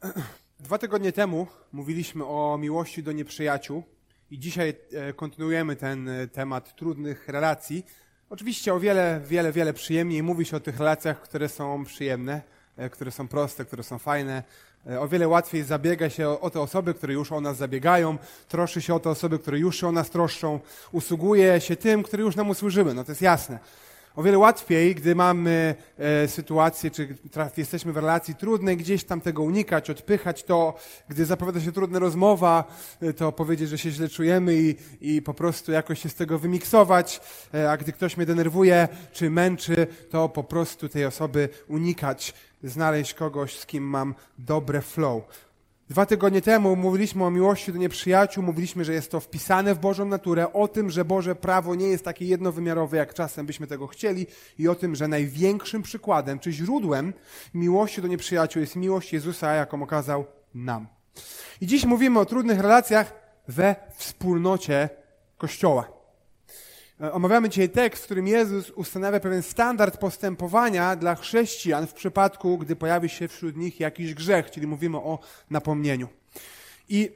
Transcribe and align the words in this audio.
Dwa 0.60 0.78
tygodnie 0.78 1.12
temu 1.12 1.46
mówiliśmy 1.72 2.26
o 2.26 2.58
miłości 2.60 3.02
do 3.02 3.12
nieprzyjaciół 3.12 3.82
i 4.30 4.38
dzisiaj 4.38 4.74
e, 4.92 5.12
kontynuujemy 5.12 5.76
ten 5.76 6.08
e, 6.08 6.28
temat 6.28 6.76
trudnych 6.76 7.28
relacji. 7.28 7.86
Oczywiście 8.30 8.74
o 8.74 8.80
wiele, 8.80 9.20
wiele, 9.24 9.52
wiele 9.52 9.72
przyjemniej 9.72 10.22
mówi 10.22 10.44
się 10.44 10.56
o 10.56 10.60
tych 10.60 10.78
relacjach, 10.78 11.22
które 11.22 11.48
są 11.48 11.84
przyjemne, 11.84 12.42
e, 12.76 12.90
które 12.90 13.10
są 13.10 13.28
proste, 13.28 13.64
które 13.64 13.82
są 13.82 13.98
fajne. 13.98 14.42
O 15.00 15.08
wiele 15.08 15.28
łatwiej 15.28 15.62
zabiega 15.62 16.10
się 16.10 16.28
o 16.28 16.50
te 16.50 16.60
osoby, 16.60 16.94
które 16.94 17.12
już 17.12 17.32
o 17.32 17.40
nas 17.40 17.56
zabiegają, 17.56 18.18
troszczy 18.48 18.82
się 18.82 18.94
o 18.94 19.00
te 19.00 19.10
osoby, 19.10 19.38
które 19.38 19.58
już 19.58 19.80
się 19.80 19.88
o 19.88 19.92
nas 19.92 20.10
troszczą, 20.10 20.60
usługuje 20.92 21.60
się 21.60 21.76
tym, 21.76 22.02
które 22.02 22.22
już 22.22 22.36
nam 22.36 22.50
usłużyły. 22.50 22.94
No 22.94 23.04
to 23.04 23.12
jest 23.12 23.22
jasne. 23.22 23.58
O 24.16 24.22
wiele 24.22 24.38
łatwiej, 24.38 24.94
gdy 24.94 25.14
mamy 25.14 25.74
e, 25.98 26.28
sytuację, 26.28 26.90
czy 26.90 27.16
traf, 27.30 27.58
jesteśmy 27.58 27.92
w 27.92 27.96
relacji 27.96 28.34
trudnej, 28.34 28.76
gdzieś 28.76 29.04
tam 29.04 29.20
tego 29.20 29.42
unikać, 29.42 29.90
odpychać 29.90 30.44
to, 30.44 30.74
gdy 31.08 31.24
zapowiada 31.24 31.60
się 31.60 31.72
trudna 31.72 31.98
rozmowa, 31.98 32.64
e, 33.02 33.12
to 33.12 33.32
powiedzieć, 33.32 33.68
że 33.68 33.78
się 33.78 33.90
źle 33.90 34.08
czujemy 34.08 34.54
i, 34.54 34.76
i 35.00 35.22
po 35.22 35.34
prostu 35.34 35.72
jakoś 35.72 36.02
się 36.02 36.08
z 36.08 36.14
tego 36.14 36.38
wymiksować, 36.38 37.20
e, 37.54 37.70
a 37.70 37.76
gdy 37.76 37.92
ktoś 37.92 38.16
mnie 38.16 38.26
denerwuje 38.26 38.88
czy 39.12 39.30
męczy, 39.30 39.86
to 40.10 40.28
po 40.28 40.44
prostu 40.44 40.88
tej 40.88 41.06
osoby 41.06 41.48
unikać, 41.68 42.34
znaleźć 42.62 43.14
kogoś, 43.14 43.58
z 43.58 43.66
kim 43.66 43.84
mam 43.84 44.14
dobre 44.38 44.82
flow. 44.82 45.49
Dwa 45.90 46.06
tygodnie 46.06 46.42
temu 46.42 46.76
mówiliśmy 46.76 47.24
o 47.24 47.30
miłości 47.30 47.72
do 47.72 47.78
nieprzyjaciół, 47.78 48.44
mówiliśmy, 48.44 48.84
że 48.84 48.92
jest 48.92 49.10
to 49.10 49.20
wpisane 49.20 49.74
w 49.74 49.78
Bożą 49.78 50.04
naturę, 50.04 50.52
o 50.52 50.68
tym, 50.68 50.90
że 50.90 51.04
Boże 51.04 51.34
prawo 51.34 51.74
nie 51.74 51.86
jest 51.86 52.04
takie 52.04 52.24
jednowymiarowe, 52.24 52.96
jak 52.96 53.14
czasem 53.14 53.46
byśmy 53.46 53.66
tego 53.66 53.86
chcieli 53.86 54.26
i 54.58 54.68
o 54.68 54.74
tym, 54.74 54.94
że 54.94 55.08
największym 55.08 55.82
przykładem 55.82 56.38
czy 56.38 56.52
źródłem 56.52 57.12
miłości 57.54 58.02
do 58.02 58.08
nieprzyjaciół 58.08 58.60
jest 58.60 58.76
miłość 58.76 59.12
Jezusa, 59.12 59.54
jaką 59.54 59.82
okazał 59.82 60.24
nam. 60.54 60.86
I 61.60 61.66
dziś 61.66 61.84
mówimy 61.84 62.20
o 62.20 62.24
trudnych 62.24 62.60
relacjach 62.60 63.12
we 63.48 63.76
wspólnocie 63.96 64.88
Kościoła. 65.38 65.99
E, 67.02 67.12
omawiamy 67.12 67.48
dzisiaj 67.48 67.70
tekst, 67.70 68.02
w 68.02 68.04
którym 68.04 68.26
Jezus 68.26 68.70
ustanawia 68.70 69.20
pewien 69.20 69.42
standard 69.42 69.96
postępowania 69.96 70.96
dla 70.96 71.14
chrześcijan 71.14 71.86
w 71.86 71.94
przypadku, 71.94 72.58
gdy 72.58 72.76
pojawi 72.76 73.08
się 73.08 73.28
wśród 73.28 73.56
nich 73.56 73.80
jakiś 73.80 74.14
grzech, 74.14 74.50
czyli 74.50 74.66
mówimy 74.66 74.96
o 74.96 75.18
napomnieniu. 75.50 76.08
I 76.88 77.10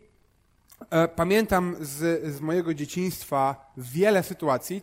e, 0.91 1.09
pamiętam 1.09 1.77
z, 1.81 2.25
z 2.35 2.41
mojego 2.41 2.75
dzieciństwa 2.75 3.73
wiele 3.77 4.23
sytuacji, 4.23 4.83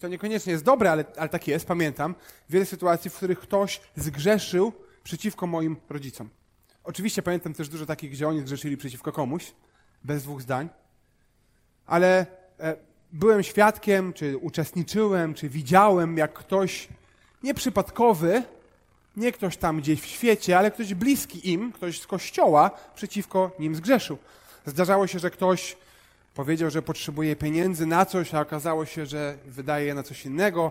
to 0.00 0.08
niekoniecznie 0.08 0.52
jest 0.52 0.64
dobre, 0.64 0.90
ale, 0.90 1.04
ale 1.16 1.28
tak 1.28 1.48
jest, 1.48 1.66
pamiętam, 1.66 2.14
wiele 2.50 2.66
sytuacji, 2.66 3.10
w 3.10 3.16
których 3.16 3.40
ktoś 3.40 3.80
zgrzeszył 3.96 4.72
przeciwko 5.04 5.46
moim 5.46 5.76
rodzicom. 5.88 6.30
Oczywiście 6.84 7.22
pamiętam 7.22 7.54
też 7.54 7.68
dużo 7.68 7.86
takich, 7.86 8.10
gdzie 8.10 8.28
oni 8.28 8.40
zgrzeszyli 8.40 8.76
przeciwko 8.76 9.12
komuś, 9.12 9.52
bez 10.04 10.22
dwóch 10.22 10.42
zdań, 10.42 10.68
ale 11.86 12.26
e, 12.60 12.76
byłem 13.14 13.42
świadkiem, 13.42 14.12
czy 14.12 14.38
uczestniczyłem, 14.38 15.34
czy 15.34 15.48
widziałem, 15.48 16.16
jak 16.16 16.32
ktoś 16.32 16.88
nieprzypadkowy, 17.42 18.42
nie 19.16 19.32
ktoś 19.32 19.56
tam 19.56 19.78
gdzieś 19.78 20.00
w 20.00 20.06
świecie, 20.06 20.58
ale 20.58 20.70
ktoś 20.70 20.94
bliski 20.94 21.50
im, 21.52 21.72
ktoś 21.72 22.00
z 22.00 22.06
kościoła 22.06 22.70
przeciwko 22.94 23.50
nim 23.58 23.74
zgrzeszył. 23.74 24.18
Zdarzało 24.66 25.06
się, 25.06 25.18
że 25.18 25.30
ktoś 25.30 25.76
powiedział, 26.34 26.70
że 26.70 26.82
potrzebuje 26.82 27.36
pieniędzy 27.36 27.86
na 27.86 28.06
coś, 28.06 28.34
a 28.34 28.40
okazało 28.40 28.86
się, 28.86 29.06
że 29.06 29.36
wydaje 29.46 29.86
je 29.86 29.94
na 29.94 30.02
coś 30.02 30.26
innego. 30.26 30.70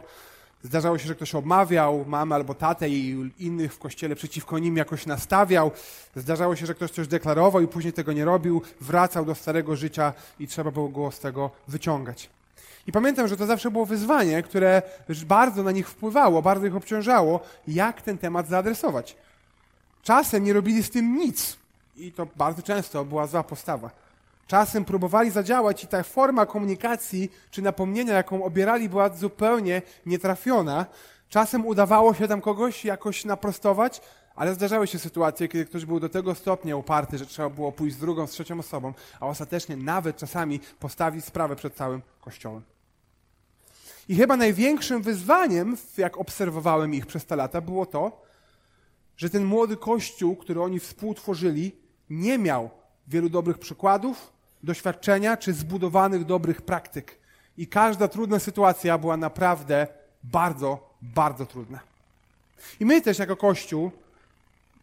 Zdarzało 0.63 0.97
się, 0.97 1.07
że 1.07 1.16
ktoś 1.16 1.35
obmawiał 1.35 2.06
mamę 2.07 2.35
albo 2.35 2.53
tatę 2.53 2.90
i 2.90 3.31
innych 3.40 3.74
w 3.74 3.79
kościele 3.79 4.16
przeciwko 4.16 4.59
nim 4.59 4.78
jakoś 4.78 5.06
nastawiał. 5.06 5.72
Zdarzało 6.16 6.56
się, 6.56 6.66
że 6.66 6.75
ktoś 6.75 6.91
coś 6.91 7.07
deklarował 7.07 7.62
i 7.62 7.68
później 7.68 7.94
tego 7.94 8.13
nie 8.13 8.25
robił, 8.25 8.62
wracał 8.81 9.25
do 9.25 9.35
starego 9.35 9.75
życia 9.75 10.13
i 10.40 10.47
trzeba 10.47 10.72
było 10.72 10.90
go 10.90 11.12
z 11.12 11.19
tego 11.19 11.51
wyciągać. 11.68 12.29
I 12.88 12.91
pamiętam, 12.91 13.28
że 13.28 13.38
to 13.38 13.46
zawsze 13.46 13.72
było 13.72 13.85
wyzwanie, 13.85 14.44
które 14.44 14.81
bardzo 15.28 15.63
na 15.63 15.72
nich 15.72 15.90
wpływało, 15.90 16.41
bardzo 16.41 16.66
ich 16.66 16.75
obciążało, 16.75 17.40
jak 17.68 18.01
ten 18.01 18.18
temat 18.18 18.47
zaadresować. 18.47 19.16
Czasem 20.03 20.44
nie 20.44 20.53
robili 20.53 20.84
z 20.84 20.90
tym 20.90 21.18
nic. 21.18 21.57
I 21.97 22.12
to 22.12 22.28
bardzo 22.35 22.62
często 22.62 23.06
była 23.06 23.28
zła 23.28 23.44
postawa. 23.44 24.03
Czasem 24.48 24.86
próbowali 24.86 25.31
zadziałać 25.31 25.84
i 25.84 25.88
ta 25.88 26.04
forma 26.04 26.46
komunikacji 26.46 27.31
czy 27.52 27.62
napomnienia, 27.62 28.14
jaką 28.14 28.44
obierali, 28.44 28.90
była 28.90 29.09
zupełnie 29.09 29.81
nietrafiona. 30.06 30.86
Czasem 31.30 31.66
udawało 31.66 32.14
się 32.14 32.28
tam 32.28 32.42
kogoś 32.42 32.86
jakoś 32.86 33.26
naprostować, 33.26 34.02
ale 34.36 34.54
zdarzały 34.54 34.88
się 34.88 35.00
sytuacje, 35.00 35.48
kiedy 35.48 35.66
ktoś 35.66 35.86
był 35.86 36.00
do 36.00 36.09
tego 36.09 36.36
stopnia 36.36 36.76
uparty, 36.76 37.18
że 37.18 37.26
trzeba 37.26 37.50
było 37.50 37.72
pójść 37.72 37.96
z 37.96 38.00
drugą, 38.00 38.28
z 38.28 38.31
trzecią 38.31 38.59
osobą, 38.59 38.94
a 39.20 39.28
ostatecznie 39.28 39.78
nawet 39.78 40.18
czasami 40.18 40.60
postawić 40.80 41.25
sprawę 41.25 41.56
przed 41.56 41.75
całym 41.75 42.02
Kościołem. 42.22 42.62
I 44.10 44.16
chyba 44.16 44.38
największym 44.38 45.02
wyzwaniem, 45.02 45.78
jak 45.98 46.18
obserwowałem 46.18 46.94
ich 46.94 47.06
przez 47.06 47.25
te 47.25 47.36
lata, 47.36 47.62
było 47.62 47.86
to, 47.86 48.22
że 49.18 49.30
ten 49.30 49.46
młody 49.46 49.78
Kościół, 49.78 50.36
który 50.36 50.62
oni 50.62 50.80
współtworzyli, 50.80 51.75
nie 52.10 52.38
miał 52.38 52.70
wielu 53.08 53.30
dobrych 53.30 53.60
przykładów, 53.60 54.33
doświadczenia 54.63 55.38
czy 55.38 55.53
zbudowanych 55.53 56.25
dobrych 56.25 56.62
praktyk. 56.62 57.18
I 57.57 57.68
każda 57.68 58.07
trudna 58.07 58.40
sytuacja 58.40 58.97
była 58.97 59.18
naprawdę 59.18 59.88
bardzo, 60.24 60.90
bardzo 61.01 61.46
trudna. 61.46 61.79
I 62.79 62.85
my 62.85 63.01
też 63.01 63.19
jako 63.19 63.35
Kościół 63.35 63.91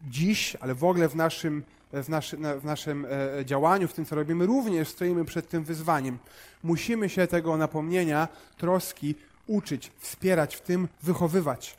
dziś, 0.03 0.57
ale 0.61 0.75
w 0.75 0.85
ogóle 0.85 1.09
w 1.09 1.17
naszym, 1.17 1.63
w, 1.93 2.09
naszy, 2.09 2.37
w 2.37 2.65
naszym 2.65 3.07
e, 3.39 3.45
działaniu, 3.45 3.89
w 3.89 3.93
tym 3.93 4.05
co 4.05 4.17
robimy, 4.17 4.47
również 4.47 4.89
stoimy 4.89 5.25
przed 5.25 5.49
tym 5.49 5.65
wyzwaniem. 5.65 6.19
Musimy 6.63 7.09
się 7.09 7.27
tego 7.27 7.57
napomnienia, 7.57 8.29
troski 8.57 9.15
uczyć, 9.47 9.93
wspierać, 9.99 10.57
w 10.57 10.61
tym 10.61 10.89
wychowywać. 11.03 11.77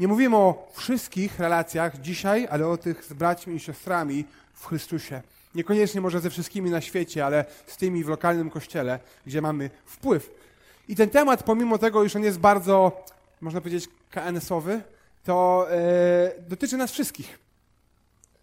Nie 0.00 0.08
mówimy 0.08 0.36
o 0.36 0.68
wszystkich 0.72 1.38
relacjach 1.38 2.00
dzisiaj, 2.00 2.48
ale 2.50 2.66
o 2.66 2.76
tych 2.76 3.04
z 3.04 3.12
braćmi 3.12 3.54
i 3.54 3.60
siostrami 3.60 4.24
w 4.54 4.66
Chrystusie. 4.66 5.22
Niekoniecznie 5.54 6.00
może 6.00 6.20
ze 6.20 6.30
wszystkimi 6.30 6.70
na 6.70 6.80
świecie, 6.80 7.26
ale 7.26 7.44
z 7.66 7.76
tymi 7.76 8.04
w 8.04 8.08
lokalnym 8.08 8.50
kościele, 8.50 8.98
gdzie 9.26 9.42
mamy 9.42 9.70
wpływ. 9.84 10.30
I 10.88 10.96
ten 10.96 11.10
temat, 11.10 11.42
pomimo 11.42 11.78
tego, 11.78 12.04
iż 12.04 12.16
on 12.16 12.22
jest 12.22 12.38
bardzo, 12.38 13.04
można 13.40 13.60
powiedzieć, 13.60 13.88
KNS-owy, 14.10 14.82
to 15.24 15.66
e, 15.70 16.32
dotyczy 16.48 16.76
nas 16.76 16.92
wszystkich. 16.92 17.38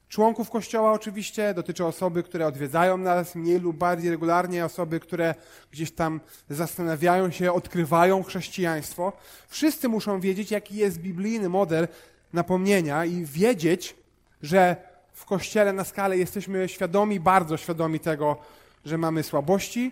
Członków 0.10 0.50
Kościoła 0.50 0.92
oczywiście, 0.92 1.54
dotyczy 1.54 1.86
osoby, 1.86 2.24
które 2.24 2.48
odwiedzają 2.48 2.98
nas 2.98 3.36
mniej 3.36 3.60
lub 3.60 3.78
bardziej 3.78 4.12
regularnie, 4.12 4.66
osoby, 4.66 5.00
które 5.00 5.36
gdzieś 5.72 5.92
tam 5.92 6.22
zastanawiają 6.50 7.32
się, 7.32 7.54
odkrywają 7.54 8.24
chrześcijaństwo. 8.24 9.14
Wszyscy 9.48 9.90
muszą 9.90 10.20
wiedzieć, 10.20 10.52
jaki 10.52 10.76
jest 10.76 10.98
biblijny 10.98 11.50
model 11.50 11.88
napomnienia 12.34 13.06
i 13.06 13.26
wiedzieć, 13.26 13.96
że 14.42 14.76
w 15.18 15.26
Kościele 15.26 15.74
na 15.74 15.84
skalę 15.84 16.18
jesteśmy 16.18 16.70
świadomi, 16.70 17.20
bardzo 17.20 17.58
świadomi 17.58 18.00
tego, 18.00 18.38
że 18.86 18.98
mamy 18.98 19.24
słabości, 19.24 19.92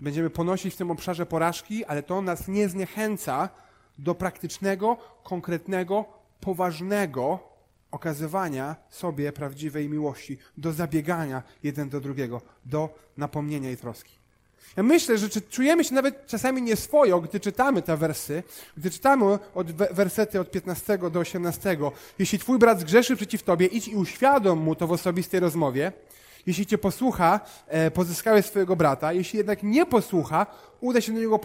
będziemy 0.00 0.30
ponosić 0.30 0.74
w 0.74 0.76
tym 0.76 0.90
obszarze 0.90 1.26
porażki, 1.26 1.84
ale 1.84 2.02
to 2.02 2.22
nas 2.22 2.48
nie 2.48 2.68
zniechęca 2.68 3.48
do 3.98 4.14
praktycznego, 4.14 4.96
konkretnego, 5.22 6.04
poważnego 6.40 7.38
okazywania 7.90 8.76
sobie 8.90 9.32
prawdziwej 9.32 9.88
miłości, 9.88 10.38
do 10.56 10.72
zabiegania 10.72 11.42
jeden 11.62 11.88
do 11.88 12.00
drugiego, 12.00 12.42
do 12.64 12.98
napomnienia 13.16 13.70
i 13.70 13.76
troski. 13.76 14.25
Ja 14.76 14.82
myślę, 14.82 15.18
że 15.18 15.28
czujemy 15.28 15.84
się 15.84 15.94
nawet 15.94 16.26
czasami 16.26 16.62
nieswojo, 16.62 17.20
gdy 17.20 17.40
czytamy 17.40 17.82
te 17.82 17.96
wersy, 17.96 18.42
gdy 18.76 18.90
czytamy 18.90 19.38
od 19.54 19.72
wersety 19.72 20.40
od 20.40 20.50
15 20.50 20.98
do 20.98 21.20
18. 21.20 21.78
Jeśli 22.18 22.38
twój 22.38 22.58
brat 22.58 22.80
zgrzeszy 22.80 23.16
przeciw 23.16 23.42
tobie, 23.42 23.66
idź 23.66 23.88
i 23.88 23.96
uświadom 23.96 24.58
mu 24.58 24.74
to 24.74 24.86
w 24.86 24.92
osobistej 24.92 25.40
rozmowie. 25.40 25.92
Jeśli 26.46 26.66
cię 26.66 26.78
posłucha, 26.78 27.40
e, 27.68 27.90
pozyskałeś 27.90 28.46
swojego 28.46 28.76
brata. 28.76 29.12
Jeśli 29.12 29.36
jednak 29.36 29.62
nie 29.62 29.86
posłucha, 29.86 30.46
uda 30.80 31.00
się 31.00 31.12
do 31.12 31.20
niego 31.20 31.38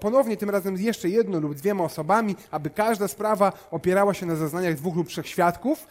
ponownie, 0.00 0.36
tym 0.36 0.50
razem 0.50 0.76
z 0.76 0.80
jeszcze 0.80 1.08
jedną 1.08 1.40
lub 1.40 1.54
dwiema 1.54 1.84
osobami, 1.84 2.36
aby 2.50 2.70
każda 2.70 3.08
sprawa 3.08 3.52
opierała 3.70 4.14
się 4.14 4.26
na 4.26 4.36
zeznaniach 4.36 4.74
dwóch 4.74 4.96
lub 4.96 5.08
trzech 5.08 5.28
świadków. 5.28 5.86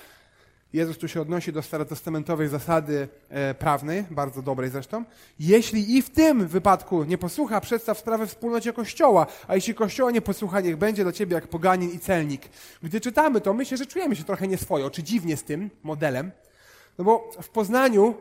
Jezus 0.73 0.97
tu 0.97 1.07
się 1.07 1.21
odnosi 1.21 1.53
do 1.53 1.61
starotestamentowej 1.61 2.47
zasady 2.47 3.07
e, 3.29 3.53
prawnej, 3.53 4.05
bardzo 4.11 4.41
dobrej 4.41 4.69
zresztą. 4.69 5.05
Jeśli 5.39 5.97
i 5.97 6.01
w 6.01 6.09
tym 6.09 6.47
wypadku 6.47 7.03
nie 7.03 7.17
posłucha, 7.17 7.61
przedstaw 7.61 7.99
sprawę 7.99 8.27
wspólnocie 8.27 8.73
Kościoła, 8.73 9.27
a 9.47 9.55
jeśli 9.55 9.75
Kościoła 9.75 10.11
nie 10.11 10.21
posłucha, 10.21 10.61
niech 10.61 10.77
będzie 10.77 11.03
dla 11.03 11.11
ciebie 11.11 11.35
jak 11.35 11.47
poganin 11.47 11.91
i 11.91 11.99
celnik. 11.99 12.49
Gdy 12.83 13.01
czytamy 13.01 13.41
to, 13.41 13.53
myślę, 13.53 13.77
że 13.77 13.85
czujemy 13.85 14.15
się 14.15 14.23
trochę 14.23 14.47
nieswojo, 14.47 14.89
czy 14.89 15.03
dziwnie 15.03 15.37
z 15.37 15.43
tym 15.43 15.69
modelem, 15.83 16.31
no 16.97 17.05
bo 17.05 17.31
w 17.41 17.49
Poznaniu 17.49 18.15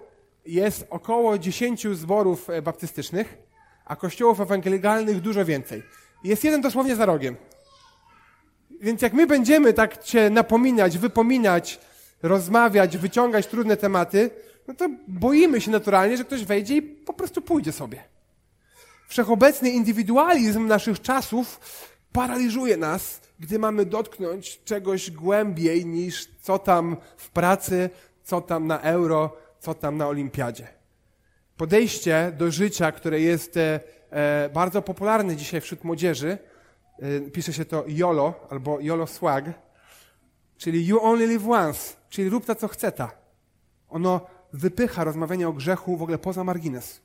jest 0.46 0.86
około 0.90 1.38
10 1.38 1.86
zborów 1.86 2.50
e, 2.50 2.62
baptystycznych, 2.62 3.38
a 3.84 3.96
kościołów 3.96 4.40
ewangelikalnych 4.40 5.20
dużo 5.20 5.44
więcej. 5.44 5.82
Jest 6.24 6.44
jeden 6.44 6.60
dosłownie 6.60 6.96
za 6.96 7.06
rogiem. 7.06 7.36
Więc 8.80 9.02
jak 9.02 9.12
my 9.12 9.26
będziemy 9.26 9.72
tak 9.72 10.02
cię 10.02 10.30
napominać, 10.30 10.98
wypominać, 10.98 11.80
rozmawiać, 12.22 12.98
wyciągać 12.98 13.46
trudne 13.46 13.76
tematy, 13.76 14.30
no 14.68 14.74
to 14.74 14.88
boimy 15.08 15.60
się 15.60 15.70
naturalnie, 15.70 16.16
że 16.16 16.24
ktoś 16.24 16.44
wejdzie 16.44 16.76
i 16.76 16.82
po 16.82 17.12
prostu 17.12 17.42
pójdzie 17.42 17.72
sobie. 17.72 18.04
Wszechobecny 19.08 19.70
indywidualizm 19.70 20.66
naszych 20.66 21.00
czasów 21.00 21.60
paraliżuje 22.12 22.76
nas, 22.76 23.20
gdy 23.40 23.58
mamy 23.58 23.84
dotknąć 23.84 24.60
czegoś 24.64 25.10
głębiej 25.10 25.86
niż 25.86 26.28
co 26.42 26.58
tam 26.58 26.96
w 27.16 27.30
pracy, 27.30 27.90
co 28.24 28.40
tam 28.40 28.66
na 28.66 28.80
euro, 28.80 29.36
co 29.60 29.74
tam 29.74 29.96
na 29.96 30.08
olimpiadzie. 30.08 30.66
Podejście 31.56 32.32
do 32.38 32.50
życia, 32.50 32.92
które 32.92 33.20
jest 33.20 33.56
e, 33.56 33.80
e 34.10 34.50
bardzo 34.54 34.82
popularne 34.82 35.36
dzisiaj 35.36 35.60
wśród 35.60 35.84
młodzieży, 35.84 36.38
e, 36.98 37.20
pisze 37.20 37.52
się 37.52 37.64
to 37.64 37.84
YOLO 37.88 38.46
albo 38.50 38.80
YOLO 38.80 39.06
Swag, 39.06 39.44
czyli 40.62 40.86
You 40.86 41.04
Only 41.04 41.26
Live 41.26 41.48
Once, 41.48 41.96
czyli 42.08 42.28
rób 42.28 42.44
ta, 42.44 42.54
co 42.54 42.68
chce 42.68 42.92
ta. 42.92 43.12
Ono 43.88 44.20
wypycha 44.52 45.04
rozmawianie 45.04 45.48
o 45.48 45.52
grzechu 45.52 45.96
w 45.96 46.02
ogóle 46.02 46.18
poza 46.18 46.44
margines. 46.44 47.00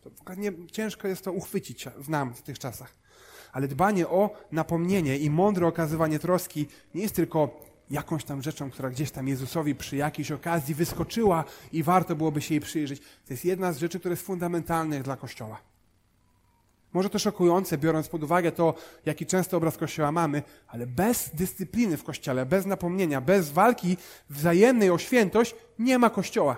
Ciężko 0.71 1.07
jest 1.07 1.24
to 1.24 1.31
uchwycić 1.31 1.86
w 1.98 2.09
nam 2.09 2.33
w 2.33 2.42
tych 2.42 2.59
czasach. 2.59 2.94
Ale 3.51 3.68
dbanie 3.68 4.07
o 4.07 4.30
napomnienie 4.51 5.18
i 5.18 5.30
mądre 5.30 5.68
okazywanie 5.68 6.19
troski 6.19 6.68
nie 6.95 7.01
jest 7.01 7.15
tylko 7.15 7.62
jakąś 7.89 8.24
tam 8.24 8.42
rzeczą, 8.42 8.71
która 8.71 8.89
gdzieś 8.89 9.12
tam 9.12 9.27
Jezusowi 9.27 9.75
przy 9.75 9.95
jakiejś 9.95 10.31
okazji 10.31 10.75
wyskoczyła 10.75 11.44
i 11.71 11.83
warto 11.83 12.15
byłoby 12.15 12.42
się 12.42 12.54
jej 12.54 12.62
przyjrzeć. 12.62 13.00
To 13.00 13.33
jest 13.33 13.45
jedna 13.45 13.74
z 13.74 13.77
rzeczy, 13.77 14.00
które 14.00 14.13
jest 14.13 14.25
fundamentalnych 14.25 15.04
dla 15.04 15.18
Kościoła. 15.18 15.62
Może 16.97 17.09
to 17.09 17.19
szokujące, 17.19 17.77
biorąc 17.77 18.07
pod 18.07 18.23
uwagę 18.23 18.51
to, 18.51 18.73
jaki 19.05 19.25
często 19.25 19.57
obraz 19.57 19.77
Kościoła 19.77 20.11
mamy, 20.11 20.44
ale 20.67 20.88
bez 20.88 21.29
dyscypliny 21.33 21.97
w 21.97 22.03
Kościele, 22.03 22.45
bez 22.45 22.65
napomnienia, 22.65 23.21
bez 23.21 23.49
walki 23.49 23.97
wzajemnej 24.29 24.89
o 24.89 24.97
świętość 24.97 25.55
nie 25.79 25.99
ma 25.99 26.09
Kościoła. 26.09 26.57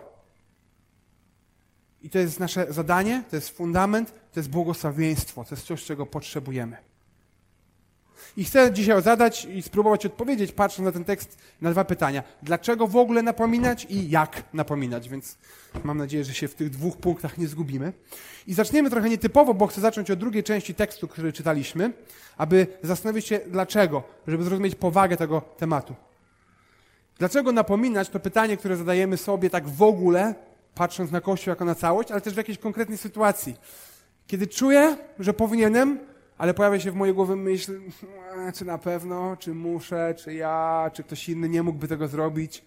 I 2.01 2.09
to 2.09 2.19
jest 2.19 2.39
nasze 2.39 2.73
zadanie, 2.73 3.23
to 3.29 3.35
jest 3.35 3.49
fundament, 3.49 4.13
to 4.31 4.39
jest 4.39 4.49
błogosławieństwo, 4.49 5.43
to 5.43 5.55
jest 5.55 5.67
coś, 5.67 5.83
czego 5.83 6.05
potrzebujemy. 6.05 6.88
I 8.37 8.43
chcę 8.43 8.73
dzisiaj 8.73 9.01
zadać 9.01 9.45
i 9.45 9.61
spróbować 9.61 10.05
odpowiedzieć, 10.05 10.51
patrząc 10.51 10.85
na 10.85 10.91
ten 10.91 11.05
tekst, 11.05 11.37
na 11.61 11.71
dwa 11.71 11.85
pytania. 11.85 12.23
Dlaczego 12.43 12.87
w 12.87 12.95
ogóle 12.95 13.23
napominać 13.23 13.87
i 13.89 14.09
jak 14.09 14.43
napominać? 14.53 15.09
Więc 15.09 15.37
mam 15.83 15.97
nadzieję, 15.97 16.23
że 16.23 16.33
się 16.33 16.47
w 16.47 16.55
tych 16.55 16.69
dwóch 16.69 16.97
punktach 16.97 17.37
nie 17.37 17.47
zgubimy. 17.47 17.93
I 18.47 18.53
zaczniemy 18.53 18.89
trochę 18.89 19.09
nietypowo, 19.09 19.53
bo 19.53 19.67
chcę 19.67 19.81
zacząć 19.81 20.11
od 20.11 20.19
drugiej 20.19 20.43
części 20.43 20.75
tekstu, 20.75 21.07
który 21.07 21.33
czytaliśmy, 21.33 21.93
aby 22.37 22.67
zastanowić 22.83 23.27
się 23.27 23.39
dlaczego, 23.47 24.03
żeby 24.27 24.43
zrozumieć 24.43 24.75
powagę 24.75 25.17
tego 25.17 25.41
tematu. 25.41 25.95
Dlaczego 27.17 27.51
napominać 27.51 28.09
to 28.09 28.19
pytanie, 28.19 28.57
które 28.57 28.77
zadajemy 28.77 29.17
sobie 29.17 29.49
tak 29.49 29.67
w 29.67 29.81
ogóle, 29.81 30.35
patrząc 30.75 31.11
na 31.11 31.21
Kościół 31.21 31.49
jako 31.49 31.65
na 31.65 31.75
całość, 31.75 32.11
ale 32.11 32.21
też 32.21 32.33
w 32.33 32.37
jakiejś 32.37 32.57
konkretnej 32.57 32.97
sytuacji. 32.97 33.55
Kiedy 34.27 34.47
czuję, 34.47 34.97
że 35.19 35.33
powinienem, 35.33 35.99
ale 36.39 36.53
pojawia 36.53 36.79
się 36.79 36.91
w 36.91 36.95
mojej 36.95 37.15
głowie 37.15 37.35
myśl, 37.35 37.79
czy 38.55 38.65
na 38.65 38.77
pewno, 38.77 39.37
czy 39.39 39.53
muszę, 39.53 40.15
czy 40.17 40.33
ja, 40.33 40.91
czy 40.93 41.03
ktoś 41.03 41.29
inny 41.29 41.49
nie 41.49 41.63
mógłby 41.63 41.87
tego 41.87 42.07
zrobić. 42.07 42.65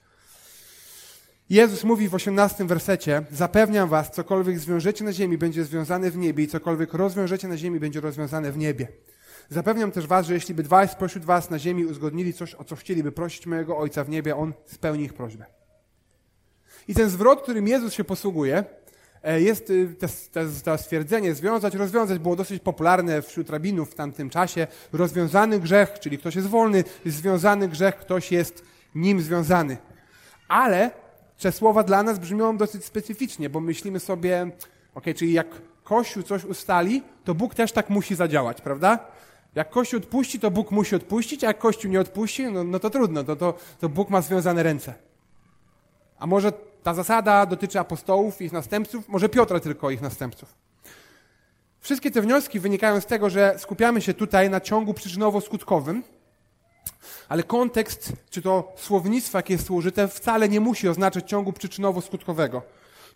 Jezus 1.50 1.84
mówi 1.84 2.08
w 2.08 2.14
osiemnastym 2.14 2.68
wersecie, 2.68 3.22
zapewniam 3.30 3.88
was, 3.88 4.10
cokolwiek 4.10 4.58
zwiążecie 4.58 5.04
na 5.04 5.12
ziemi, 5.12 5.38
będzie 5.38 5.64
związane 5.64 6.10
w 6.10 6.16
niebie 6.16 6.44
i 6.44 6.48
cokolwiek 6.48 6.94
rozwiążecie 6.94 7.48
na 7.48 7.56
ziemi, 7.56 7.80
będzie 7.80 8.00
rozwiązane 8.00 8.52
w 8.52 8.58
niebie. 8.58 8.88
Zapewniam 9.50 9.92
też 9.92 10.06
was, 10.06 10.26
że 10.26 10.34
jeśli 10.34 10.54
by 10.54 10.62
dwaj 10.62 10.88
spośród 10.88 11.24
was 11.24 11.50
na 11.50 11.58
ziemi 11.58 11.84
uzgodnili 11.84 12.32
coś, 12.32 12.54
o 12.54 12.64
co 12.64 12.76
chcieliby 12.76 13.12
prosić 13.12 13.46
mojego 13.46 13.78
Ojca 13.78 14.04
w 14.04 14.08
niebie, 14.08 14.36
On 14.36 14.52
spełni 14.66 15.04
ich 15.04 15.14
prośbę. 15.14 15.44
I 16.88 16.94
ten 16.94 17.10
zwrot, 17.10 17.42
którym 17.42 17.68
Jezus 17.68 17.92
się 17.92 18.04
posługuje, 18.04 18.56
e, 18.56 18.64
jest 19.24 19.70
y, 19.70 19.96
to 20.64 20.78
stwierdzenie 20.78 21.34
związać, 21.34 21.74
rozwiązać 21.74 22.18
było 22.18 22.36
dosyć 22.36 22.62
popularne 22.62 23.22
wśród 23.22 23.50
rabinów 23.50 23.90
w 23.90 23.94
tamtym 23.94 24.30
czasie. 24.30 24.66
Rozwiązany 24.92 25.60
grzech, 25.60 25.98
czyli 26.00 26.18
ktoś 26.18 26.36
jest 26.36 26.48
wolny, 26.48 26.84
związany 27.06 27.68
grzech, 27.68 27.96
ktoś 27.96 28.32
jest 28.32 28.64
nim 28.94 29.20
związany. 29.20 29.76
Ale 30.48 30.90
te 31.40 31.52
słowa 31.52 31.82
dla 31.82 32.02
nas 32.02 32.18
brzmią 32.18 32.56
dosyć 32.56 32.84
specyficznie, 32.84 33.50
bo 33.50 33.60
myślimy 33.60 34.00
sobie, 34.00 34.50
ok, 34.94 35.04
czyli 35.16 35.32
jak 35.32 35.46
Kościół 35.84 36.22
coś 36.22 36.44
ustali, 36.44 37.02
to 37.24 37.34
Bóg 37.34 37.54
też 37.54 37.72
tak 37.72 37.90
musi 37.90 38.14
zadziałać, 38.14 38.60
prawda? 38.60 38.98
Jak 39.54 39.70
Kościół 39.70 40.00
odpuści, 40.00 40.40
to 40.40 40.50
Bóg 40.50 40.70
musi 40.70 40.96
odpuścić, 40.96 41.44
a 41.44 41.46
jak 41.46 41.58
Kościół 41.58 41.90
nie 41.90 42.00
odpuści, 42.00 42.46
no, 42.52 42.64
no 42.64 42.78
to 42.78 42.90
trudno, 42.90 43.24
to, 43.24 43.36
to, 43.36 43.54
to 43.80 43.88
Bóg 43.88 44.10
ma 44.10 44.20
związane 44.20 44.62
ręce. 44.62 44.94
A 46.18 46.26
może 46.26 46.52
ta 46.82 46.94
zasada 46.94 47.46
dotyczy 47.46 47.80
apostołów 47.80 48.42
ich 48.42 48.52
następców, 48.52 49.08
może 49.08 49.28
Piotra 49.28 49.60
tylko 49.60 49.90
ich 49.90 50.00
następców. 50.00 50.54
Wszystkie 51.80 52.10
te 52.10 52.22
wnioski 52.22 52.60
wynikają 52.60 53.00
z 53.00 53.06
tego, 53.06 53.30
że 53.30 53.54
skupiamy 53.58 54.00
się 54.00 54.14
tutaj 54.14 54.50
na 54.50 54.60
ciągu 54.60 54.92
przyczynowo-skutkowym, 54.92 56.02
ale 57.28 57.42
kontekst, 57.42 58.12
czy 58.30 58.42
to 58.42 58.72
słownictwo, 58.76 59.38
jakie 59.38 59.54
jest 59.54 59.70
użyte, 59.70 60.08
wcale 60.08 60.48
nie 60.48 60.60
musi 60.60 60.88
oznaczać 60.88 61.30
ciągu 61.30 61.52
przyczynowo-skutkowego. 61.52 62.60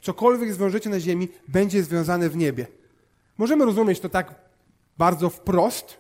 Cokolwiek 0.01 0.53
zwiążecie 0.53 0.91
na 0.91 1.01
ziemi, 1.01 1.29
będzie 1.49 1.83
związane 1.83 2.29
w 2.29 2.37
niebie. 2.37 2.67
Możemy 3.39 3.65
rozumieć 3.65 4.01
to 4.01 4.09
tak 4.09 4.35
bardzo 4.99 5.31
wprost, 5.31 5.97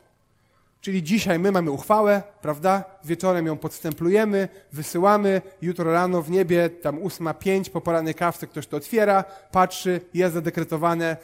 Czyli 0.87 1.03
dzisiaj 1.03 1.39
my 1.39 1.53
mamy 1.53 1.71
uchwałę, 1.71 2.23
prawda? 2.43 2.85
Wieczorem 3.05 3.47
ją 3.47 3.59
podstemplujemy, 3.59 4.49
wysyłamy, 4.73 5.43
jutro 5.63 5.93
rano 5.93 6.23
w 6.23 6.31
niebie, 6.31 6.71
tam 6.71 7.03
ósma, 7.03 7.35
pięć, 7.35 7.71
po 7.71 7.81
porannej 7.81 8.15
kawce 8.15 8.47
ktoś 8.47 8.67
to 8.67 8.77
otwiera, 8.77 9.25
patrzy, 9.53 10.01
jest 10.15 10.35
zadekretowane, 10.35 11.17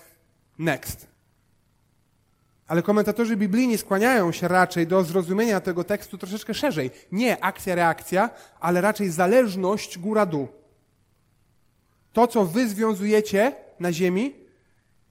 next. 0.58 1.06
Ale 2.66 2.82
komentatorzy 2.82 3.36
biblijni 3.36 3.78
skłaniają 3.78 4.32
się 4.32 4.48
raczej 4.48 4.86
do 4.86 5.04
zrozumienia 5.04 5.60
tego 5.60 5.84
tekstu 5.84 6.18
troszeczkę 6.18 6.54
szerzej. 6.54 6.90
Nie 7.12 7.44
akcja, 7.44 7.74
reakcja, 7.74 8.30
ale 8.60 8.80
raczej 8.80 9.10
zależność 9.10 9.98
góra-dół. 9.98 10.48
To, 12.12 12.26
co 12.26 12.44
wy 12.44 12.68
związujecie 12.68 13.52
na 13.80 13.92
ziemi, 13.92 14.34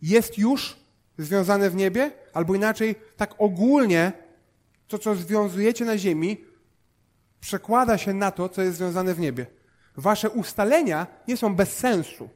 jest 0.02 0.38
już 0.38 0.75
związane 1.18 1.70
w 1.70 1.75
niebie, 1.75 2.12
albo 2.34 2.56
inaczej, 2.56 2.96
tak 3.18 3.34
ogólnie 3.38 4.12
to, 4.92 5.00
co 5.00 5.16
związujecie 5.16 5.86
na 5.86 5.98
ziemi, 5.98 6.38
przekłada 7.40 7.98
się 7.98 8.14
na 8.14 8.32
to, 8.32 8.50
co 8.50 8.62
jest 8.62 8.78
związane 8.78 9.14
w 9.14 9.20
niebie. 9.20 9.46
Wasze 9.98 10.30
ustalenia 10.30 11.08
nie 11.28 11.38
są 11.38 11.56
bez 11.56 11.78
sensu, 11.78 12.30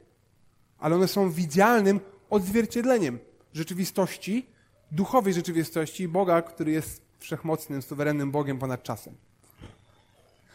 ale 0.78 0.96
one 0.96 1.08
są 1.08 1.30
widzialnym 1.30 2.00
odzwierciedleniem 2.30 3.18
rzeczywistości, 3.52 4.46
duchowej 4.92 5.34
rzeczywistości 5.34 6.08
Boga, 6.08 6.42
który 6.42 6.72
jest 6.72 7.02
wszechmocnym, 7.18 7.82
suwerennym 7.82 8.30
Bogiem 8.30 8.58
ponad 8.58 8.82
czasem. 8.82 9.14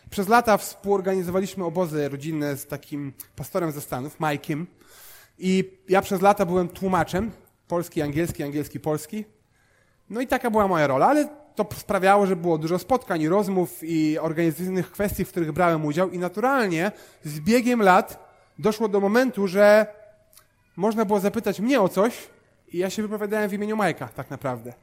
Przez 0.10 0.27
lata 0.27 0.58
współorganizowaliśmy 0.58 1.65
obozy 1.65 2.10
rodzinne 2.10 2.58
z 2.58 2.67
takim 2.67 3.13
pastorem 3.36 3.72
ze 3.72 3.81
Stanów, 3.81 4.20
Mike'iem. 4.20 4.65
I 5.39 5.77
ja 5.89 6.01
przez 6.01 6.22
lata 6.22 6.46
byłem 6.46 6.70
tłumaczem, 6.70 7.31
polski, 7.67 8.01
angielski, 8.01 8.43
angielski, 8.43 8.79
polski. 8.79 9.25
No 10.10 10.22
i 10.22 10.27
taka 10.27 10.51
była 10.51 10.67
moja 10.67 10.88
rola, 10.88 11.08
ale 11.08 11.40
to 11.55 11.67
sprawiało, 11.77 12.25
że 12.25 12.36
było 12.36 12.58
dużo 12.58 12.79
spotkań 12.79 13.27
rozmów 13.27 13.79
i 13.81 14.20
organizacyjnych 14.20 14.91
kwestii, 14.91 15.25
w 15.25 15.29
których 15.29 15.51
brałem 15.51 15.86
udział 15.86 16.10
i 16.10 16.17
naturalnie 16.17 16.91
z 17.24 17.39
biegiem 17.39 17.81
lat 17.81 18.31
doszło 18.60 18.88
do 18.88 19.00
momentu, 19.00 19.48
że 19.48 19.88
można 20.75 21.05
było 21.05 21.20
zapytać 21.20 21.60
mnie 21.60 21.81
o 21.81 21.89
coś 21.89 22.29
i 22.74 22.77
ja 22.77 22.89
się 22.89 23.01
wypowiadałem 23.01 23.50
w 23.50 23.53
imieniu 23.53 23.75
Majka 23.75 24.08
tak 24.08 24.29
naprawdę. 24.29 24.74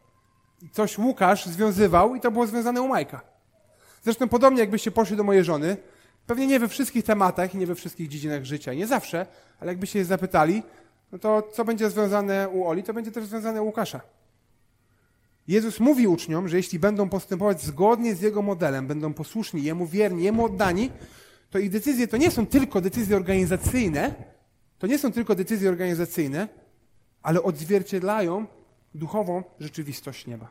Coś 0.73 0.99
Łukasz 0.99 1.47
związywał 1.47 2.15
i 2.15 2.21
to 2.21 2.31
było 2.31 2.47
związane 2.47 2.83
u 2.83 2.89
Majka. 2.89 3.21
Zresztą 4.03 4.29
podobnie 4.29 4.61
jakbyście 4.61 4.91
poszli 4.91 5.17
do 5.17 5.25
mojej 5.25 5.45
żony, 5.45 5.77
pewnie 6.27 6.47
nie 6.47 6.61
we 6.61 6.69
wszystkich 6.69 7.05
tematach 7.05 7.55
i 7.55 7.59
nie 7.59 7.67
we 7.67 7.75
wszystkich 7.75 8.09
dziedzinach 8.09 8.45
życia, 8.45 8.75
nie 8.75 8.87
zawsze, 8.87 9.27
ale 9.61 9.73
jakbyście 9.73 9.99
je 9.99 10.05
zapytali, 10.05 10.63
no 11.13 11.19
to 11.19 11.43
co 11.53 11.65
będzie 11.65 11.91
związane 11.91 12.49
u 12.49 12.67
Oli, 12.67 12.83
to 12.83 12.95
będzie 12.95 13.13
też 13.13 13.25
związane 13.25 13.63
u 13.63 13.67
Łukasza. 13.67 14.01
Jezus 15.49 15.81
mówi 15.81 16.07
uczniom, 16.07 16.49
że 16.49 16.57
jeśli 16.57 16.79
będą 16.79 17.09
postępować 17.09 17.63
zgodnie 17.63 18.15
z 18.15 18.21
Jego 18.21 18.43
modelem, 18.43 18.87
będą 18.87 19.15
posłuszni 19.15 19.63
Jemu, 19.63 19.87
wierni, 19.87 20.25
Jemu 20.25 20.45
oddani, 20.45 20.91
to 21.51 21.59
ich 21.59 21.71
decyzje 21.71 22.09
to 22.09 22.17
nie 22.17 22.31
są 22.31 22.47
tylko 22.47 22.81
decyzje 22.81 23.17
organizacyjne, 23.17 24.15
to 24.79 24.87
nie 24.87 24.99
są 24.99 25.13
tylko 25.13 25.35
decyzje 25.35 25.69
organizacyjne, 25.69 26.49
ale 27.23 27.43
odzwierciedlają 27.43 28.47
duchową 28.95 29.43
rzeczywistość 29.61 30.27
nieba. 30.27 30.49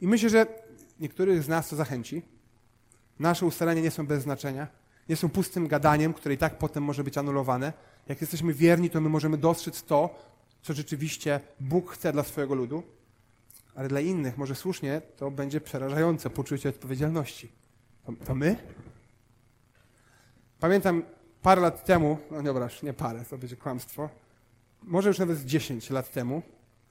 I 0.00 0.08
myślę, 0.08 0.30
że 0.30 0.46
niektórych 1.00 1.42
z 1.42 1.48
nas 1.48 1.68
to 1.68 1.76
zachęci. 1.76 2.22
Nasze 3.18 3.46
ustalenia 3.46 3.82
nie 3.82 3.90
są 3.90 4.06
bez 4.06 4.22
znaczenia, 4.22 4.66
nie 5.08 5.16
są 5.16 5.28
pustym 5.28 5.68
gadaniem, 5.68 6.14
które 6.14 6.34
i 6.34 6.38
tak 6.38 6.58
potem 6.58 6.82
może 6.82 7.04
być 7.04 7.18
anulowane. 7.18 7.72
Jak 8.08 8.20
jesteśmy 8.20 8.54
wierni, 8.54 8.90
to 8.90 9.00
my 9.00 9.08
możemy 9.08 9.38
dostrzec 9.38 9.82
to, 9.82 10.18
co 10.62 10.74
rzeczywiście 10.74 11.40
Bóg 11.60 11.92
chce 11.92 12.12
dla 12.12 12.22
swojego 12.22 12.54
ludu 12.54 12.82
ale 13.76 13.88
dla 13.88 14.00
innych, 14.00 14.38
może 14.38 14.54
słusznie, 14.54 15.02
to 15.16 15.30
będzie 15.30 15.60
przerażające 15.60 16.30
poczucie 16.30 16.68
odpowiedzialności. 16.68 17.52
To, 18.06 18.12
to 18.26 18.34
my? 18.34 18.56
Pamiętam, 20.60 21.02
parę 21.42 21.60
lat 21.60 21.84
temu, 21.84 22.18
no 22.30 22.42
dobra, 22.42 22.68
nie 22.82 22.92
parę, 22.92 23.24
to 23.30 23.38
będzie 23.38 23.56
kłamstwo, 23.56 24.08
może 24.82 25.08
już 25.08 25.18
nawet 25.18 25.44
10 25.44 25.90
lat 25.90 26.12
temu, 26.12 26.42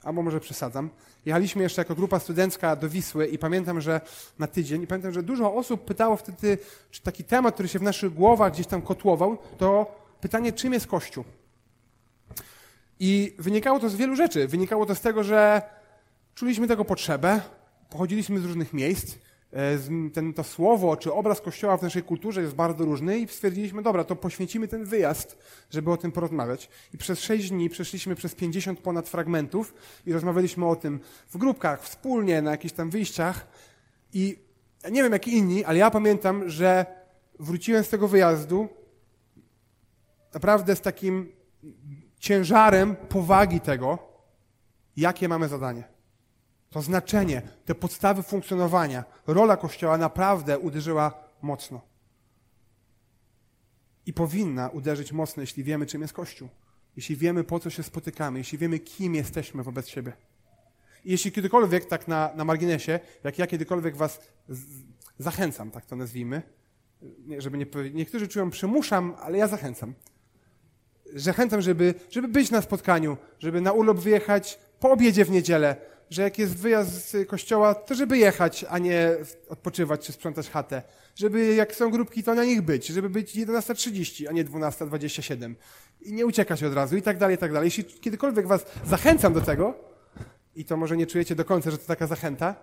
albo 0.02 0.22
może 0.22 0.40
przesadzam, 0.40 0.90
jechaliśmy 1.24 1.62
jeszcze 1.62 1.80
jako 1.80 1.94
grupa 1.94 2.18
studencka 2.18 2.76
do 2.76 2.88
Wisły 2.88 3.26
i 3.26 3.38
pamiętam, 3.38 3.80
że 3.80 4.00
na 4.38 4.46
tydzień, 4.46 4.82
i 4.82 4.86
pamiętam, 4.86 5.12
że 5.12 5.22
dużo 5.22 5.54
osób 5.54 5.84
pytało 5.84 6.16
wtedy, 6.16 6.58
czy 6.90 7.02
taki 7.02 7.24
temat, 7.24 7.54
który 7.54 7.68
się 7.68 7.78
w 7.78 7.82
naszych 7.82 8.14
głowach 8.14 8.52
gdzieś 8.52 8.66
tam 8.66 8.82
kotłował, 8.82 9.38
to 9.58 9.94
pytanie, 10.20 10.52
czym 10.52 10.72
jest 10.72 10.86
Kościół? 10.86 11.24
I 13.00 13.34
wynikało 13.38 13.80
to 13.80 13.88
z 13.88 13.96
wielu 13.96 14.16
rzeczy. 14.16 14.48
Wynikało 14.48 14.86
to 14.86 14.94
z 14.94 15.00
tego, 15.00 15.24
że 15.24 15.62
czuliśmy 16.36 16.68
tego 16.68 16.84
potrzebę, 16.84 17.40
pochodziliśmy 17.90 18.40
z 18.40 18.44
różnych 18.44 18.72
miejsc, 18.72 19.14
e, 19.52 19.78
ten, 20.12 20.34
to 20.34 20.44
słowo 20.44 20.96
czy 20.96 21.12
obraz 21.12 21.40
Kościoła 21.40 21.76
w 21.76 21.82
naszej 21.82 22.02
kulturze 22.02 22.42
jest 22.42 22.54
bardzo 22.54 22.84
różny 22.84 23.18
i 23.18 23.28
stwierdziliśmy, 23.28 23.82
dobra, 23.82 24.04
to 24.04 24.16
poświęcimy 24.16 24.68
ten 24.68 24.84
wyjazd, 24.84 25.38
żeby 25.70 25.90
o 25.90 25.96
tym 25.96 26.12
porozmawiać. 26.12 26.68
I 26.94 26.98
przez 26.98 27.20
sześć 27.20 27.50
dni 27.50 27.70
przeszliśmy 27.70 28.14
przez 28.14 28.34
pięćdziesiąt 28.34 28.80
ponad 28.80 29.08
fragmentów 29.08 29.74
i 30.06 30.12
rozmawialiśmy 30.12 30.66
o 30.66 30.76
tym 30.76 31.00
w 31.28 31.36
grupkach, 31.36 31.82
wspólnie, 31.82 32.42
na 32.42 32.50
jakichś 32.50 32.74
tam 32.74 32.90
wyjściach. 32.90 33.46
I 34.12 34.38
nie 34.90 35.02
wiem 35.02 35.12
jak 35.12 35.28
inni, 35.28 35.64
ale 35.64 35.78
ja 35.78 35.90
pamiętam, 35.90 36.50
że 36.50 36.86
wróciłem 37.40 37.84
z 37.84 37.88
tego 37.88 38.08
wyjazdu 38.08 38.68
naprawdę 40.34 40.76
z 40.76 40.80
takim 40.80 41.32
ciężarem 42.18 42.96
powagi 42.96 43.60
tego, 43.60 43.98
jakie 44.96 45.28
mamy 45.28 45.48
zadanie. 45.48 45.95
To 46.70 46.82
znaczenie, 46.82 47.42
te 47.64 47.74
podstawy 47.74 48.22
funkcjonowania, 48.22 49.04
rola 49.26 49.56
Kościoła 49.56 49.98
naprawdę 49.98 50.58
uderzyła 50.58 51.24
mocno. 51.42 51.80
I 54.06 54.12
powinna 54.12 54.68
uderzyć 54.68 55.12
mocno, 55.12 55.40
jeśli 55.40 55.64
wiemy, 55.64 55.86
czym 55.86 56.02
jest 56.02 56.14
Kościół. 56.14 56.48
Jeśli 56.96 57.16
wiemy, 57.16 57.44
po 57.44 57.60
co 57.60 57.70
się 57.70 57.82
spotykamy, 57.82 58.38
jeśli 58.38 58.58
wiemy, 58.58 58.78
kim 58.78 59.14
jesteśmy 59.14 59.62
wobec 59.62 59.88
siebie. 59.88 60.12
I 61.04 61.10
jeśli 61.10 61.32
kiedykolwiek, 61.32 61.84
tak 61.84 62.08
na, 62.08 62.30
na 62.34 62.44
marginesie, 62.44 63.00
jak 63.24 63.38
ja 63.38 63.46
kiedykolwiek 63.46 63.96
was 63.96 64.20
z, 64.48 64.64
zachęcam, 65.18 65.70
tak 65.70 65.86
to 65.86 65.96
nazwijmy, 65.96 66.42
żeby 67.38 67.58
nie 67.58 67.66
powiedzieć, 67.66 67.94
niektórzy 67.94 68.28
czują, 68.28 68.50
przymuszam, 68.50 69.16
ale 69.20 69.38
ja 69.38 69.48
zachęcam 69.48 69.94
zachęcam, 71.14 71.62
żeby, 71.62 71.94
żeby 72.10 72.28
być 72.28 72.50
na 72.50 72.62
spotkaniu, 72.62 73.16
żeby 73.38 73.60
na 73.60 73.72
urlop 73.72 73.98
wyjechać 73.98 74.58
po 74.80 74.90
obiedzie 74.90 75.24
w 75.24 75.30
niedzielę, 75.30 75.76
że 76.10 76.22
jak 76.22 76.38
jest 76.38 76.56
wyjazd 76.56 77.10
z 77.10 77.28
kościoła, 77.28 77.74
to 77.74 77.94
żeby 77.94 78.18
jechać, 78.18 78.64
a 78.68 78.78
nie 78.78 79.10
odpoczywać 79.48 80.06
czy 80.06 80.12
sprzątać 80.12 80.50
chatę. 80.50 80.82
Żeby 81.14 81.54
jak 81.54 81.74
są 81.74 81.90
grupki, 81.90 82.22
to 82.22 82.34
na 82.34 82.44
nich 82.44 82.62
być. 82.62 82.86
Żeby 82.86 83.10
być 83.10 83.36
11.30, 83.36 84.26
a 84.28 84.32
nie 84.32 84.44
12.27. 84.44 85.54
I 86.00 86.12
nie 86.12 86.26
uciekać 86.26 86.62
od 86.62 86.74
razu 86.74 86.96
i 86.96 87.02
tak 87.02 87.18
dalej, 87.18 87.36
i 87.36 87.38
tak 87.38 87.52
dalej. 87.52 87.66
Jeśli 87.66 87.84
kiedykolwiek 87.84 88.46
was 88.46 88.66
zachęcam 88.86 89.32
do 89.32 89.40
tego, 89.40 89.74
i 90.56 90.64
to 90.64 90.76
może 90.76 90.96
nie 90.96 91.06
czujecie 91.06 91.34
do 91.34 91.44
końca, 91.44 91.70
że 91.70 91.78
to 91.78 91.86
taka 91.86 92.06
zachęta, 92.06 92.54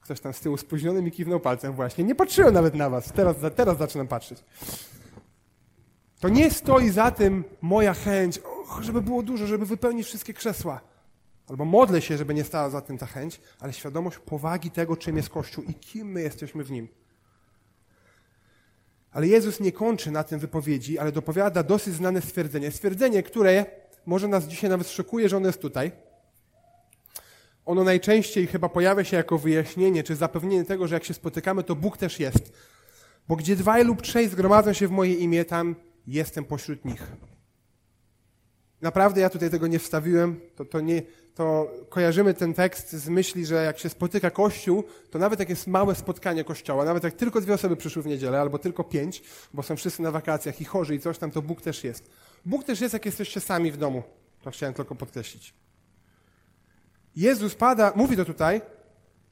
ktoś 0.00 0.20
tam 0.20 0.32
z 0.32 0.40
tyłu 0.40 0.56
spóźniony 0.56 1.02
mi 1.02 1.12
kiwnął 1.12 1.40
palcem 1.40 1.72
właśnie. 1.72 2.04
Nie 2.04 2.14
patrzyłem 2.14 2.54
nawet 2.54 2.74
na 2.74 2.90
was. 2.90 3.12
Teraz, 3.12 3.36
teraz 3.56 3.78
zaczynam 3.78 4.08
patrzeć. 4.08 4.44
To 6.20 6.28
nie 6.28 6.50
stoi 6.50 6.90
za 6.90 7.10
tym 7.10 7.44
moja 7.62 7.94
chęć, 7.94 8.38
och, 8.38 8.82
żeby 8.82 9.02
było 9.02 9.22
dużo, 9.22 9.46
żeby 9.46 9.66
wypełnić 9.66 10.06
wszystkie 10.06 10.34
krzesła. 10.34 10.80
Albo 11.48 11.64
modlę 11.64 12.02
się, 12.02 12.18
żeby 12.18 12.34
nie 12.34 12.44
stała 12.44 12.70
za 12.70 12.80
tym 12.80 12.98
ta 12.98 13.06
chęć, 13.06 13.40
ale 13.60 13.72
świadomość 13.72 14.18
powagi 14.18 14.70
tego, 14.70 14.96
czym 14.96 15.16
jest 15.16 15.28
Kościół 15.28 15.64
i 15.64 15.74
kim 15.74 16.08
my 16.08 16.20
jesteśmy 16.20 16.64
w 16.64 16.70
nim. 16.70 16.88
Ale 19.12 19.26
Jezus 19.26 19.60
nie 19.60 19.72
kończy 19.72 20.10
na 20.10 20.24
tym 20.24 20.40
wypowiedzi, 20.40 20.98
ale 20.98 21.12
dopowiada 21.12 21.62
dosyć 21.62 21.94
znane 21.94 22.22
stwierdzenie. 22.22 22.70
Stwierdzenie, 22.70 23.22
które 23.22 23.66
może 24.06 24.28
nas 24.28 24.44
dzisiaj 24.44 24.70
nawet 24.70 24.88
szokuje, 24.88 25.28
że 25.28 25.36
ono 25.36 25.46
jest 25.46 25.60
tutaj. 25.60 25.92
Ono 27.64 27.84
najczęściej 27.84 28.46
chyba 28.46 28.68
pojawia 28.68 29.04
się 29.04 29.16
jako 29.16 29.38
wyjaśnienie, 29.38 30.02
czy 30.02 30.16
zapewnienie 30.16 30.64
tego, 30.64 30.88
że 30.88 30.94
jak 30.94 31.04
się 31.04 31.14
spotykamy, 31.14 31.62
to 31.62 31.76
Bóg 31.76 31.96
też 31.96 32.20
jest. 32.20 32.52
Bo 33.28 33.36
gdzie 33.36 33.56
dwaj 33.56 33.84
lub 33.84 34.02
trzej 34.02 34.28
zgromadzą 34.28 34.72
się 34.72 34.88
w 34.88 34.90
moje 34.90 35.14
imię, 35.14 35.44
tam 35.44 35.76
jestem 36.06 36.44
pośród 36.44 36.84
nich. 36.84 37.06
Naprawdę 38.84 39.20
ja 39.20 39.30
tutaj 39.30 39.50
tego 39.50 39.66
nie 39.66 39.78
wstawiłem, 39.78 40.40
to, 40.56 40.64
to, 40.64 40.80
nie, 40.80 41.02
to 41.34 41.72
kojarzymy 41.88 42.34
ten 42.34 42.54
tekst 42.54 42.92
z 42.92 43.08
myśli, 43.08 43.46
że 43.46 43.64
jak 43.64 43.78
się 43.78 43.88
spotyka 43.88 44.30
Kościół, 44.30 44.84
to 45.10 45.18
nawet 45.18 45.40
jak 45.40 45.48
jest 45.48 45.66
małe 45.66 45.94
spotkanie 45.94 46.44
Kościoła, 46.44 46.84
nawet 46.84 47.04
jak 47.04 47.14
tylko 47.14 47.40
dwie 47.40 47.54
osoby 47.54 47.76
przyszły 47.76 48.02
w 48.02 48.06
niedzielę, 48.06 48.40
albo 48.40 48.58
tylko 48.58 48.84
pięć, 48.84 49.22
bo 49.54 49.62
są 49.62 49.76
wszyscy 49.76 50.02
na 50.02 50.10
wakacjach 50.10 50.60
i 50.60 50.64
chorzy 50.64 50.94
i 50.94 51.00
coś 51.00 51.18
tam, 51.18 51.30
to 51.30 51.42
Bóg 51.42 51.62
też 51.62 51.84
jest. 51.84 52.10
Bóg 52.46 52.64
też 52.64 52.80
jest, 52.80 52.94
jak 52.94 53.06
jesteście 53.06 53.40
sami 53.40 53.72
w 53.72 53.76
domu. 53.76 54.02
To 54.42 54.50
chciałem 54.50 54.74
tylko 54.74 54.94
podkreślić. 54.94 55.54
Jezus 57.16 57.54
pada, 57.54 57.92
mówi 57.96 58.16
to 58.16 58.24
tutaj, 58.24 58.60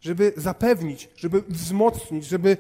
żeby 0.00 0.32
zapewnić, 0.37 1.09
żeby 1.16 1.42
wzmocnić, 1.49 2.26
żeby 2.26 2.56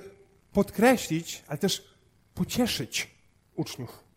podkreślić, 0.52 1.44
ale 1.48 1.58
też 1.58 1.94
pocieszyć 2.34 3.10
uczniów. 3.56 4.11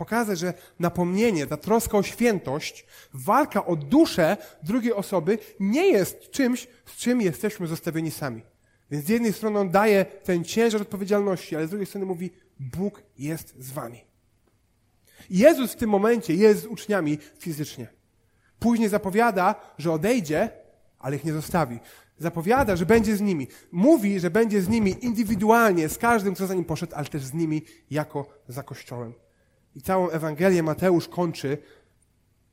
Pokazać, 0.00 0.38
że 0.38 0.54
napomnienie, 0.78 1.46
ta 1.46 1.56
troska 1.56 1.98
o 1.98 2.02
świętość, 2.02 2.86
walka 3.14 3.66
o 3.66 3.76
duszę 3.76 4.36
drugiej 4.62 4.92
osoby 4.92 5.38
nie 5.60 5.88
jest 5.88 6.30
czymś, 6.30 6.68
z 6.86 6.96
czym 6.96 7.20
jesteśmy 7.20 7.66
zostawieni 7.66 8.10
sami. 8.10 8.42
Więc 8.90 9.04
z 9.04 9.08
jednej 9.08 9.32
strony 9.32 9.58
on 9.58 9.70
daje 9.70 10.04
ten 10.04 10.44
ciężar 10.44 10.82
odpowiedzialności, 10.82 11.56
ale 11.56 11.66
z 11.66 11.70
drugiej 11.70 11.86
strony 11.86 12.06
mówi, 12.06 12.30
Bóg 12.60 13.02
jest 13.18 13.54
z 13.58 13.70
wami. 13.70 14.04
Jezus 15.30 15.72
w 15.72 15.76
tym 15.76 15.90
momencie 15.90 16.34
jest 16.34 16.62
z 16.62 16.66
uczniami 16.66 17.18
fizycznie. 17.38 17.86
Później 18.58 18.88
zapowiada, 18.88 19.54
że 19.78 19.92
odejdzie, 19.92 20.50
ale 20.98 21.16
ich 21.16 21.24
nie 21.24 21.32
zostawi. 21.32 21.78
Zapowiada, 22.18 22.76
że 22.76 22.86
będzie 22.86 23.16
z 23.16 23.20
nimi. 23.20 23.48
Mówi, 23.72 24.20
że 24.20 24.30
będzie 24.30 24.62
z 24.62 24.68
nimi 24.68 25.04
indywidualnie, 25.04 25.88
z 25.88 25.98
każdym, 25.98 26.34
kto 26.34 26.46
za 26.46 26.54
nim 26.54 26.64
poszedł, 26.64 26.94
ale 26.94 27.06
też 27.06 27.24
z 27.24 27.34
nimi 27.34 27.62
jako 27.90 28.26
za 28.48 28.62
Kościołem. 28.62 29.14
I 29.74 29.82
całą 29.82 30.10
Ewangelię 30.10 30.62
Mateusz 30.62 31.08
kończy, 31.08 31.58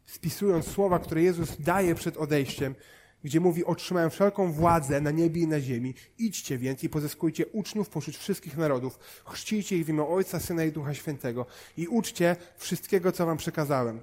spisując 0.06 0.68
słowa, 0.68 1.00
które 1.00 1.22
Jezus 1.22 1.58
daje 1.60 1.96
przed 1.96 2.18
odejściem, 2.18 2.76
gdzie 3.24 3.40
mówi, 3.40 3.66
otrzymałem 3.66 4.10
wszelką 4.10 4.52
władzę 4.52 5.02
na 5.02 5.12
niebie 5.12 5.42
i 5.42 5.48
na 5.48 5.62
ziemi. 5.62 5.94
Idźcie 6.18 6.58
więc 6.58 6.84
i 6.84 6.90
pozyskujcie 6.90 7.48
uczniów 7.48 7.90
pośród 7.90 8.18
wszystkich 8.18 8.58
narodów. 8.58 9.00
Chrzcijcie 9.26 9.78
ich 9.78 9.86
w 9.86 9.90
imię 9.90 10.08
Ojca, 10.08 10.40
Syna 10.40 10.64
i 10.64 10.72
Ducha 10.72 10.94
Świętego. 10.94 11.46
I 11.78 11.88
uczcie 11.88 12.36
wszystkiego, 12.58 13.12
co 13.12 13.26
wam 13.26 13.38
przekazałem. 13.38 14.02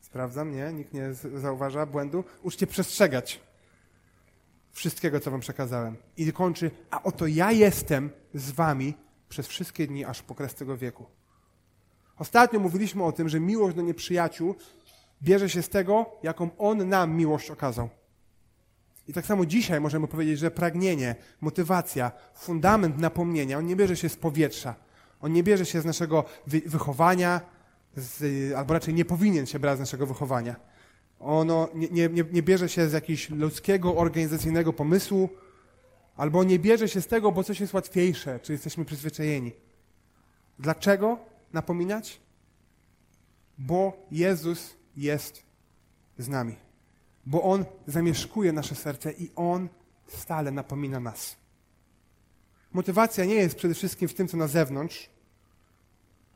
Sprawdzam, 0.00 0.52
nie? 0.52 0.72
Nikt 0.72 0.92
nie 0.92 1.14
zauważa 1.14 1.86
błędu? 1.86 2.24
Uczcie 2.42 2.66
przestrzegać 2.66 3.40
wszystkiego, 4.72 5.20
co 5.20 5.30
wam 5.30 5.40
przekazałem. 5.40 5.96
I 6.16 6.32
kończy, 6.32 6.70
a 6.90 7.02
oto 7.02 7.26
ja 7.26 7.52
jestem 7.52 8.10
z 8.34 8.50
wami 8.50 8.94
przez 9.28 9.46
wszystkie 9.46 9.86
dni, 9.86 10.04
aż 10.04 10.22
po 10.22 10.34
kres 10.34 10.54
tego 10.54 10.76
wieku. 10.76 11.06
Ostatnio 12.20 12.60
mówiliśmy 12.60 13.04
o 13.04 13.12
tym, 13.12 13.28
że 13.28 13.40
miłość 13.40 13.76
do 13.76 13.82
nieprzyjaciół 13.82 14.54
bierze 15.22 15.48
się 15.48 15.62
z 15.62 15.68
tego, 15.68 16.06
jaką 16.22 16.50
On 16.58 16.88
nam 16.88 17.16
miłość 17.16 17.50
okazał. 17.50 17.88
I 19.08 19.12
tak 19.12 19.26
samo 19.26 19.46
dzisiaj 19.46 19.80
możemy 19.80 20.08
powiedzieć, 20.08 20.38
że 20.38 20.50
pragnienie, 20.50 21.14
motywacja, 21.40 22.12
fundament 22.34 22.98
napomnienia, 22.98 23.58
on 23.58 23.66
nie 23.66 23.76
bierze 23.76 23.96
się 23.96 24.08
z 24.08 24.16
powietrza. 24.16 24.74
On 25.20 25.32
nie 25.32 25.42
bierze 25.42 25.66
się 25.66 25.80
z 25.80 25.84
naszego 25.84 26.24
wychowania, 26.46 27.40
z, 27.96 28.52
albo 28.52 28.74
raczej 28.74 28.94
nie 28.94 29.04
powinien 29.04 29.46
się 29.46 29.58
brać 29.58 29.76
z 29.76 29.80
naszego 29.80 30.06
wychowania. 30.06 30.56
Ono 31.20 31.68
nie, 31.74 32.08
nie, 32.08 32.24
nie 32.32 32.42
bierze 32.42 32.68
się 32.68 32.88
z 32.88 32.92
jakiegoś 32.92 33.30
ludzkiego, 33.30 33.96
organizacyjnego 33.96 34.72
pomysłu, 34.72 35.28
albo 36.16 36.44
nie 36.44 36.58
bierze 36.58 36.88
się 36.88 37.00
z 37.00 37.06
tego, 37.06 37.32
bo 37.32 37.44
coś 37.44 37.60
jest 37.60 37.74
łatwiejsze, 37.74 38.40
czy 38.40 38.52
jesteśmy 38.52 38.84
przyzwyczajeni. 38.84 39.52
Dlaczego 40.58 41.29
napominać? 41.52 42.20
Bo 43.58 44.06
Jezus 44.10 44.76
jest 44.96 45.42
z 46.18 46.28
nami. 46.28 46.56
Bo 47.26 47.42
On 47.42 47.64
zamieszkuje 47.86 48.52
nasze 48.52 48.74
serce 48.74 49.12
i 49.12 49.30
On 49.36 49.68
stale 50.08 50.50
napomina 50.50 51.00
nas. 51.00 51.36
Motywacja 52.72 53.24
nie 53.24 53.34
jest 53.34 53.54
przede 53.54 53.74
wszystkim 53.74 54.08
w 54.08 54.14
tym, 54.14 54.28
co 54.28 54.36
na 54.36 54.46
zewnątrz, 54.46 55.10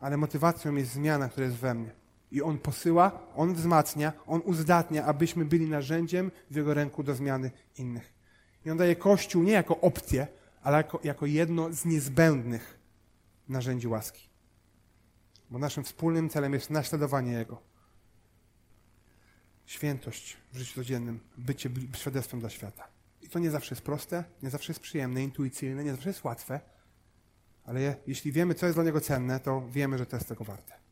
ale 0.01 0.17
motywacją 0.17 0.75
jest 0.75 0.93
zmiana, 0.93 1.29
która 1.29 1.47
jest 1.47 1.59
we 1.59 1.75
mnie. 1.75 1.91
I 2.33 2.43
On 2.43 2.59
posyła, 2.59 3.21
On 3.37 3.55
wzmacnia, 3.55 4.13
On 4.27 4.41
uzdatnia, 4.45 5.05
abyśmy 5.05 5.45
byli 5.45 5.69
narzędziem 5.69 6.31
w 6.51 6.57
Jego 6.57 6.75
ręku 6.75 7.03
do 7.03 7.15
zmiany 7.15 7.51
innych. 7.79 8.13
I 8.67 8.71
On 8.71 8.77
daje 8.77 8.97
Kościół 8.97 9.43
nie 9.43 9.53
jako 9.53 9.81
opcję, 9.81 10.27
ale 10.63 10.77
jako, 10.77 11.01
jako 11.05 11.27
jedno 11.27 11.73
z 11.73 11.85
niezbędnych 11.85 12.79
narzędzi 13.49 13.89
łaski. 13.89 14.34
Bo 15.51 15.59
naszym 15.59 15.85
wspólnym 15.85 16.29
celem 16.29 16.53
jest 16.53 16.71
naśladowanie 16.71 17.33
Jego. 17.33 17.61
Świętość 19.67 20.37
w 20.53 20.59
życiu 20.59 20.75
codziennym, 20.75 21.21
bycie 21.37 21.71
świadectwem 21.97 22.41
dla 22.41 22.51
świata. 22.51 22.89
I 23.23 23.29
to 23.29 23.39
nie 23.39 23.51
zawsze 23.51 23.75
jest 23.75 23.83
proste, 23.83 24.25
nie 24.43 24.51
zawsze 24.51 24.73
jest 24.73 24.81
przyjemne, 24.81 25.23
intuicyjne, 25.23 25.85
nie 25.85 25.93
zawsze 25.93 26.09
jest 26.09 26.25
łatwe, 26.25 26.61
ale 27.65 27.97
jeśli 28.07 28.33
wiemy, 28.33 28.55
co 28.55 28.67
jest 28.67 28.77
dla 28.77 28.85
Niego 28.85 29.01
cenne, 29.01 29.41
to 29.41 29.69
wiemy, 29.69 29.99
że 29.99 30.07
to 30.07 30.17
jest 30.17 30.29
tego 30.29 30.45
warte. 30.45 30.85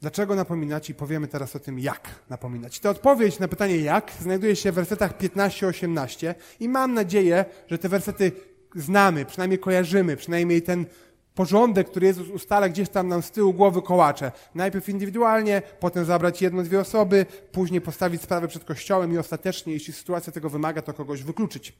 Dlaczego 0.00 0.34
napominać 0.34 0.90
i 0.90 0.94
powiemy 0.94 1.28
teraz 1.28 1.56
o 1.56 1.60
tym, 1.60 1.78
jak 1.78 2.08
napominać. 2.30 2.80
Ta 2.80 2.90
odpowiedź 2.90 3.38
na 3.38 3.48
pytanie 3.48 3.76
jak 3.76 4.12
znajduje 4.20 4.56
się 4.56 4.72
w 4.72 4.74
wersetach 4.74 5.18
15-18 5.18 6.34
i 6.60 6.68
mam 6.68 6.94
nadzieję, 6.94 7.44
że 7.68 7.78
te 7.78 7.88
wersety 7.88 8.32
znamy, 8.74 9.24
przynajmniej 9.24 9.58
kojarzymy, 9.58 10.16
przynajmniej 10.16 10.62
ten 10.62 10.86
porządek, 11.34 11.90
który 11.90 12.06
Jezus 12.06 12.28
ustala 12.28 12.68
gdzieś 12.68 12.88
tam 12.88 13.08
nam 13.08 13.22
z 13.22 13.30
tyłu 13.30 13.54
głowy 13.54 13.82
kołacze. 13.82 14.32
Najpierw 14.54 14.88
indywidualnie, 14.88 15.62
potem 15.80 16.04
zabrać 16.04 16.42
jedno, 16.42 16.62
dwie 16.62 16.80
osoby, 16.80 17.26
później 17.52 17.80
postawić 17.80 18.22
sprawę 18.22 18.48
przed 18.48 18.64
Kościołem 18.64 19.12
i 19.12 19.18
ostatecznie, 19.18 19.72
jeśli 19.72 19.92
sytuacja 19.92 20.32
tego 20.32 20.50
wymaga, 20.50 20.82
to 20.82 20.94
kogoś 20.94 21.22
wykluczyć. 21.22 21.72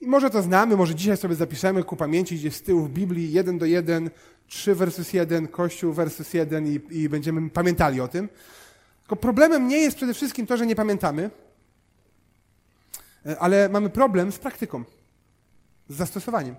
I 0.00 0.06
może 0.06 0.30
to 0.30 0.42
znamy, 0.42 0.76
może 0.76 0.94
dzisiaj 0.94 1.16
sobie 1.16 1.34
zapiszemy 1.34 1.84
ku 1.84 1.96
pamięci 1.96 2.36
gdzieś 2.36 2.56
z 2.56 2.62
tyłu 2.62 2.84
w 2.84 2.90
Biblii, 2.90 3.32
jeden 3.32 3.58
do 3.58 3.66
jeden, 3.66 4.10
trzy 4.46 4.74
versus 4.74 5.12
jeden, 5.12 5.48
Kościół 5.48 5.92
versus 5.92 6.34
jeden 6.34 6.66
i, 6.66 6.80
i 6.90 7.08
będziemy 7.08 7.50
pamiętali 7.50 8.00
o 8.00 8.08
tym. 8.08 8.28
Tylko 9.00 9.16
problemem 9.16 9.68
nie 9.68 9.76
jest 9.76 9.96
przede 9.96 10.14
wszystkim 10.14 10.46
to, 10.46 10.56
że 10.56 10.66
nie 10.66 10.76
pamiętamy, 10.76 11.30
e, 13.26 13.38
ale 13.38 13.68
mamy 13.68 13.90
problem 13.90 14.32
z 14.32 14.38
praktyką, 14.38 14.84
z 15.88 15.96
zastosowaniem. 15.96 16.54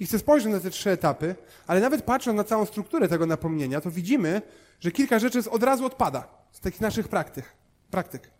I 0.00 0.06
chcę 0.06 0.18
spojrzeć 0.18 0.52
na 0.52 0.60
te 0.60 0.70
trzy 0.70 0.90
etapy, 0.90 1.34
ale 1.66 1.80
nawet 1.80 2.02
patrząc 2.02 2.36
na 2.36 2.44
całą 2.44 2.66
strukturę 2.66 3.08
tego 3.08 3.26
napomnienia, 3.26 3.80
to 3.80 3.90
widzimy, 3.90 4.42
że 4.80 4.90
kilka 4.90 5.18
rzeczy 5.18 5.50
od 5.50 5.62
razu 5.62 5.86
odpada 5.86 6.28
z 6.52 6.60
takich 6.60 6.80
naszych 6.80 7.08
praktyk. 7.08 7.44
praktyk. 7.90 8.30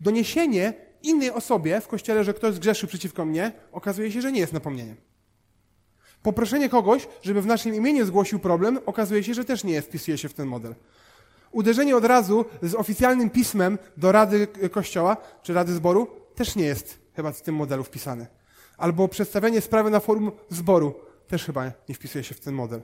Doniesienie 0.00 0.72
innej 1.02 1.30
osobie 1.30 1.80
w 1.80 1.88
kościele, 1.88 2.24
że 2.24 2.34
ktoś 2.34 2.54
zgrzeszył 2.54 2.88
przeciwko 2.88 3.24
mnie, 3.24 3.52
okazuje 3.72 4.12
się, 4.12 4.20
że 4.22 4.32
nie 4.32 4.40
jest 4.40 4.52
napomnieniem. 4.52 4.96
Poproszenie 6.22 6.68
kogoś, 6.68 7.08
żeby 7.22 7.42
w 7.42 7.46
naszym 7.46 7.74
imieniu 7.74 8.06
zgłosił 8.06 8.38
problem, 8.38 8.78
okazuje 8.86 9.24
się, 9.24 9.34
że 9.34 9.44
też 9.44 9.64
nie 9.64 9.82
wpisuje 9.82 10.18
się 10.18 10.28
w 10.28 10.34
ten 10.34 10.46
model. 10.46 10.74
Uderzenie 11.52 11.96
od 11.96 12.04
razu 12.04 12.44
z 12.62 12.74
oficjalnym 12.74 13.30
pismem 13.30 13.78
do 13.96 14.12
Rady 14.12 14.46
Kościoła 14.46 15.16
czy 15.42 15.54
Rady 15.54 15.72
Zboru 15.72 16.06
też 16.34 16.56
nie 16.56 16.64
jest 16.64 16.98
chyba 17.16 17.32
w 17.32 17.42
tym 17.42 17.54
modelu 17.54 17.84
wpisane. 17.84 18.26
Albo 18.84 19.08
przedstawienie 19.08 19.60
sprawy 19.60 19.90
na 19.90 20.00
forum 20.00 20.32
zboru 20.48 20.94
też 21.26 21.44
chyba 21.44 21.72
nie 21.88 21.94
wpisuje 21.94 22.24
się 22.24 22.34
w 22.34 22.40
ten 22.40 22.54
model. 22.54 22.82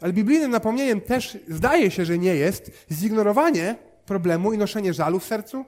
Ale 0.00 0.12
biblijnym 0.12 0.50
napomnieniem 0.50 1.00
też 1.00 1.38
zdaje 1.48 1.90
się, 1.90 2.04
że 2.04 2.18
nie 2.18 2.34
jest 2.34 2.86
zignorowanie 2.92 3.76
problemu 4.06 4.52
i 4.52 4.58
noszenie 4.58 4.94
żalu 4.94 5.20
w 5.20 5.24
sercu, 5.24 5.64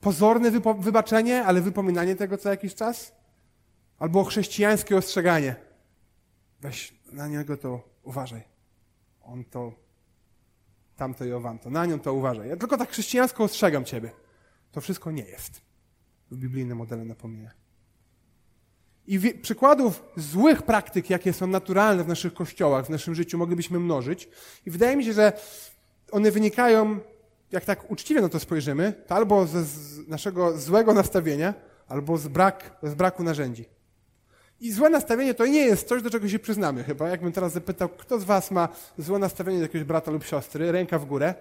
pozorne 0.00 0.50
wybaczenie, 0.78 1.44
ale 1.44 1.60
wypominanie 1.60 2.16
tego 2.16 2.38
co 2.38 2.48
jakiś 2.48 2.74
czas, 2.74 3.12
albo 3.98 4.24
chrześcijańskie 4.24 4.96
ostrzeganie. 4.96 5.56
Weź 6.60 6.94
na 7.12 7.28
niego 7.28 7.56
to 7.56 7.88
uważaj. 8.02 8.42
On 9.22 9.44
to, 9.44 9.72
tamto 10.96 11.24
i 11.24 11.32
owamto. 11.32 11.70
Na 11.70 11.86
nią 11.86 12.00
to 12.00 12.14
uważaj. 12.14 12.48
Ja 12.48 12.56
tylko 12.56 12.76
tak 12.76 12.90
chrześcijańsko 12.90 13.44
ostrzegam 13.44 13.84
ciebie. 13.84 14.10
To 14.72 14.80
wszystko 14.80 15.10
nie 15.10 15.24
jest 15.24 15.60
w 16.30 16.36
biblijnym 16.36 16.78
modele 16.78 17.04
napomnienia. 17.04 17.59
I 19.10 19.18
wie, 19.18 19.34
przykładów 19.34 20.02
złych 20.16 20.62
praktyk, 20.62 21.10
jakie 21.10 21.32
są 21.32 21.46
naturalne 21.46 22.04
w 22.04 22.08
naszych 22.08 22.34
kościołach, 22.34 22.86
w 22.86 22.90
naszym 22.90 23.14
życiu, 23.14 23.38
moglibyśmy 23.38 23.80
mnożyć. 23.80 24.28
I 24.66 24.70
wydaje 24.70 24.96
mi 24.96 25.04
się, 25.04 25.12
że 25.12 25.32
one 26.10 26.30
wynikają, 26.30 26.98
jak 27.52 27.64
tak 27.64 27.90
uczciwie 27.90 28.20
na 28.20 28.28
to 28.28 28.40
spojrzymy, 28.40 28.92
to 29.06 29.14
albo 29.14 29.46
ze 29.46 29.64
z 29.64 30.08
naszego 30.08 30.58
złego 30.58 30.94
nastawienia, 30.94 31.54
albo 31.88 32.18
z, 32.18 32.28
brak, 32.28 32.76
z 32.82 32.94
braku 32.94 33.22
narzędzi. 33.22 33.64
I 34.60 34.72
złe 34.72 34.90
nastawienie 34.90 35.34
to 35.34 35.46
nie 35.46 35.64
jest 35.64 35.88
coś, 35.88 36.02
do 36.02 36.10
czego 36.10 36.28
się 36.28 36.38
przyznamy 36.38 36.84
chyba. 36.84 37.08
Jakbym 37.08 37.32
teraz 37.32 37.52
zapytał, 37.52 37.88
kto 37.88 38.18
z 38.20 38.24
was 38.24 38.50
ma 38.50 38.68
złe 38.98 39.18
nastawienie 39.18 39.58
do 39.58 39.64
jakiegoś 39.64 39.86
brata 39.86 40.10
lub 40.10 40.24
siostry, 40.24 40.72
ręka 40.72 40.98
w 40.98 41.04
górę. 41.04 41.34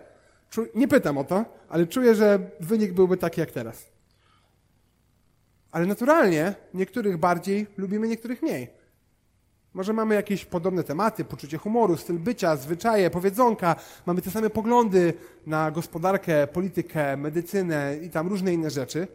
Nie 0.75 0.87
pytam 0.87 1.17
o 1.17 1.23
to, 1.23 1.45
ale 1.69 1.87
czuję, 1.87 2.15
że 2.15 2.39
wynik 2.59 2.93
byłby 2.93 3.17
taki 3.17 3.39
jak 3.39 3.51
teraz. 3.51 3.98
Ale 5.71 5.85
naturalnie 5.85 6.55
niektórych 6.73 7.17
bardziej 7.17 7.67
lubimy, 7.77 8.07
niektórych 8.07 8.41
mniej. 8.41 8.67
Może 9.73 9.93
mamy 9.93 10.15
jakieś 10.15 10.45
podobne 10.45 10.83
tematy, 10.83 11.25
poczucie 11.25 11.57
humoru, 11.57 11.97
styl 11.97 12.19
bycia, 12.19 12.55
zwyczaje, 12.55 13.09
powiedzonka, 13.09 13.75
mamy 14.05 14.21
te 14.21 14.31
same 14.31 14.49
poglądy 14.49 15.13
na 15.47 15.71
gospodarkę, 15.71 16.47
politykę, 16.47 17.17
medycynę 17.17 17.97
i 18.01 18.09
tam 18.09 18.27
różne 18.27 18.53
inne 18.53 18.69
rzeczy. 18.69 19.07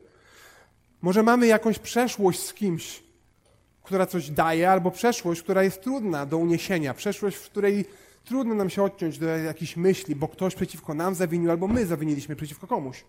Może 1.03 1.23
mamy 1.23 1.47
jakąś 1.47 1.79
przeszłość 1.79 2.41
z 2.41 2.55
kimś, 2.55 3.03
która 3.83 4.07
coś 4.07 4.31
daje, 4.31 4.71
albo 4.71 4.91
przeszłość, 4.91 5.43
która 5.43 5.63
jest 5.63 5.83
trudna 5.83 6.27
do 6.27 6.39
uniesienia, 6.39 6.95
przeszłość, 6.95 7.37
w 7.37 7.51
której 7.51 7.85
trudno 8.25 8.55
nam 8.55 8.71
się 8.71 8.83
odciąć 8.83 9.19
do 9.19 9.27
jakichś 9.27 9.77
myśli, 9.77 10.17
bo 10.17 10.29
ktoś 10.29 10.55
przeciwko 10.55 10.95
nam 10.95 11.15
zawinił, 11.15 11.51
albo 11.51 11.69
my 11.69 11.87
zawiniliśmy 11.87 12.37
przeciwko 12.37 12.67
komuś. 12.67 13.05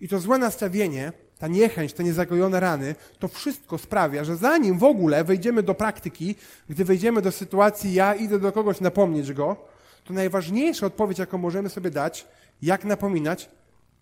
I 0.00 0.08
to 0.08 0.18
złe 0.18 0.38
nastawienie, 0.38 1.12
ta 1.42 1.48
niechęć, 1.48 1.92
te 1.92 2.04
niezagojone 2.04 2.60
rany, 2.60 2.94
to 3.18 3.28
wszystko 3.28 3.78
sprawia, 3.78 4.24
że 4.24 4.36
zanim 4.36 4.78
w 4.78 4.84
ogóle 4.84 5.24
wejdziemy 5.24 5.62
do 5.62 5.74
praktyki, 5.74 6.34
gdy 6.68 6.84
wejdziemy 6.84 7.22
do 7.22 7.32
sytuacji, 7.32 7.94
ja 7.94 8.14
idę 8.14 8.38
do 8.38 8.52
kogoś 8.52 8.80
napomnieć 8.80 9.32
go, 9.32 9.56
to 10.04 10.14
najważniejsza 10.14 10.86
odpowiedź, 10.86 11.18
jaką 11.18 11.38
możemy 11.38 11.68
sobie 11.68 11.90
dać, 11.90 12.26
jak 12.62 12.84
napominać, 12.84 13.50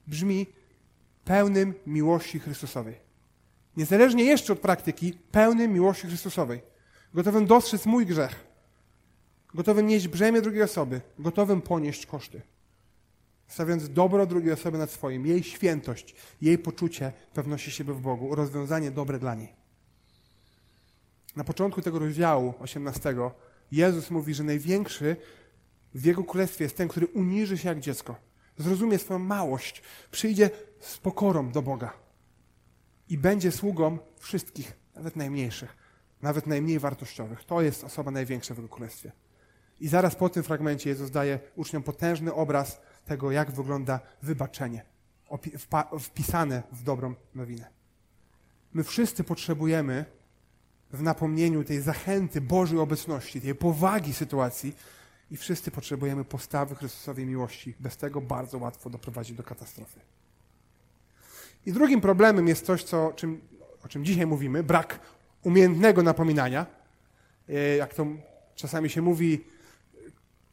brzmi 0.06 0.46
pełnym 1.24 1.74
miłości 1.86 2.38
Chrystusowej. 2.38 2.94
Niezależnie 3.76 4.24
jeszcze 4.24 4.52
od 4.52 4.58
praktyki, 4.58 5.14
pełnym 5.32 5.72
miłości 5.72 6.06
Chrystusowej. 6.06 6.60
Gotowym 7.14 7.46
dostrzec 7.46 7.86
mój 7.86 8.06
grzech. 8.06 8.34
Gotowym 9.54 9.86
nieść 9.86 10.08
brzemię 10.08 10.42
drugiej 10.42 10.62
osoby. 10.62 11.00
Gotowym 11.18 11.62
ponieść 11.62 12.06
koszty 12.06 12.40
stawiając 13.50 13.92
dobro 13.92 14.26
drugiej 14.26 14.52
osoby 14.52 14.78
nad 14.78 14.90
swoim, 14.90 15.26
jej 15.26 15.42
świętość, 15.42 16.14
jej 16.42 16.58
poczucie 16.58 17.12
pewności 17.34 17.70
siebie 17.70 17.92
w 17.92 18.00
Bogu, 18.00 18.34
rozwiązanie 18.34 18.90
dobre 18.90 19.18
dla 19.18 19.34
niej. 19.34 19.52
Na 21.36 21.44
początku 21.44 21.82
tego 21.82 21.98
rozdziału 21.98 22.54
18 22.58 23.14
Jezus 23.72 24.10
mówi, 24.10 24.34
że 24.34 24.42
największy 24.44 25.16
w 25.94 26.04
Jego 26.04 26.24
królestwie 26.24 26.64
jest 26.64 26.76
ten, 26.76 26.88
który 26.88 27.06
uniży 27.06 27.58
się 27.58 27.68
jak 27.68 27.80
dziecko, 27.80 28.16
zrozumie 28.58 28.98
swoją 28.98 29.18
małość, 29.18 29.82
przyjdzie 30.10 30.50
z 30.80 30.98
pokorą 30.98 31.50
do 31.50 31.62
Boga 31.62 31.92
i 33.08 33.18
będzie 33.18 33.52
sługą 33.52 33.98
wszystkich, 34.18 34.72
nawet 34.94 35.16
najmniejszych, 35.16 35.76
nawet 36.22 36.46
najmniej 36.46 36.78
wartościowych. 36.78 37.44
To 37.44 37.62
jest 37.62 37.84
osoba 37.84 38.10
największa 38.10 38.54
w 38.54 38.56
Jego 38.56 38.68
królestwie. 38.68 39.12
I 39.80 39.88
zaraz 39.88 40.16
po 40.16 40.28
tym 40.28 40.42
fragmencie 40.42 40.90
Jezus 40.90 41.10
daje 41.10 41.38
uczniom 41.56 41.82
potężny 41.82 42.34
obraz 42.34 42.80
tego, 43.10 43.30
jak 43.30 43.50
wygląda 43.50 44.00
wybaczenie, 44.22 44.84
wpisane 46.00 46.62
w 46.72 46.82
dobrą 46.82 47.14
nowinę. 47.34 47.66
My 48.74 48.84
wszyscy 48.84 49.24
potrzebujemy 49.24 50.04
w 50.92 51.02
napomnieniu 51.02 51.64
tej 51.64 51.80
zachęty 51.80 52.40
Bożej 52.40 52.78
obecności, 52.78 53.40
tej 53.40 53.54
powagi 53.54 54.14
sytuacji 54.14 54.76
i 55.30 55.36
wszyscy 55.36 55.70
potrzebujemy 55.70 56.24
postawy 56.24 56.74
Chrystusowej 56.74 57.26
miłości. 57.26 57.74
Bez 57.80 57.96
tego 57.96 58.20
bardzo 58.20 58.58
łatwo 58.58 58.90
doprowadzić 58.90 59.36
do 59.36 59.42
katastrofy. 59.42 60.00
I 61.66 61.72
drugim 61.72 62.00
problemem 62.00 62.48
jest 62.48 62.66
coś, 62.66 62.84
co, 62.84 63.12
czym, 63.16 63.40
o 63.84 63.88
czym 63.88 64.04
dzisiaj 64.04 64.26
mówimy, 64.26 64.62
brak 64.62 65.00
umiejętnego 65.42 66.02
napominania. 66.02 66.66
E, 67.48 67.76
jak 67.76 67.94
to 67.94 68.06
czasami 68.54 68.90
się 68.90 69.02
mówi, 69.02 69.44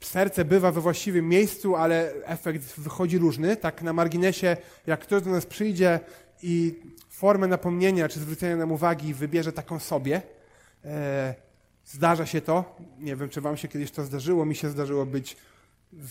serce 0.06 0.46
bywa 0.46 0.72
we 0.72 0.82
właściwym 0.82 1.30
miejscu, 1.30 1.76
ale 1.76 2.14
efekt 2.26 2.80
wychodzi 2.80 3.18
różny. 3.18 3.58
Tak 3.58 3.82
na 3.82 3.94
marginesie, 3.94 4.58
jak 4.88 5.00
ktoś 5.00 5.24
do 5.24 5.32
nas 5.32 5.46
przyjdzie 5.46 6.00
i 6.44 6.76
formę 7.10 7.48
napomnienia 7.48 8.10
czy 8.10 8.20
zwrócenia 8.20 8.56
nam 8.56 8.72
uwagi 8.72 9.14
wybierze 9.14 9.54
taką 9.54 9.80
sobie, 9.80 10.22
e, 10.86 11.36
zdarza 11.86 12.26
się 12.26 12.42
to. 12.42 12.76
Nie 13.00 13.16
wiem, 13.16 13.30
czy 13.30 13.42
wam 13.42 13.58
się 13.58 13.68
kiedyś 13.68 13.92
to 13.92 14.04
zdarzyło. 14.04 14.46
Mi 14.46 14.56
się 14.56 14.70
zdarzyło 14.70 15.06
być 15.06 15.38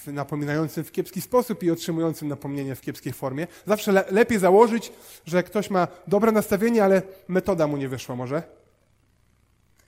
napominającym 0.06 0.84
w 0.84 0.92
kiepski 0.92 1.20
sposób 1.20 1.62
i 1.62 1.70
otrzymującym 1.70 2.28
napomnienie 2.28 2.74
w 2.74 2.80
kiepskiej 2.80 3.12
formie. 3.12 3.46
Zawsze 3.66 3.92
le 3.92 4.04
lepiej 4.10 4.38
założyć, 4.38 4.92
że 5.26 5.42
ktoś 5.42 5.70
ma 5.70 5.88
dobre 6.06 6.32
nastawienie, 6.32 6.84
ale 6.84 7.02
metoda 7.28 7.66
mu 7.66 7.76
nie 7.76 7.88
wyszła 7.88 8.16
może. 8.16 8.42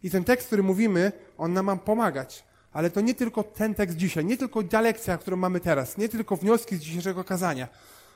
I 0.02 0.10
ten 0.10 0.24
tekst, 0.24 0.46
który 0.46 0.62
mówimy, 0.62 1.12
on 1.38 1.52
nam 1.52 1.66
ma 1.66 1.76
pomagać. 1.76 2.44
Ale 2.78 2.90
to 2.90 3.00
nie 3.00 3.14
tylko 3.14 3.42
ten 3.44 3.74
tekst 3.74 3.96
dzisiaj, 3.96 4.24
nie 4.24 4.36
tylko 4.36 4.62
lekcja, 4.72 5.18
którą 5.18 5.36
mamy 5.36 5.60
teraz, 5.60 5.96
nie 5.96 6.08
tylko 6.08 6.36
wnioski 6.36 6.76
z 6.76 6.80
dzisiejszego 6.80 7.24
kazania, 7.24 7.68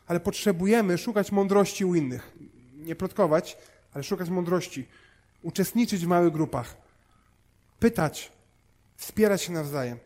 ale 0.07 0.21
potrzebujemy 0.21 0.99
szukać 0.99 1.33
mądrości 1.33 1.85
u 1.85 1.95
innych. 1.95 2.37
Nie 2.77 2.97
plotkować, 2.97 3.57
ale 3.95 4.05
szukać 4.05 4.29
mądrości. 4.29 4.89
Uczestniczyć 5.43 6.05
w 6.05 6.09
małych 6.09 6.33
grupach. 6.33 6.77
Pytać, 7.79 8.33
wspierać 8.97 9.43
się 9.43 9.53
nawzajem. 9.53 9.99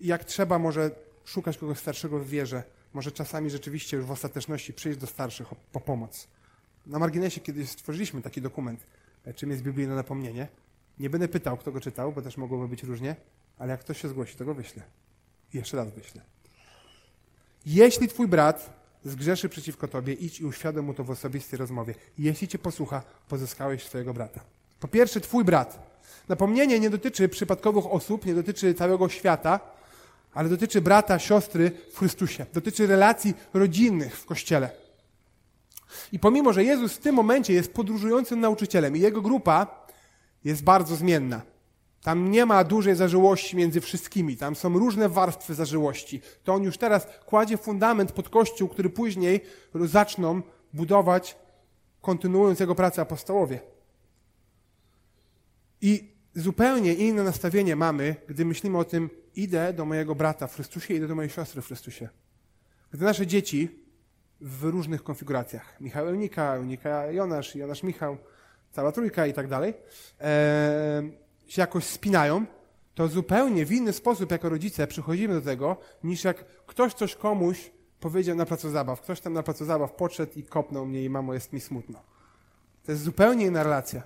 I 0.00 0.06
jak 0.06 0.24
trzeba, 0.24 0.58
może 0.58 0.90
szukać 1.24 1.58
kogoś 1.58 1.78
starszego 1.78 2.18
w 2.18 2.28
wierze. 2.28 2.62
Może 2.92 3.12
czasami 3.12 3.50
rzeczywiście 3.50 3.96
już 3.96 4.06
w 4.06 4.10
ostateczności 4.10 4.72
przyjść 4.72 4.98
do 4.98 5.06
starszych 5.06 5.48
po 5.72 5.80
pomoc. 5.80 6.28
Na 6.86 6.98
marginesie 6.98 7.40
kiedyś 7.40 7.70
stworzyliśmy 7.70 8.22
taki 8.22 8.40
dokument, 8.40 8.86
czym 9.34 9.50
jest 9.50 9.62
biblijne 9.62 9.94
napomnienie. 9.94 10.48
Nie 10.98 11.10
będę 11.10 11.28
pytał, 11.28 11.56
kto 11.56 11.72
go 11.72 11.80
czytał, 11.80 12.12
bo 12.12 12.22
też 12.22 12.36
mogłoby 12.36 12.68
być 12.68 12.82
różnie. 12.82 13.16
ale 13.58 13.70
jak 13.70 13.80
ktoś 13.80 14.00
się 14.00 14.08
zgłosi, 14.08 14.36
to 14.36 14.44
go 14.44 14.54
wyślę. 14.54 14.82
Jeszcze 15.54 15.76
raz 15.76 15.90
wyślę. 15.90 16.22
Jeśli 17.66 18.08
twój 18.08 18.28
brat 18.28 18.84
zgrzeszy 19.04 19.48
przeciwko 19.48 19.88
tobie, 19.88 20.12
idź 20.12 20.40
i 20.40 20.44
uświadom 20.44 20.84
mu 20.84 20.94
to 20.94 21.04
w 21.04 21.10
osobistej 21.10 21.58
rozmowie. 21.58 21.94
Jeśli 22.18 22.48
cię 22.48 22.58
posłucha, 22.58 23.02
pozyskałeś 23.28 23.84
swojego 23.84 24.14
brata. 24.14 24.40
Po 24.80 24.88
pierwsze, 24.88 25.20
twój 25.20 25.44
brat. 25.44 25.94
Napomnienie 26.28 26.80
nie 26.80 26.90
dotyczy 26.90 27.28
przypadkowych 27.28 27.86
osób, 27.86 28.26
nie 28.26 28.34
dotyczy 28.34 28.74
całego 28.74 29.08
świata, 29.08 29.60
ale 30.34 30.48
dotyczy 30.48 30.80
brata, 30.80 31.18
siostry 31.18 31.70
w 31.92 31.98
Chrystusie. 31.98 32.46
Dotyczy 32.52 32.86
relacji 32.86 33.34
rodzinnych 33.54 34.16
w 34.16 34.26
Kościele. 34.26 34.70
I 36.12 36.18
pomimo, 36.18 36.52
że 36.52 36.64
Jezus 36.64 36.92
w 36.92 36.98
tym 36.98 37.14
momencie 37.14 37.52
jest 37.52 37.72
podróżującym 37.72 38.40
nauczycielem 38.40 38.96
i 38.96 39.00
jego 39.00 39.22
grupa 39.22 39.83
jest 40.44 40.64
bardzo 40.64 40.96
zmienna. 40.96 41.42
Tam 42.02 42.30
nie 42.30 42.46
ma 42.46 42.64
dużej 42.64 42.96
zażyłości 42.96 43.56
między 43.56 43.80
wszystkimi, 43.80 44.36
tam 44.36 44.56
są 44.56 44.78
różne 44.78 45.08
warstwy 45.08 45.54
zażyłości. 45.54 46.20
To 46.42 46.54
on 46.54 46.62
już 46.62 46.78
teraz 46.78 47.06
kładzie 47.26 47.56
fundament 47.56 48.12
pod 48.12 48.28
kościół, 48.28 48.68
który 48.68 48.90
później 48.90 49.40
zaczną 49.74 50.42
budować, 50.72 51.36
kontynuując 52.00 52.60
jego 52.60 52.74
pracę 52.74 53.02
apostołowie. 53.02 53.60
I 55.80 56.14
zupełnie 56.34 56.94
inne 56.94 57.22
nastawienie 57.22 57.76
mamy, 57.76 58.16
gdy 58.28 58.44
myślimy 58.44 58.78
o 58.78 58.84
tym, 58.84 59.10
idę 59.36 59.72
do 59.72 59.84
mojego 59.84 60.14
brata 60.14 60.46
w 60.46 60.54
Chrystusie, 60.54 60.94
idę 60.94 61.08
do 61.08 61.14
mojej 61.14 61.30
siostry 61.30 61.62
w 61.62 61.66
Chrystusie. 61.66 62.08
Gdy 62.92 63.04
nasze 63.04 63.26
dzieci 63.26 63.68
w 64.40 64.64
różnych 64.64 65.02
konfiguracjach, 65.02 65.80
Michał 65.80 66.08
Elnika, 66.08 66.54
Elnika 66.54 67.10
Jonasz, 67.10 67.54
Jonasz 67.54 67.82
Michał, 67.82 68.16
cała 68.74 68.92
trójka 68.92 69.26
i 69.26 69.32
tak 69.32 69.48
dalej, 69.48 69.74
e, 70.20 71.02
się 71.46 71.62
jakoś 71.62 71.84
spinają, 71.84 72.46
to 72.94 73.08
zupełnie 73.08 73.66
w 73.66 73.72
inny 73.72 73.92
sposób 73.92 74.30
jako 74.30 74.48
rodzice 74.48 74.86
przychodzimy 74.86 75.34
do 75.34 75.40
tego, 75.40 75.76
niż 76.04 76.24
jak 76.24 76.44
ktoś 76.66 76.94
coś 76.94 77.14
komuś 77.14 77.70
powiedział 78.00 78.36
na 78.36 78.46
placu 78.46 78.70
zabaw. 78.70 79.00
Ktoś 79.00 79.20
tam 79.20 79.32
na 79.32 79.42
placu 79.42 79.64
zabaw 79.64 79.92
podszedł 79.92 80.32
i 80.36 80.42
kopnął 80.42 80.86
mnie 80.86 81.04
i 81.04 81.10
mamo, 81.10 81.34
jest 81.34 81.52
mi 81.52 81.60
smutno. 81.60 82.02
To 82.84 82.92
jest 82.92 83.04
zupełnie 83.04 83.46
inna 83.46 83.62
relacja. 83.62 84.02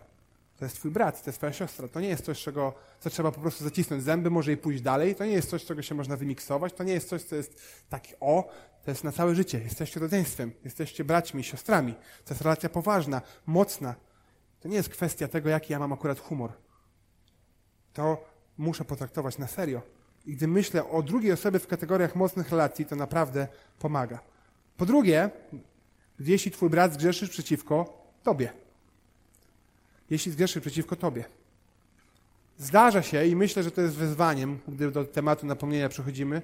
To 0.59 0.65
jest 0.65 0.77
twój 0.77 0.91
brat, 0.91 1.23
to 1.25 1.31
jest 1.31 1.39
twoja 1.39 1.53
siostra. 1.53 1.89
To 1.89 2.01
nie 2.01 2.09
jest 2.09 2.25
coś, 2.25 2.43
czego, 2.43 2.75
co 3.01 3.11
trzeba 3.11 3.33
po 3.33 3.41
prostu 3.41 3.65
zacisnąć 3.65 4.03
zęby, 4.03 4.31
może 4.31 4.53
i 4.53 4.57
pójść 4.57 4.83
dalej. 4.83 5.15
To 5.15 5.25
nie 5.25 5.33
jest 5.33 5.51
coś, 5.51 5.65
czego 5.65 5.83
się 5.83 5.95
można 5.95 6.17
wymiksować. 6.17 6.73
To 6.73 6.85
nie 6.85 6.93
jest 6.93 7.09
coś, 7.09 7.23
co 7.23 7.37
jest 7.37 7.61
taki 7.89 8.15
o, 8.21 8.49
to 8.85 8.91
jest 8.91 9.05
na 9.05 9.13
całe 9.13 9.35
życie. 9.35 9.61
Jesteście 9.65 10.01
rodzeństwem, 10.01 10.53
jesteście 10.65 11.05
braćmi, 11.05 11.45
siostrami. 11.45 11.95
To 12.25 12.35
jest 12.35 12.43
relacja 12.43 12.69
poważna, 12.69 13.23
mocna. 13.47 13.95
Nie 14.69 14.77
jest 14.77 14.89
kwestia 14.89 15.29
tego, 15.29 15.49
jaki 15.49 15.73
ja 15.73 15.79
mam 15.79 15.93
akurat 15.93 16.21
humor. 16.21 16.53
To 17.93 18.25
muszę 18.59 18.85
potraktować 18.85 19.39
na 19.39 19.47
serio. 19.47 19.83
I 20.27 20.37
gdy 20.37 20.49
myślę 20.49 20.89
o 20.91 21.03
drugiej 21.03 21.33
osobie 21.33 21.59
w 21.59 21.67
kategoriach 21.67 22.17
mocnych 22.17 22.51
relacji, 22.51 22.87
to 22.87 22.97
naprawdę 22.97 23.49
pomaga. 23.79 24.21
Po 24.77 24.87
drugie, 24.87 25.31
jeśli 26.21 26.51
twój 26.51 26.71
brat 26.71 26.93
zgrzeszy 26.93 27.29
przeciwko 27.29 28.03
tobie 28.23 28.53
jeśli 30.11 30.33
zgrzeszy 30.33 30.61
przeciwko 30.61 30.97
Tobie. 30.97 31.25
Zdarza 32.59 33.03
się 33.03 33.27
i 33.27 33.37
myślę, 33.37 33.63
że 33.63 33.71
to 33.71 33.81
jest 33.81 33.95
wyzwaniem, 33.95 34.59
gdy 34.69 34.91
do 34.91 35.05
tematu 35.05 35.47
napomnienia 35.47 35.89
przechodzimy, 35.89 36.43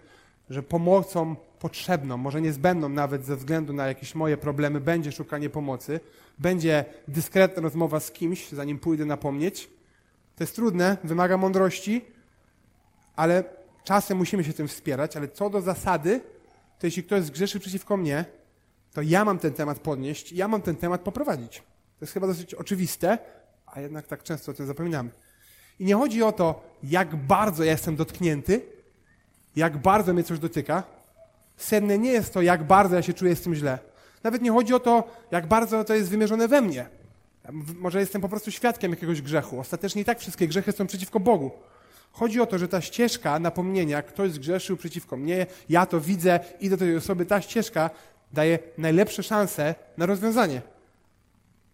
że 0.50 0.62
pomocą 0.62 1.36
potrzebną, 1.58 2.16
może 2.16 2.40
niezbędną 2.40 2.88
nawet 2.88 3.24
ze 3.24 3.36
względu 3.36 3.72
na 3.72 3.86
jakieś 3.86 4.14
moje 4.14 4.36
problemy, 4.36 4.80
będzie 4.80 5.12
szukanie 5.12 5.50
pomocy, 5.50 6.00
będzie 6.38 6.84
dyskretna 7.08 7.62
rozmowa 7.62 8.00
z 8.00 8.10
kimś, 8.10 8.48
zanim 8.48 8.78
pójdę 8.78 9.04
napomnieć. 9.04 9.70
To 10.36 10.44
jest 10.44 10.54
trudne, 10.54 10.96
wymaga 11.04 11.36
mądrości, 11.36 12.04
ale 13.16 13.44
czasem 13.84 14.18
musimy 14.18 14.44
się 14.44 14.52
tym 14.52 14.68
wspierać, 14.68 15.16
ale 15.16 15.28
co 15.28 15.50
do 15.50 15.60
zasady, 15.60 16.20
to 16.78 16.86
jeśli 16.86 17.02
ktoś 17.02 17.24
zgrzeszy 17.24 17.60
przeciwko 17.60 17.96
mnie, 17.96 18.24
to 18.92 19.02
ja 19.02 19.24
mam 19.24 19.38
ten 19.38 19.52
temat 19.52 19.78
podnieść, 19.78 20.32
ja 20.32 20.48
mam 20.48 20.62
ten 20.62 20.76
temat 20.76 21.00
poprowadzić. 21.00 21.58
To 21.98 22.04
jest 22.04 22.12
chyba 22.12 22.26
dosyć 22.26 22.54
oczywiste, 22.54 23.18
a 23.66 23.80
jednak 23.80 24.06
tak 24.06 24.22
często 24.22 24.52
o 24.52 24.54
tym 24.54 24.66
zapominamy. 24.66 25.10
I 25.78 25.84
nie 25.84 25.94
chodzi 25.94 26.22
o 26.22 26.32
to, 26.32 26.64
jak 26.82 27.16
bardzo 27.16 27.64
ja 27.64 27.72
jestem 27.72 27.96
dotknięty, 27.96 28.73
jak 29.56 29.78
bardzo 29.78 30.14
mnie 30.14 30.24
coś 30.24 30.38
dotyka. 30.38 30.82
Senne 31.56 31.98
nie 31.98 32.12
jest 32.12 32.34
to, 32.34 32.42
jak 32.42 32.64
bardzo 32.64 32.96
ja 32.96 33.02
się 33.02 33.12
czuję 33.12 33.36
z 33.36 33.40
tym 33.40 33.54
źle. 33.54 33.78
Nawet 34.22 34.42
nie 34.42 34.50
chodzi 34.50 34.74
o 34.74 34.80
to, 34.80 35.04
jak 35.30 35.46
bardzo 35.46 35.84
to 35.84 35.94
jest 35.94 36.10
wymierzone 36.10 36.48
we 36.48 36.60
mnie. 36.60 36.86
Może 37.78 38.00
jestem 38.00 38.22
po 38.22 38.28
prostu 38.28 38.50
świadkiem 38.50 38.90
jakiegoś 38.90 39.22
grzechu. 39.22 39.60
Ostatecznie 39.60 40.02
i 40.02 40.04
tak 40.04 40.20
wszystkie 40.20 40.48
grzechy 40.48 40.72
są 40.72 40.86
przeciwko 40.86 41.20
Bogu. 41.20 41.50
Chodzi 42.12 42.40
o 42.40 42.46
to, 42.46 42.58
że 42.58 42.68
ta 42.68 42.80
ścieżka 42.80 43.38
napomnienia, 43.38 44.02
ktoś 44.02 44.32
zgrzeszył 44.32 44.76
przeciwko 44.76 45.16
mnie, 45.16 45.46
ja 45.68 45.86
to 45.86 46.00
widzę, 46.00 46.40
i 46.60 46.70
do 46.70 46.76
tej 46.76 46.96
osoby, 46.96 47.26
ta 47.26 47.40
ścieżka 47.40 47.90
daje 48.32 48.58
najlepsze 48.78 49.22
szanse 49.22 49.74
na 49.96 50.06
rozwiązanie. 50.06 50.62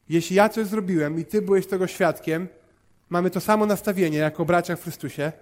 Jeśli 0.09 0.37
ja 0.37 0.49
coś 0.49 0.67
zrobiłem 0.67 1.21
i 1.21 1.25
Ty 1.25 1.43
byłeś 1.43 1.67
tego 1.67 1.87
świadkiem, 1.87 2.49
mamy 3.11 3.31
to 3.31 3.41
samo 3.41 3.67
nastawienie 3.67 4.19
jako 4.19 4.45
bracia 4.45 4.77
w 4.77 4.83
Chrystusie, 4.83 5.33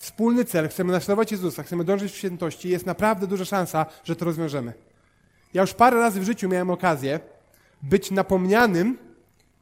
wspólny 0.00 0.44
cel, 0.44 0.68
chcemy 0.68 0.92
naśladować 0.92 1.32
Jezusa, 1.32 1.62
chcemy 1.62 1.84
dążyć 1.84 2.12
w 2.12 2.16
świętości, 2.16 2.68
jest 2.68 2.86
naprawdę 2.86 3.26
duża 3.26 3.44
szansa, 3.44 3.86
że 4.04 4.16
to 4.16 4.24
rozwiążemy. 4.24 4.72
Ja 5.54 5.60
już 5.60 5.74
parę 5.74 5.96
razy 5.96 6.20
w 6.20 6.24
życiu 6.24 6.48
miałem 6.48 6.70
okazję 6.70 7.20
być 7.82 8.10
napomnianym 8.10 8.98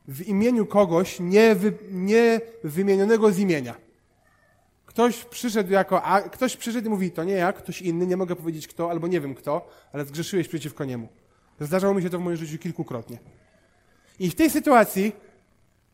w 0.09 0.29
imieniu 0.29 0.67
kogoś 0.67 1.21
niewy, 1.21 1.73
niewymienionego 1.91 3.33
z 3.33 3.39
imienia. 3.39 3.75
Ktoś 4.87 5.25
przyszedł 5.25 5.73
jako, 5.73 6.03
a 6.03 6.21
ktoś 6.21 6.57
przyszedł 6.57 6.87
i 6.87 6.91
mówi, 6.91 7.11
to 7.11 7.25
nie 7.25 7.33
ja, 7.33 7.53
ktoś 7.53 7.83
inny, 7.83 8.07
nie 8.07 8.17
mogę 8.17 8.37
powiedzieć 8.37 8.69
kto, 8.69 8.91
albo 8.91 9.09
nie 9.09 9.21
wiem 9.21 9.35
kto, 9.35 9.71
ale 9.93 10.05
zgrzeszyłeś 10.05 10.49
przeciwko 10.49 10.85
niemu. 10.85 11.09
Zdarzało 11.61 11.95
mi 11.95 12.03
się 12.03 12.11
to 12.11 12.19
w 12.19 12.23
moim 12.23 12.37
życiu 12.37 12.59
kilkukrotnie. 12.59 13.19
I 14.19 14.31
w 14.31 14.35
tej 14.35 14.51
sytuacji 14.51 15.13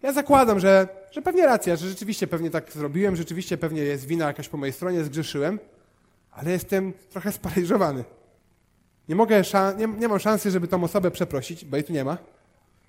ja 0.04 0.12
zakładam, 0.12 0.60
że, 0.60 0.88
że 1.10 1.22
pewnie 1.22 1.46
racja, 1.46 1.76
że 1.76 1.88
rzeczywiście 1.88 2.26
pewnie 2.26 2.50
tak 2.50 2.72
zrobiłem, 2.72 3.16
rzeczywiście 3.16 3.58
pewnie 3.58 3.82
jest 3.82 4.06
wina 4.06 4.26
jakaś 4.26 4.48
po 4.48 4.56
mojej 4.56 4.72
stronie, 4.72 5.04
zgrzeszyłem, 5.04 5.58
ale 6.32 6.50
jestem 6.50 6.92
trochę 7.10 7.32
sparaliżowany. 7.32 8.04
Nie, 9.08 9.14
mogę, 9.14 9.42
nie, 9.78 9.86
nie 9.86 10.08
mam 10.08 10.18
szansy, 10.18 10.50
żeby 10.50 10.68
tą 10.68 10.84
osobę 10.84 11.10
przeprosić, 11.10 11.64
bo 11.64 11.76
jej 11.76 11.84
tu 11.84 11.92
nie 11.92 12.04
ma. 12.04 12.18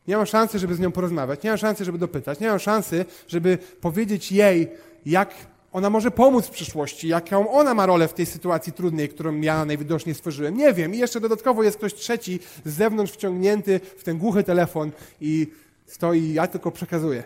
Nie 0.08 0.18
mam 0.18 0.26
szansy, 0.26 0.60
żeby 0.60 0.76
z 0.76 0.80
nią 0.80 0.92
porozmawiać. 0.92 1.44
Nie 1.44 1.50
mam 1.50 1.58
szansy, 1.58 1.86
żeby 1.86 1.98
dopytać. 1.98 2.40
Nie 2.40 2.48
mam 2.48 2.60
szansy, 2.60 3.06
żeby 3.28 3.58
powiedzieć 3.82 4.32
jej, 4.32 4.72
jak 5.06 5.34
ona 5.72 5.90
może 5.90 6.12
pomóc 6.12 6.46
w 6.46 6.50
przyszłości, 6.50 7.08
jaką 7.08 7.52
ona 7.52 7.74
ma 7.74 7.86
rolę 7.86 8.08
w 8.08 8.14
tej 8.14 8.26
sytuacji 8.26 8.74
trudnej, 8.74 9.10
którą 9.10 9.42
ja 9.42 9.66
najwidoczniej 9.66 10.16
stworzyłem. 10.16 10.58
Nie 10.58 10.74
wiem. 10.74 10.96
I 10.96 10.98
jeszcze 10.98 11.20
dodatkowo 11.20 11.64
jest 11.64 11.78
ktoś 11.78 11.94
trzeci 11.94 12.40
z 12.66 12.74
zewnątrz 12.74 13.14
wciągnięty 13.14 13.80
w 13.98 14.04
ten 14.04 14.18
głuchy 14.18 14.44
telefon 14.44 14.92
i 15.22 15.48
stoi, 15.86 16.34
ja 16.34 16.48
tylko 16.48 16.72
przekazuję. 16.72 17.24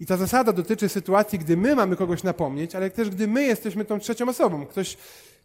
I 0.00 0.06
ta 0.06 0.16
zasada 0.16 0.52
dotyczy 0.52 0.88
sytuacji, 0.88 1.38
gdy 1.38 1.56
my 1.56 1.76
mamy 1.76 1.96
kogoś 1.96 2.22
napomnieć, 2.22 2.74
ale 2.74 2.90
też 2.90 3.10
gdy 3.10 3.28
my 3.28 3.42
jesteśmy 3.42 3.84
tą 3.84 3.98
trzecią 3.98 4.28
osobą. 4.28 4.66
Ktoś 4.66 4.96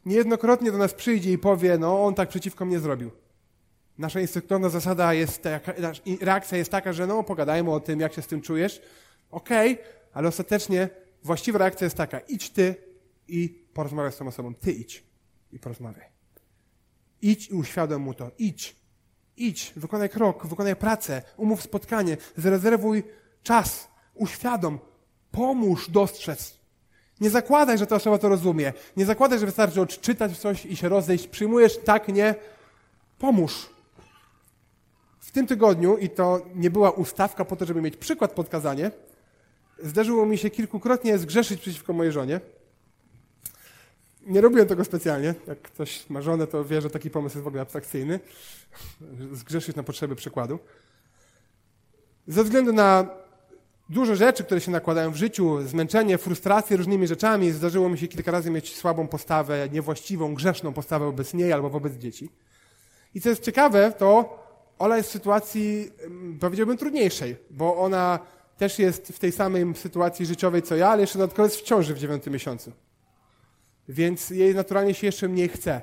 niejednokrotnie 0.05 0.71
do 0.71 0.77
nas 0.77 0.93
przyjdzie 0.93 1.31
i 1.31 1.37
powie, 1.37 1.77
no 1.77 2.05
on 2.05 2.15
tak 2.15 2.29
przeciwko 2.29 2.65
mnie 2.65 2.79
zrobił. 2.79 3.11
Nasza 3.97 4.21
instynktowna 4.21 4.69
zasada 4.69 5.13
jest 5.13 5.41
taka, 5.41 5.73
reakcja 6.21 6.57
jest 6.57 6.71
taka, 6.71 6.93
że 6.93 7.07
no 7.07 7.23
pogadajmy 7.23 7.71
o 7.71 7.79
tym, 7.79 7.99
jak 7.99 8.13
się 8.13 8.21
z 8.21 8.27
tym 8.27 8.41
czujesz. 8.41 8.81
Okej, 9.31 9.73
okay, 9.73 9.85
ale 10.13 10.27
ostatecznie 10.27 10.89
właściwa 11.23 11.59
reakcja 11.59 11.85
jest 11.85 11.97
taka: 11.97 12.19
idź 12.19 12.49
ty 12.49 12.75
i 13.27 13.65
porozmawiaj 13.73 14.11
z 14.11 14.17
tą 14.17 14.27
osobą. 14.27 14.55
Ty 14.55 14.71
idź 14.71 15.03
i 15.51 15.59
porozmawiaj. 15.59 16.05
Idź 17.21 17.49
i 17.49 17.53
uświadom 17.53 18.01
mu 18.01 18.13
to. 18.13 18.31
Idź. 18.37 18.82
Idź, 19.37 19.73
wykonaj 19.75 20.09
krok, 20.09 20.47
wykonaj 20.47 20.75
pracę, 20.75 21.21
umów 21.37 21.63
spotkanie, 21.63 22.17
zarezerwuj 22.37 23.03
czas, 23.43 23.87
uświadom, 24.13 24.79
pomóż 25.31 25.89
dostrzec. 25.89 26.57
Nie 27.21 27.29
zakładaj, 27.29 27.77
że 27.77 27.87
ta 27.87 27.95
osoba 27.95 28.17
to 28.17 28.29
rozumie. 28.29 28.73
Nie 28.97 29.05
zakładaj, 29.05 29.39
że 29.39 29.45
wystarczy 29.45 29.81
odczytać 29.81 30.37
coś 30.37 30.65
i 30.65 30.75
się 30.75 30.89
rozejść. 30.89 31.27
Przyjmujesz 31.27 31.77
tak, 31.77 32.07
nie. 32.07 32.35
Pomóż. 33.19 33.69
W 35.19 35.31
tym 35.31 35.47
tygodniu, 35.47 35.97
i 35.97 36.09
to 36.09 36.41
nie 36.55 36.69
była 36.69 36.91
ustawka 36.91 37.45
po 37.45 37.55
to, 37.55 37.65
żeby 37.65 37.81
mieć 37.81 37.97
przykład 37.97 38.31
podkazanie, 38.31 38.91
zdarzyło 39.83 40.25
mi 40.25 40.37
się 40.37 40.49
kilkukrotnie 40.49 41.17
zgrzeszyć 41.17 41.61
przeciwko 41.61 41.93
mojej 41.93 42.11
żonie. 42.11 42.39
Nie 44.27 44.41
robiłem 44.41 44.67
tego 44.67 44.85
specjalnie. 44.85 45.35
Jak 45.47 45.61
ktoś 45.61 46.09
ma 46.09 46.21
żonę, 46.21 46.47
to 46.47 46.65
wie, 46.65 46.81
że 46.81 46.89
taki 46.89 47.09
pomysł 47.09 47.35
jest 47.35 47.43
w 47.43 47.47
ogóle 47.47 47.61
abstrakcyjny. 47.61 48.19
Zgrzeszyć 49.31 49.75
na 49.75 49.83
potrzeby 49.83 50.15
przykładu. 50.15 50.59
Ze 52.27 52.43
względu 52.43 52.73
na 52.73 53.07
dużo 53.89 54.15
rzeczy, 54.15 54.43
które 54.43 54.61
się 54.61 54.71
nakładają 54.71 55.11
w 55.11 55.15
życiu, 55.15 55.67
zmęczenie, 55.67 56.17
frustrację 56.17 56.77
różnymi 56.77 57.07
rzeczami, 57.07 57.51
zdarzyło 57.51 57.89
mi 57.89 57.97
się 57.97 58.07
kilka 58.07 58.31
razy 58.31 58.51
mieć 58.51 58.75
słabą 58.75 59.07
postawę, 59.07 59.69
niewłaściwą, 59.69 60.35
grzeszną 60.35 60.73
postawę 60.73 61.05
wobec 61.05 61.33
niej 61.33 61.53
albo 61.53 61.69
wobec 61.69 61.93
dzieci. 61.93 62.29
I 63.15 63.21
co 63.21 63.29
jest 63.29 63.43
ciekawe, 63.43 63.91
to 63.97 64.39
Ola 64.79 64.97
jest 64.97 65.09
w 65.09 65.11
sytuacji, 65.11 65.91
powiedziałbym, 66.39 66.77
trudniejszej, 66.77 67.35
bo 67.49 67.77
ona 67.77 68.19
też 68.57 68.79
jest 68.79 69.07
w 69.07 69.19
tej 69.19 69.31
samej 69.31 69.75
sytuacji 69.75 70.25
życiowej 70.25 70.61
co 70.61 70.75
ja, 70.75 70.89
ale 70.89 71.01
jeszcze 71.01 71.19
dodatkowo 71.19 71.43
jest 71.43 71.57
w 71.57 71.63
ciąży 71.63 71.93
w 71.93 71.99
dziewiątym 71.99 72.33
miesiącu. 72.33 72.71
Więc 73.89 74.29
jej 74.29 74.55
naturalnie 74.55 74.93
się 74.93 75.07
jeszcze 75.07 75.27
mniej 75.27 75.49
chce. 75.49 75.81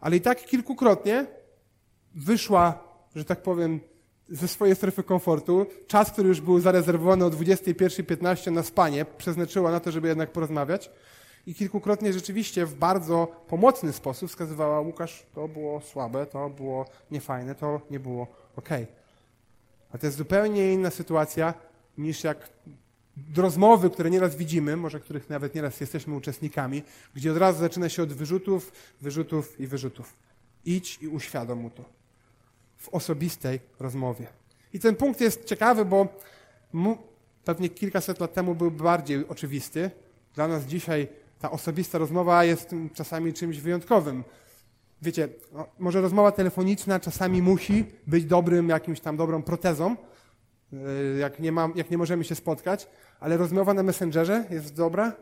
Ale 0.00 0.16
i 0.16 0.20
tak 0.20 0.44
kilkukrotnie 0.44 1.26
wyszła, 2.14 2.84
że 3.14 3.24
tak 3.24 3.42
powiem, 3.42 3.80
ze 4.28 4.48
swojej 4.48 4.76
strefy 4.76 5.02
komfortu. 5.02 5.66
Czas, 5.86 6.10
który 6.10 6.28
już 6.28 6.40
był 6.40 6.60
zarezerwowany 6.60 7.24
o 7.24 7.30
21.15 7.30 8.52
na 8.52 8.62
spanie, 8.62 9.04
przeznaczyła 9.04 9.70
na 9.70 9.80
to, 9.80 9.90
żeby 9.90 10.08
jednak 10.08 10.32
porozmawiać. 10.32 10.90
I 11.46 11.54
kilkukrotnie 11.54 12.12
rzeczywiście 12.12 12.66
w 12.66 12.74
bardzo 12.74 13.26
pomocny 13.48 13.92
sposób 13.92 14.28
wskazywała, 14.28 14.80
Łukasz, 14.80 15.26
to 15.34 15.48
było 15.48 15.80
słabe, 15.80 16.26
to 16.26 16.50
było 16.50 16.86
niefajne, 17.10 17.54
to 17.54 17.80
nie 17.90 18.00
było 18.00 18.26
ok. 18.56 18.68
A 19.92 19.98
to 19.98 20.06
jest 20.06 20.18
zupełnie 20.18 20.72
inna 20.72 20.90
sytuacja 20.90 21.54
niż 21.98 22.24
jak 22.24 22.48
rozmowy, 23.36 23.90
które 23.90 24.10
nieraz 24.10 24.36
widzimy, 24.36 24.76
może 24.76 25.00
których 25.00 25.30
nawet 25.30 25.54
nieraz 25.54 25.80
jesteśmy 25.80 26.14
uczestnikami, 26.14 26.82
gdzie 27.14 27.32
od 27.32 27.38
razu 27.38 27.60
zaczyna 27.60 27.88
się 27.88 28.02
od 28.02 28.12
wyrzutów, 28.12 28.72
wyrzutów 29.00 29.60
i 29.60 29.66
wyrzutów. 29.66 30.14
Idź 30.64 30.98
i 31.02 31.08
uświadom 31.08 31.58
mu 31.58 31.70
to 31.70 31.84
w 32.76 32.88
osobistej 32.88 33.60
rozmowie. 33.80 34.26
I 34.72 34.80
ten 34.80 34.96
punkt 34.96 35.20
jest 35.20 35.44
ciekawy, 35.44 35.84
bo 35.84 36.08
pewnie 37.44 37.68
kilkaset 37.68 38.20
lat 38.20 38.34
temu 38.34 38.54
był 38.54 38.70
bardziej 38.70 39.28
oczywisty. 39.28 39.90
Dla 40.34 40.48
nas 40.48 40.64
dzisiaj 40.64 41.08
ta 41.38 41.50
osobista 41.50 41.98
rozmowa 41.98 42.44
jest 42.44 42.74
czasami 42.94 43.32
czymś 43.32 43.60
wyjątkowym. 43.60 44.24
Wiecie, 45.02 45.28
no, 45.52 45.66
może 45.78 46.00
rozmowa 46.00 46.32
telefoniczna 46.32 47.00
czasami 47.00 47.42
musi 47.42 47.84
być 48.06 48.24
dobrym, 48.24 48.68
jakimś 48.68 49.00
tam 49.00 49.16
dobrą 49.16 49.42
protezą, 49.42 49.96
jak 51.20 51.40
nie, 51.40 51.52
ma, 51.52 51.68
jak 51.74 51.90
nie 51.90 51.98
możemy 51.98 52.24
się 52.24 52.34
spotkać, 52.34 52.88
ale 53.20 53.36
rozmowa 53.36 53.74
na 53.74 53.82
Messengerze 53.82 54.44
jest 54.50 54.74
dobra, 54.74 55.16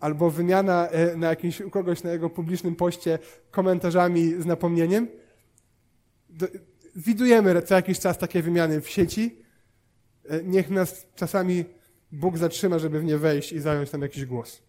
albo 0.00 0.30
wymiana 0.30 0.88
yy, 0.92 1.16
na 1.16 1.28
jakimś, 1.28 1.60
u 1.60 1.70
kogoś 1.70 2.02
na 2.02 2.10
jego 2.10 2.30
publicznym 2.30 2.76
poście 2.76 3.18
komentarzami 3.50 4.42
z 4.42 4.46
napomnieniem. 4.46 5.08
Widujemy 6.96 7.62
co 7.62 7.74
jakiś 7.74 8.00
czas 8.00 8.18
takie 8.18 8.42
wymiany 8.42 8.80
w 8.80 8.88
sieci. 8.88 9.42
Yy, 10.30 10.42
niech 10.44 10.70
nas 10.70 11.06
czasami 11.14 11.64
Bóg 12.12 12.38
zatrzyma, 12.38 12.78
żeby 12.78 13.00
w 13.00 13.04
nie 13.04 13.18
wejść 13.18 13.52
i 13.52 13.60
zająć 13.60 13.90
tam 13.90 14.02
jakiś 14.02 14.24
głos. 14.24 14.62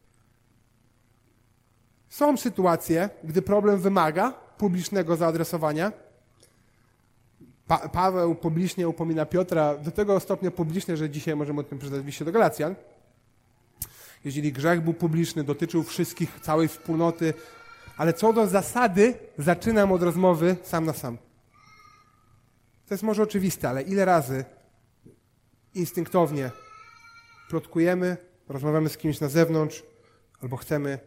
Są 2.10 2.38
sytuacje, 2.38 3.10
gdy 3.24 3.42
problem 3.42 3.80
wymaga 3.80 4.32
publicznego 4.58 5.16
zaadresowania. 5.16 5.92
Pa 7.68 7.90
Paweł 7.90 8.36
publicznie 8.36 8.88
upomina 8.88 9.26
Piotra 9.26 9.78
do 9.78 9.92
tego 9.92 10.20
stopnia 10.20 10.52
publicznie, 10.52 10.98
że 10.98 11.10
dzisiaj 11.10 11.36
możemy 11.36 11.60
o 11.60 11.64
tym 11.64 11.80
przeczytać 11.80 12.16
w 12.22 12.26
do 12.26 12.32
Galacjan. 12.32 12.76
Jeżeli 14.26 14.54
grzech 14.54 14.82
był 14.82 14.94
publiczny, 14.94 15.44
dotyczył 15.44 15.84
wszystkich, 15.84 16.40
całej 16.42 16.68
wspólnoty, 16.68 17.34
ale 17.98 18.14
co 18.14 18.34
do 18.34 18.48
zasady, 18.48 19.14
zaczynam 19.38 19.92
od 19.92 20.04
rozmowy 20.04 20.56
sam 20.64 20.86
na 20.86 20.94
sam. 20.94 21.18
To 22.88 22.94
jest 22.94 23.04
może 23.04 23.24
oczywiste, 23.24 23.70
ale 23.70 23.82
ile 23.82 24.06
razy 24.06 24.46
instynktownie 25.74 26.52
plotkujemy, 27.50 28.18
rozmawiamy 28.50 28.90
z 28.90 28.98
kimś 28.98 29.20
na 29.20 29.30
zewnątrz, 29.30 29.84
albo 30.42 30.58
chcemy 30.58 31.00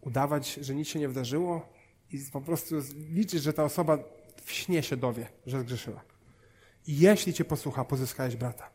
udawać, 0.00 0.54
że 0.54 0.74
nic 0.74 0.88
się 0.88 0.98
nie 0.98 1.08
wydarzyło 1.08 1.68
i 2.10 2.18
po 2.32 2.40
prostu 2.40 2.74
liczyć, 3.10 3.42
że 3.42 3.52
ta 3.52 3.64
osoba 3.64 3.98
w 4.44 4.52
śnie 4.52 4.82
się 4.82 4.96
dowie, 4.96 5.28
że 5.46 5.60
zgrzeszyła. 5.60 6.00
I 6.86 6.98
jeśli 6.98 7.32
cię 7.32 7.44
posłucha, 7.44 7.84
pozyskałeś 7.84 8.36
brata. 8.36 8.70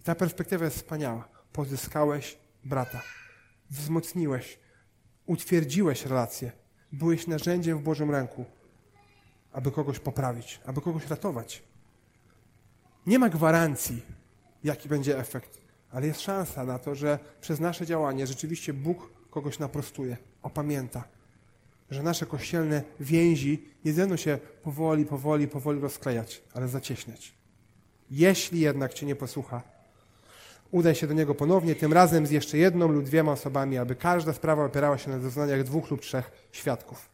I 0.00 0.02
ta 0.02 0.14
perspektywa 0.14 0.64
jest 0.64 0.76
wspaniała. 0.76 1.28
Pozyskałeś 1.52 2.38
brata. 2.64 3.02
Wzmocniłeś, 3.70 4.58
utwierdziłeś 5.26 6.06
relację. 6.06 6.52
Byłeś 6.92 7.26
narzędziem 7.26 7.78
w 7.78 7.82
Bożym 7.82 8.10
ręku, 8.10 8.44
aby 9.52 9.70
kogoś 9.70 9.98
poprawić, 9.98 10.60
aby 10.66 10.80
kogoś 10.80 11.06
ratować. 11.06 11.62
Nie 13.06 13.18
ma 13.18 13.28
gwarancji, 13.28 14.02
jaki 14.64 14.88
będzie 14.88 15.18
efekt, 15.18 15.60
ale 15.90 16.06
jest 16.06 16.20
szansa 16.20 16.64
na 16.64 16.78
to, 16.78 16.94
że 16.94 17.18
przez 17.40 17.60
nasze 17.60 17.86
działanie 17.86 18.26
rzeczywiście 18.26 18.72
Bóg 18.72 19.12
kogoś 19.30 19.58
naprostuje, 19.58 20.16
opamięta. 20.42 21.04
Że 21.92 22.02
nasze 22.02 22.26
kościelne 22.26 22.82
więzi 23.00 23.64
nie 23.84 23.92
będą 23.92 24.16
się 24.16 24.38
powoli, 24.62 25.06
powoli, 25.06 25.48
powoli 25.48 25.80
rozklejać, 25.80 26.42
ale 26.54 26.68
zacieśniać. 26.68 27.32
Jeśli 28.10 28.60
jednak 28.60 28.94
Cię 28.94 29.06
nie 29.06 29.16
posłucha, 29.16 29.62
udaj 30.70 30.94
się 30.94 31.06
do 31.06 31.14
Niego 31.14 31.34
ponownie, 31.34 31.74
tym 31.74 31.92
razem 31.92 32.26
z 32.26 32.30
jeszcze 32.30 32.58
jedną 32.58 32.88
lub 32.88 33.04
dwiema 33.04 33.32
osobami, 33.32 33.78
aby 33.78 33.94
każda 33.94 34.32
sprawa 34.32 34.64
opierała 34.64 34.98
się 34.98 35.10
na 35.10 35.18
zeznaniach 35.18 35.64
dwóch 35.64 35.90
lub 35.90 36.00
trzech 36.00 36.48
świadków. 36.52 37.08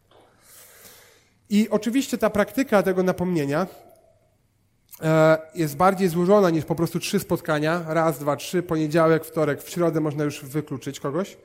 I 1.51 1.69
oczywiście 1.69 2.19
ta 2.19 2.31
praktyka 2.31 2.83
tego 2.83 3.03
napomnienia 3.03 3.67
e, 5.03 5.39
jest 5.55 5.77
bardziej 5.77 6.09
złożona 6.09 6.51
niż 6.51 6.65
po 6.65 6.75
prostu 6.75 7.01
trzy 7.01 7.21
spotkania. 7.21 7.85
Raz, 7.89 8.19
dwa, 8.19 8.37
trzy, 8.37 8.63
poniedziałek, 8.63 9.25
wtorek, 9.25 9.63
w 9.63 9.71
środę 9.71 10.01
można 10.01 10.25
już 10.25 10.45
wykluczyć 10.45 11.01
kogoś. 11.01 11.37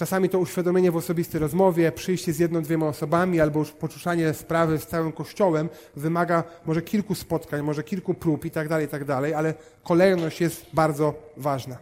Czasami 0.00 0.28
to 0.28 0.38
uświadomienie 0.38 0.90
w 0.90 0.96
osobistej 0.96 1.40
rozmowie, 1.40 1.92
przyjście 1.92 2.32
z 2.32 2.38
jedną, 2.38 2.62
dwiema 2.62 2.86
osobami 2.86 3.40
albo 3.40 3.58
już 3.58 3.70
poczuszanie 3.70 4.34
sprawy 4.34 4.78
z 4.78 4.86
całym 4.86 5.12
kościołem 5.12 5.68
wymaga 5.96 6.44
może 6.66 6.82
kilku 6.82 7.14
spotkań, 7.14 7.62
może 7.62 7.82
kilku 7.82 8.14
prób 8.14 8.44
i 8.44 8.50
tak 8.50 8.68
dalej, 8.68 8.86
i 8.86 8.88
tak 8.88 9.04
dalej, 9.04 9.34
ale 9.34 9.54
kolejność 9.84 10.40
jest 10.40 10.66
bardzo 10.72 11.14
ważna. 11.36 11.78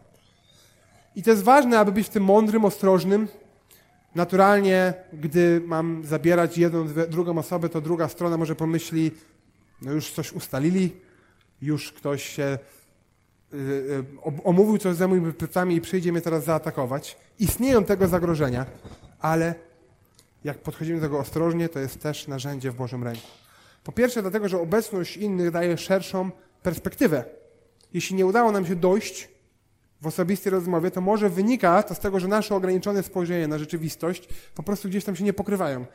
I 1.16 1.22
to 1.22 1.30
jest 1.30 1.42
ważne, 1.42 1.78
aby 1.78 1.92
być 1.92 2.08
tym 2.08 2.24
mądrym, 2.24 2.64
ostrożnym. 2.64 3.28
Naturalnie, 4.14 4.94
gdy 5.12 5.62
mam 5.66 6.04
zabierać 6.04 6.58
jedną, 6.58 6.88
drugą 7.08 7.38
osobę, 7.38 7.68
to 7.68 7.80
druga 7.80 8.08
strona 8.08 8.36
może 8.36 8.54
pomyśli, 8.56 9.10
no 9.82 9.92
już 9.92 10.12
coś 10.12 10.32
ustalili, 10.32 10.96
już 11.62 11.92
ktoś 11.92 12.28
się 12.28 12.58
omówił 14.44 14.78
coś 14.78 14.96
za 14.96 15.08
moimi 15.08 15.32
plecami 15.32 15.74
i 15.74 15.80
przyjdzie 15.80 16.12
mnie 16.12 16.20
teraz 16.20 16.44
zaatakować. 16.44 17.16
Istnieją 17.38 17.84
tego 17.84 18.08
zagrożenia, 18.08 18.66
ale 19.20 19.54
jak 20.44 20.58
podchodzimy 20.58 21.00
do 21.00 21.06
tego 21.06 21.18
ostrożnie, 21.18 21.68
to 21.68 21.78
jest 21.78 22.02
też 22.02 22.28
narzędzie 22.28 22.70
w 22.70 22.74
Bożym 22.74 23.04
ręku. 23.04 23.26
Po 23.84 23.92
pierwsze, 23.92 24.22
dlatego, 24.22 24.48
że 24.48 24.60
obecność 24.60 25.16
innych 25.16 25.50
daje 25.50 25.78
szerszą 25.78 26.30
perspektywę. 26.62 27.24
Jeśli 27.94 28.16
nie 28.16 28.26
udało 28.26 28.52
nam 28.52 28.66
się 28.66 28.76
dojść 28.76 29.28
w 30.00 30.06
osobistej 30.06 30.50
rozmowie, 30.50 30.90
to 30.90 31.00
może 31.00 31.30
wynika 31.30 31.82
to 31.82 31.94
z 31.94 31.98
tego, 31.98 32.20
że 32.20 32.28
nasze 32.28 32.54
ograniczone 32.54 33.02
spojrzenie 33.02 33.48
na 33.48 33.58
rzeczywistość 33.58 34.28
po 34.54 34.62
prostu 34.62 34.88
gdzieś 34.88 35.04
tam 35.04 35.16
się 35.16 35.24
nie 35.24 35.32
pokrywają. 35.32 35.86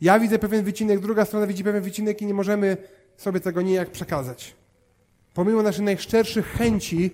Ja 0.00 0.20
widzę 0.20 0.38
pewien 0.38 0.64
wycinek, 0.64 1.00
druga 1.00 1.24
strona 1.24 1.46
widzi 1.46 1.64
pewien 1.64 1.82
wycinek 1.82 2.22
i 2.22 2.26
nie 2.26 2.34
możemy 2.34 2.76
sobie 3.16 3.40
tego 3.40 3.62
nijak 3.62 3.90
przekazać. 3.90 4.56
Pomimo 5.38 5.62
naszych 5.62 5.84
najszczerszych 5.84 6.46
chęci, 6.46 7.10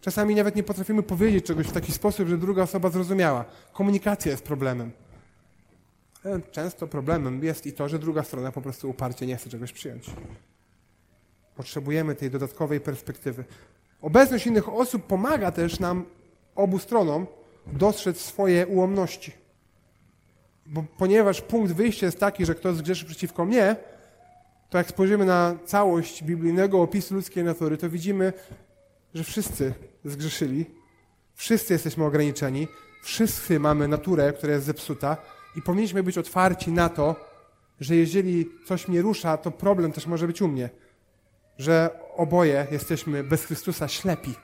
czasami 0.00 0.34
nawet 0.34 0.56
nie 0.56 0.62
potrafimy 0.62 1.02
powiedzieć 1.02 1.46
czegoś 1.46 1.66
w 1.66 1.72
taki 1.72 1.92
sposób, 1.92 2.28
że 2.28 2.38
druga 2.38 2.62
osoba 2.62 2.90
zrozumiała. 2.90 3.44
Komunikacja 3.72 4.30
jest 4.30 4.44
problemem. 4.44 4.92
E, 6.24 6.40
często 6.50 6.86
problemem 6.86 7.44
jest 7.44 7.66
i 7.66 7.72
to, 7.72 7.88
że 7.88 7.98
druga 7.98 8.22
strona 8.22 8.52
po 8.52 8.62
prostu 8.62 8.90
uparcie 8.90 9.26
nie 9.26 9.36
chce 9.36 9.50
czegoś 9.50 9.72
przyjąć. 9.72 10.10
Potrzebujemy 11.56 12.14
tej 12.14 12.30
dodatkowej 12.30 12.80
perspektywy. 12.80 13.44
Obecność 14.02 14.46
innych 14.46 14.68
osób 14.68 15.06
pomaga 15.06 15.52
też 15.52 15.80
nam, 15.80 16.04
obu 16.54 16.78
stronom, 16.78 17.26
dostrzec 17.66 18.20
swoje 18.20 18.66
ułomności. 18.66 19.32
Bo 20.66 20.84
ponieważ 20.98 21.40
punkt 21.40 21.72
wyjścia 21.72 22.06
jest 22.06 22.20
taki, 22.20 22.46
że 22.46 22.54
ktoś 22.54 22.76
zgrzeszy 22.76 23.06
przeciwko 23.06 23.44
mnie, 23.44 23.76
to 24.72 24.78
jak 24.78 24.88
spojrzymy 24.88 25.24
na 25.24 25.56
całość 25.64 26.24
biblijnego 26.24 26.82
opisu 26.82 27.14
ludzkiej 27.14 27.44
natury, 27.44 27.76
to 27.76 27.90
widzimy, 27.90 28.32
że 29.14 29.24
wszyscy 29.24 29.74
zgrzeszyli, 30.04 30.66
wszyscy 31.34 31.72
jesteśmy 31.72 32.04
ograniczeni, 32.04 32.68
wszyscy 33.02 33.60
mamy 33.60 33.88
naturę, 33.88 34.32
która 34.32 34.52
jest 34.52 34.66
zepsuta 34.66 35.16
i 35.56 35.62
powinniśmy 35.62 36.02
być 36.02 36.18
otwarci 36.18 36.70
na 36.70 36.88
to, 36.88 37.16
że 37.80 37.96
jeżeli 37.96 38.46
coś 38.66 38.88
mnie 38.88 39.02
rusza, 39.02 39.36
to 39.36 39.50
problem 39.50 39.92
też 39.92 40.06
może 40.06 40.26
być 40.26 40.42
u 40.42 40.48
mnie, 40.48 40.70
że 41.58 42.00
oboje 42.16 42.66
jesteśmy 42.70 43.24
bez 43.24 43.44
Chrystusa 43.44 43.88
ślepi. 43.88 44.34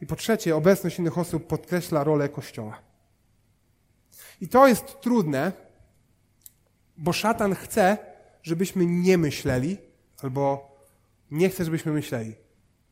I 0.00 0.06
po 0.06 0.16
trzecie, 0.16 0.56
obecność 0.56 0.98
innych 0.98 1.18
osób 1.18 1.46
podkreśla 1.46 2.04
rolę 2.04 2.28
Kościoła. 2.28 2.78
I 4.40 4.48
to 4.48 4.68
jest 4.68 5.00
trudne, 5.00 5.52
bo 6.96 7.12
szatan 7.12 7.54
chce, 7.54 8.15
żebyśmy 8.46 8.86
nie 8.86 9.18
myśleli, 9.18 9.76
albo 10.22 10.76
nie 11.30 11.48
chcę, 11.48 11.64
żebyśmy 11.64 11.92
myśleli. 11.92 12.34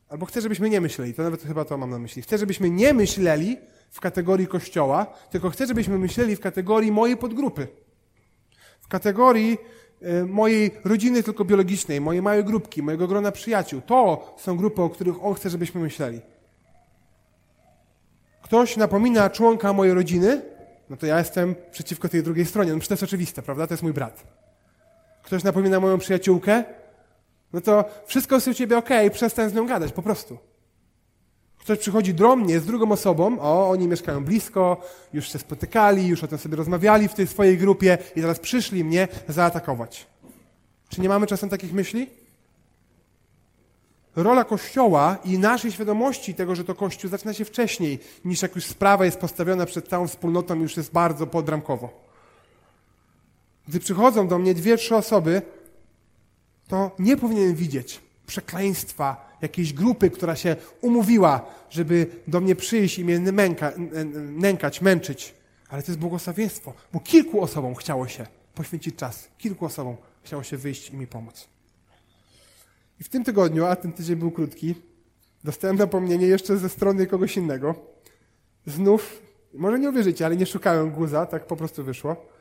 Albo 0.09 0.27
chcę, 0.27 0.41
żebyśmy 0.41 0.71
nie 0.71 0.81
myśleli. 0.81 1.15
To 1.15 1.23
nawet 1.23 1.43
chyba 1.43 1.65
to 1.65 1.79
mam 1.79 1.91
na 1.91 1.99
myśli. 1.99 2.23
Chcę, 2.23 2.39
żebyśmy 2.39 2.71
nie 2.71 2.95
myśleli 2.95 3.57
w 3.91 4.01
kategorii 4.01 4.47
kościoła, 4.47 5.07
tylko 5.31 5.51
chcę, 5.51 5.67
żebyśmy 5.67 5.99
myśleli 5.99 6.37
w 6.37 6.41
kategorii 6.41 6.93
mojej 6.93 7.17
podgrupy. 7.17 7.67
W 8.81 8.89
kategorii 8.89 9.59
e, 10.03 10.25
mojej 10.25 10.71
rodziny 10.85 11.23
tylko 11.23 11.45
biologicznej, 11.45 12.01
mojej 12.01 12.23
małej 12.23 12.45
grupki, 12.45 12.83
mojego 12.83 13.09
grona 13.09 13.33
przyjaciół. 13.33 13.81
To 13.81 14.35
są 14.39 14.57
grupy, 14.57 14.83
o 14.83 14.91
których 14.91 15.25
On 15.25 15.35
chce, 15.35 15.51
żebyśmy 15.51 15.81
myśleli. 15.81 16.21
Ktoś 18.43 18.77
napomina 18.77 19.31
członka 19.31 19.73
mojej 19.73 19.95
rodziny, 19.95 20.43
no 20.91 20.97
to 20.97 21.07
ja 21.07 21.19
jestem 21.19 21.55
przeciwko 21.71 22.09
tej 22.09 22.23
drugiej 22.23 22.47
stronie. 22.47 22.73
No 22.73 22.79
przecież 22.79 22.89
to 22.89 22.95
jest 22.95 23.13
oczywiste, 23.13 23.43
prawda? 23.43 23.67
To 23.67 23.75
jest 23.75 23.83
mój 23.83 23.93
brat. 23.93 24.44
Ktoś 25.25 25.45
napomina 25.45 25.81
moją 25.81 25.99
przyjaciółkę, 25.99 26.65
no 27.53 27.61
to 27.61 27.85
wszystko 28.07 28.35
jest 28.35 28.49
u 28.49 28.55
ciebie 28.55 28.79
ok, 28.79 28.89
przestań 29.13 29.51
z 29.51 29.55
nią 29.55 29.67
gadać, 29.67 29.93
po 29.93 30.03
prostu. 30.03 30.39
Ktoś 31.59 31.79
przychodzi 31.79 32.15
do 32.15 32.37
mnie 32.37 32.61
z 32.61 32.67
drugą 32.67 32.93
osobą, 32.93 33.41
o, 33.41 33.71
oni 33.71 33.89
mieszkają 33.89 34.25
blisko, 34.25 34.81
już 35.13 35.33
się 35.33 35.39
spotykali, 35.39 36.07
już 36.07 36.25
o 36.25 36.29
tym 36.29 36.39
sobie 36.39 36.57
rozmawiali 36.57 37.09
w 37.09 37.15
tej 37.15 37.27
swojej 37.27 37.59
grupie 37.59 37.99
i 38.17 38.21
teraz 38.21 38.39
przyszli 38.39 38.85
mnie 38.85 39.09
zaatakować. 39.29 40.07
Czy 40.89 41.01
nie 41.01 41.09
mamy 41.09 41.27
czasem 41.27 41.49
takich 41.49 41.73
myśli? 41.73 42.11
Rola 44.17 44.45
Kościoła 44.45 45.17
i 45.25 45.39
naszej 45.39 45.73
świadomości 45.73 46.35
tego, 46.35 46.55
że 46.55 46.65
to 46.65 46.75
Kościół 46.75 47.11
zaczyna 47.11 47.33
się 47.33 47.45
wcześniej, 47.45 47.99
niż 48.25 48.43
jak 48.43 48.55
już 48.55 48.65
sprawa 48.65 49.05
jest 49.05 49.19
postawiona 49.19 49.67
przed 49.67 49.89
całą 49.89 50.09
wspólnotą, 50.09 50.55
już 50.55 50.77
jest 50.77 50.93
bardzo 50.93 51.27
podramkowo. 51.27 52.04
Gdy 53.69 53.81
przychodzą 53.81 54.29
do 54.29 54.39
mnie 54.39 54.55
dwie, 54.55 54.77
trzy 54.77 54.97
osoby, 54.97 55.43
to 56.69 56.91
nie 56.99 57.17
powinienem 57.17 57.55
widzieć 57.55 58.01
przekleństwa 58.27 59.37
jakiejś 59.43 59.73
grupy, 59.73 60.11
która 60.11 60.37
się 60.37 60.57
umówiła, 60.81 61.47
żeby 61.71 62.07
do 62.29 62.41
mnie 62.41 62.57
przyjść 62.57 62.99
i 62.99 63.05
mnie 63.05 63.33
męka, 63.33 63.73
nękać, 64.15 64.81
męczyć. 64.81 65.35
Ale 65.69 65.83
to 65.83 65.93
jest 65.93 65.99
błogosławieństwo, 65.99 66.73
bo 66.93 67.01
kilku 67.01 67.43
osobom 67.43 67.75
chciało 67.75 68.09
się 68.09 68.27
poświęcić 68.55 68.97
czas. 68.97 69.29
Kilku 69.39 69.65
osobom 69.65 69.97
chciało 70.23 70.43
się 70.43 70.57
wyjść 70.57 70.91
i 70.91 70.97
mi 70.97 71.07
pomóc. 71.07 71.49
I 73.01 73.05
w 73.05 73.09
tym 73.09 73.25
tygodniu, 73.25 73.65
a 73.65 73.77
ten 73.77 73.93
tydzień 73.93 74.17
był 74.17 74.31
krótki, 74.31 74.75
dostałem 75.45 75.77
napomnienie 75.77 76.27
jeszcze 76.27 76.57
ze 76.57 76.69
strony 76.69 77.07
kogoś 77.07 77.37
innego. 77.37 77.75
Znów, 78.67 79.23
może 79.55 79.79
nie 79.79 79.91
uwierzycie, 79.91 80.27
ale 80.27 80.37
nie 80.37 80.47
szukałem 80.47 80.91
guza, 80.91 81.27
tak 81.27 81.47
po 81.47 81.57
prostu 81.57 81.85
wyszło. 81.85 82.34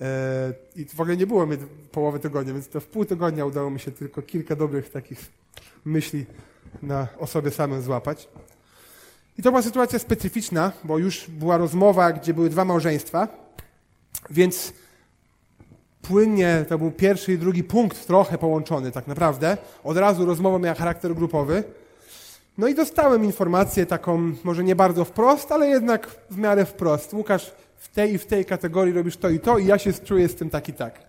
E, 0.00 0.52
I 0.76 0.84
w 0.84 1.00
ogóle 1.00 1.16
nie 1.16 1.26
było 1.26 1.46
mnie 1.46 1.56
połowy 1.92 2.18
tygodnia, 2.18 2.52
więc 2.52 2.68
to 2.68 2.80
w 2.80 2.86
pół 2.86 3.04
tygodnia 3.04 3.46
udało 3.46 3.70
mi 3.70 3.80
się 3.80 3.90
tylko 3.90 4.22
kilka 4.22 4.56
dobrych 4.56 4.90
takich 4.90 5.30
myśli 5.84 6.26
na 6.82 7.08
o 7.18 7.26
sobie 7.26 7.50
samym 7.50 7.82
złapać. 7.82 8.28
I 9.38 9.42
to 9.42 9.50
była 9.50 9.62
sytuacja 9.62 9.98
specyficzna, 9.98 10.72
bo 10.84 10.98
już 10.98 11.30
była 11.30 11.56
rozmowa, 11.56 12.12
gdzie 12.12 12.34
były 12.34 12.50
dwa 12.50 12.64
małżeństwa, 12.64 13.28
więc 14.30 14.72
płynnie 16.02 16.64
to 16.68 16.78
był 16.78 16.90
pierwszy 16.90 17.32
i 17.32 17.38
drugi 17.38 17.64
punkt 17.64 18.06
trochę 18.06 18.38
połączony 18.38 18.92
tak 18.92 19.06
naprawdę. 19.06 19.56
Od 19.84 19.96
razu 19.96 20.26
rozmowa 20.26 20.58
miała 20.58 20.74
charakter 20.74 21.14
grupowy. 21.14 21.64
No 22.58 22.68
i 22.68 22.74
dostałem 22.74 23.24
informację 23.24 23.86
taką, 23.86 24.32
może 24.44 24.64
nie 24.64 24.76
bardzo 24.76 25.04
wprost, 25.04 25.52
ale 25.52 25.68
jednak 25.68 26.06
w 26.30 26.38
miarę 26.38 26.64
wprost. 26.64 27.14
Łukasz, 27.14 27.54
w 27.82 27.88
tej 27.88 28.14
i 28.14 28.18
w 28.18 28.26
tej 28.26 28.44
kategorii 28.44 28.94
robisz 28.94 29.16
to 29.16 29.28
i 29.28 29.40
to 29.40 29.58
i 29.58 29.66
ja 29.66 29.78
się 29.78 29.92
czuję 29.92 30.28
z 30.28 30.34
tym 30.34 30.50
tak 30.50 30.68
i 30.68 30.72
tak. 30.72 31.00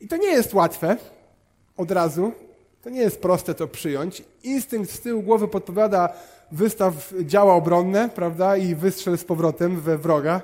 I 0.00 0.08
to 0.08 0.16
nie 0.16 0.28
jest 0.28 0.54
łatwe 0.54 0.96
od 1.76 1.90
razu. 1.90 2.32
To 2.82 2.90
nie 2.90 3.00
jest 3.00 3.22
proste 3.22 3.54
to 3.54 3.68
przyjąć. 3.68 4.22
Instynkt 4.42 4.90
z 4.90 5.00
tyłu 5.00 5.22
głowy 5.22 5.48
podpowiada 5.48 6.12
wystaw 6.52 7.14
działa 7.22 7.54
obronne, 7.54 8.08
prawda, 8.08 8.56
i 8.56 8.74
wystrzel 8.74 9.18
z 9.18 9.24
powrotem 9.24 9.80
we 9.80 9.98
wroga, 9.98 10.42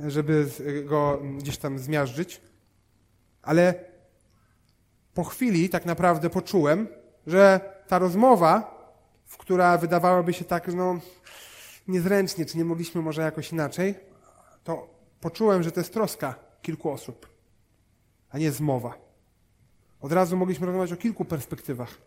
żeby 0.00 0.46
go 0.84 1.22
gdzieś 1.38 1.58
tam 1.58 1.78
zmiażdżyć. 1.78 2.40
Ale 3.42 3.74
po 5.14 5.24
chwili 5.24 5.68
tak 5.68 5.86
naprawdę 5.86 6.30
poczułem, 6.30 6.88
że 7.26 7.60
ta 7.88 7.98
rozmowa, 7.98 8.82
w 9.26 9.36
która 9.36 9.78
wydawałaby 9.78 10.32
się 10.32 10.44
tak, 10.44 10.74
no, 10.74 11.00
niezręcznie, 11.88 12.46
czy 12.46 12.58
nie 12.58 12.64
mogliśmy 12.64 13.02
może 13.02 13.22
jakoś 13.22 13.52
inaczej, 13.52 13.94
to 14.64 14.94
poczułem, 15.20 15.62
że 15.62 15.72
to 15.72 15.80
jest 15.80 15.92
troska 15.92 16.34
kilku 16.62 16.90
osób, 16.90 17.28
a 18.30 18.38
nie 18.38 18.52
zmowa. 18.52 18.98
Od 20.00 20.12
razu 20.12 20.36
mogliśmy 20.36 20.66
rozmawiać 20.66 20.92
o 20.92 20.96
kilku 20.96 21.24
perspektywach. 21.24 21.98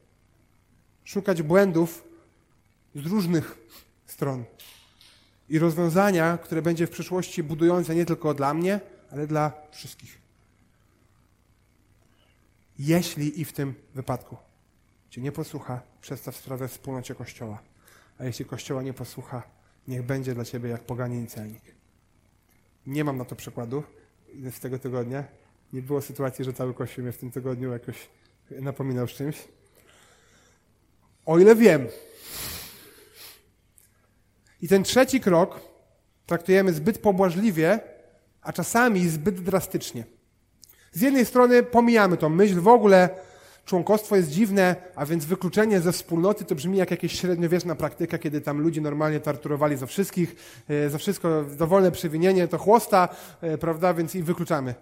Szukać 1.03 1.41
błędów 1.41 2.03
z 2.95 3.05
różnych 3.05 3.57
stron. 4.05 4.45
I 5.49 5.59
rozwiązania, 5.59 6.37
które 6.37 6.61
będzie 6.61 6.87
w 6.87 6.89
przyszłości 6.89 7.43
budujące 7.43 7.95
nie 7.95 8.05
tylko 8.05 8.33
dla 8.33 8.53
mnie, 8.53 8.79
ale 9.11 9.27
dla 9.27 9.51
wszystkich. 9.71 10.21
Jeśli 12.79 13.41
i 13.41 13.45
w 13.45 13.53
tym 13.53 13.75
wypadku 13.93 14.37
Cię 15.09 15.21
nie 15.21 15.31
posłucha, 15.31 15.81
przedstaw 16.01 16.35
sprawę 16.35 16.67
wspólnocie 16.67 17.15
Kościoła. 17.15 17.59
A 18.19 18.25
jeśli 18.25 18.45
Kościoła 18.45 18.83
nie 18.83 18.93
posłucha, 18.93 19.43
niech 19.87 20.03
będzie 20.03 20.33
dla 20.33 20.45
Ciebie 20.45 20.69
jak 20.69 20.83
poganin 20.83 21.27
celnik. 21.27 21.61
Nie 22.87 23.03
mam 23.03 23.17
na 23.17 23.25
to 23.25 23.35
przykładu 23.35 23.83
z 24.51 24.59
tego 24.59 24.79
tygodnia. 24.79 25.23
Nie 25.73 25.81
było 25.81 26.01
sytuacji, 26.01 26.45
że 26.45 26.53
cały 26.53 26.73
Kościół 26.73 27.03
mnie 27.03 27.11
w 27.11 27.17
tym 27.17 27.31
tygodniu 27.31 27.71
jakoś 27.71 28.09
napominał 28.51 29.07
z 29.07 29.11
czymś. 29.11 29.47
O 31.25 31.39
ile 31.39 31.55
wiem. 31.55 31.87
I 34.61 34.67
ten 34.67 34.83
trzeci 34.83 35.19
krok 35.19 35.59
traktujemy 36.25 36.73
zbyt 36.73 36.97
pobłażliwie, 36.97 37.79
a 38.41 38.53
czasami 38.53 39.09
zbyt 39.09 39.41
drastycznie. 39.41 40.05
Z 40.91 41.01
jednej 41.01 41.25
strony 41.25 41.63
pomijamy 41.63 42.17
tą 42.17 42.29
myśl, 42.29 42.59
w 42.59 42.67
ogóle 42.67 43.09
członkostwo 43.65 44.15
jest 44.15 44.29
dziwne, 44.29 44.75
a 44.95 45.05
więc 45.05 45.25
wykluczenie 45.25 45.81
ze 45.81 45.91
wspólnoty 45.91 46.45
to 46.45 46.55
brzmi 46.55 46.77
jak 46.77 46.91
jakieś 46.91 47.19
średniowieczna 47.19 47.75
praktyka, 47.75 48.17
kiedy 48.17 48.41
tam 48.41 48.61
ludzie 48.61 48.81
normalnie 48.81 49.19
torturowali 49.19 49.77
za 49.77 49.85
wszystkich, 49.85 50.35
e, 50.69 50.89
za 50.89 50.97
wszystko 50.97 51.43
dowolne 51.57 51.91
przewinienie 51.91 52.47
to 52.47 52.57
chłosta, 52.57 53.09
e, 53.41 53.57
prawda, 53.57 53.93
więc 53.93 54.15
i 54.15 54.23
wykluczamy. 54.23 54.75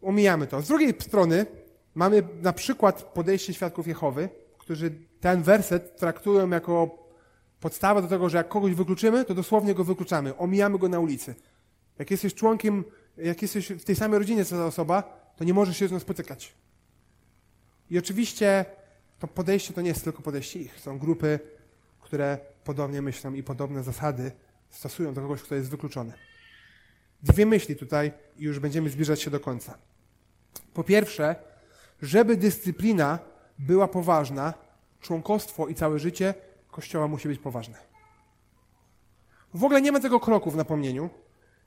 Umijamy 0.00 0.46
to. 0.46 0.62
Z 0.62 0.68
drugiej 0.68 0.94
strony 1.00 1.46
mamy 1.94 2.22
na 2.42 2.52
przykład 2.52 3.02
podejście 3.02 3.54
świadków 3.54 3.86
Jehowy, 3.86 4.28
którzy 4.58 4.90
ten 5.20 5.42
werset 5.42 5.96
traktują 5.96 6.50
jako 6.50 6.98
podstawę 7.60 8.02
do 8.02 8.08
tego, 8.08 8.28
że 8.28 8.38
jak 8.38 8.48
kogoś 8.48 8.74
wykluczymy, 8.74 9.24
to 9.24 9.34
dosłownie 9.34 9.74
go 9.74 9.84
wykluczamy, 9.84 10.36
omijamy 10.36 10.78
go 10.78 10.88
na 10.88 11.00
ulicy. 11.00 11.34
Jak 11.98 12.10
jesteś 12.10 12.34
członkiem, 12.34 12.84
jak 13.16 13.42
jesteś 13.42 13.68
w 13.68 13.84
tej 13.84 13.96
samej 13.96 14.18
rodzinie 14.18 14.44
co 14.44 14.56
ta 14.56 14.66
osoba, 14.66 15.02
to 15.36 15.44
nie 15.44 15.54
możesz 15.54 15.76
się 15.76 15.88
z 15.88 15.92
nią 15.92 16.00
spotykać. 16.00 16.61
I 17.92 17.98
oczywiście 17.98 18.64
to 19.18 19.28
podejście 19.28 19.74
to 19.74 19.80
nie 19.80 19.88
jest 19.88 20.04
tylko 20.04 20.22
podejście 20.22 20.58
ich. 20.60 20.80
Są 20.80 20.98
grupy, 20.98 21.38
które 22.00 22.38
podobnie 22.64 23.02
myślą 23.02 23.34
i 23.34 23.42
podobne 23.42 23.82
zasady 23.82 24.32
stosują 24.70 25.14
do 25.14 25.20
kogoś, 25.20 25.42
kto 25.42 25.54
jest 25.54 25.70
wykluczony. 25.70 26.12
Dwie 27.22 27.46
myśli 27.46 27.76
tutaj 27.76 28.12
i 28.36 28.44
już 28.44 28.58
będziemy 28.58 28.90
zbliżać 28.90 29.22
się 29.22 29.30
do 29.30 29.40
końca. 29.40 29.78
Po 30.74 30.84
pierwsze, 30.84 31.36
żeby 32.02 32.36
dyscyplina 32.36 33.18
była 33.58 33.88
poważna, 33.88 34.54
członkostwo 35.00 35.68
i 35.68 35.74
całe 35.74 35.98
życie 35.98 36.34
Kościoła 36.70 37.08
musi 37.08 37.28
być 37.28 37.38
poważne. 37.38 37.78
W 39.54 39.64
ogóle 39.64 39.82
nie 39.82 39.92
ma 39.92 40.00
tego 40.00 40.20
kroku 40.20 40.50
w 40.50 40.56
napomnieniu, 40.56 41.10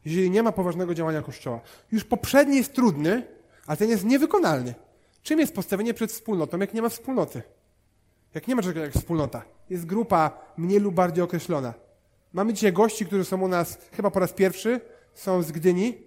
jeżeli 0.05 0.31
nie 0.31 0.43
ma 0.43 0.51
poważnego 0.51 0.93
działania 0.93 1.21
Kościoła. 1.21 1.59
Już 1.91 2.03
poprzedni 2.03 2.57
jest 2.57 2.73
trudny, 2.73 3.27
a 3.67 3.75
ten 3.75 3.89
jest 3.89 4.05
niewykonalny. 4.05 4.84
Czym 5.25 5.39
jest 5.39 5.55
postawienie 5.55 5.93
przed 5.93 6.11
wspólnotą, 6.11 6.59
jak 6.59 6.73
nie 6.73 6.81
ma 6.81 6.89
wspólnoty? 6.89 7.41
Jak 8.33 8.47
nie 8.47 8.55
ma 8.55 8.61
czegoś 8.61 8.83
jak 8.83 8.93
wspólnota? 8.93 9.45
Jest 9.69 9.85
grupa 9.85 10.39
mniej 10.57 10.79
lub 10.79 10.95
bardziej 10.95 11.23
określona. 11.23 11.73
Mamy 12.33 12.53
dzisiaj 12.53 12.73
gości, 12.73 13.05
którzy 13.05 13.25
są 13.25 13.41
u 13.41 13.47
nas 13.47 13.77
chyba 13.91 14.11
po 14.11 14.19
raz 14.19 14.33
pierwszy, 14.33 14.81
są 15.13 15.43
z 15.43 15.51
Gdyni. 15.51 15.97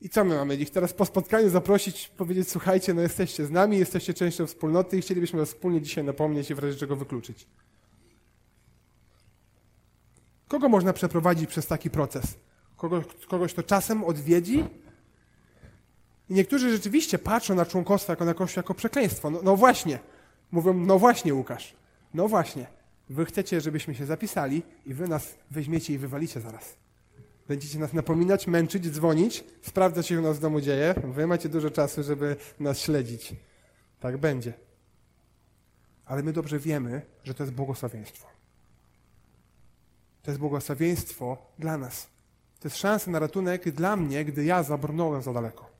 I 0.00 0.08
co 0.08 0.24
my 0.24 0.36
mamy 0.36 0.56
ich 0.56 0.70
teraz 0.70 0.92
po 0.92 1.04
spotkaniu 1.04 1.48
zaprosić, 1.48 2.08
powiedzieć, 2.08 2.48
słuchajcie, 2.48 2.94
no 2.94 3.02
jesteście 3.02 3.46
z 3.46 3.50
nami, 3.50 3.78
jesteście 3.78 4.14
częścią 4.14 4.46
wspólnoty 4.46 4.98
i 4.98 5.00
chcielibyśmy 5.00 5.38
was 5.38 5.48
wspólnie 5.48 5.82
dzisiaj 5.82 6.04
napomnieć 6.04 6.50
i 6.50 6.54
w 6.54 6.58
razie 6.58 6.78
czego 6.78 6.96
wykluczyć. 6.96 7.46
Kogo 10.48 10.68
można 10.68 10.92
przeprowadzić 10.92 11.50
przez 11.50 11.66
taki 11.66 11.90
proces? 11.90 12.24
Kogoś, 12.76 13.04
kogoś 13.28 13.52
kto 13.52 13.62
czasem 13.62 14.04
odwiedzi, 14.04 14.64
i 16.30 16.34
niektórzy 16.34 16.70
rzeczywiście 16.70 17.18
patrzą 17.18 17.54
na 17.54 17.66
członkostwo 17.66 18.12
jako 18.12 18.24
na 18.24 18.34
Kościół 18.34 18.58
jako 18.58 18.74
przekleństwo. 18.74 19.30
No, 19.30 19.40
no 19.42 19.56
właśnie. 19.56 19.98
Mówią, 20.52 20.74
no 20.74 20.98
właśnie 20.98 21.34
Łukasz. 21.34 21.74
No 22.14 22.28
właśnie. 22.28 22.66
Wy 23.10 23.24
chcecie, 23.24 23.60
żebyśmy 23.60 23.94
się 23.94 24.06
zapisali 24.06 24.62
i 24.86 24.94
wy 24.94 25.08
nas 25.08 25.34
weźmiecie 25.50 25.94
i 25.94 25.98
wywalicie 25.98 26.40
zaraz. 26.40 26.76
Będziecie 27.48 27.78
nas 27.78 27.92
napominać, 27.92 28.46
męczyć, 28.46 28.90
dzwonić, 28.90 29.44
sprawdzać, 29.62 30.06
co 30.06 30.08
się 30.08 30.18
u 30.18 30.22
nas 30.22 30.36
w 30.36 30.40
domu 30.40 30.60
dzieje. 30.60 30.94
Wy 31.04 31.26
macie 31.26 31.48
dużo 31.48 31.70
czasu, 31.70 32.02
żeby 32.02 32.36
nas 32.60 32.78
śledzić. 32.78 33.34
Tak 34.00 34.18
będzie. 34.18 34.52
Ale 36.06 36.22
my 36.22 36.32
dobrze 36.32 36.58
wiemy, 36.58 37.02
że 37.24 37.34
to 37.34 37.42
jest 37.42 37.54
błogosławieństwo. 37.54 38.28
To 40.22 40.30
jest 40.30 40.40
błogosławieństwo 40.40 41.36
dla 41.58 41.78
nas. 41.78 42.06
To 42.60 42.68
jest 42.68 42.76
szansa 42.76 43.10
na 43.10 43.18
ratunek 43.18 43.70
dla 43.70 43.96
mnie, 43.96 44.24
gdy 44.24 44.44
ja 44.44 44.62
zabrnąłem 44.62 45.22
za 45.22 45.32
daleko. 45.32 45.73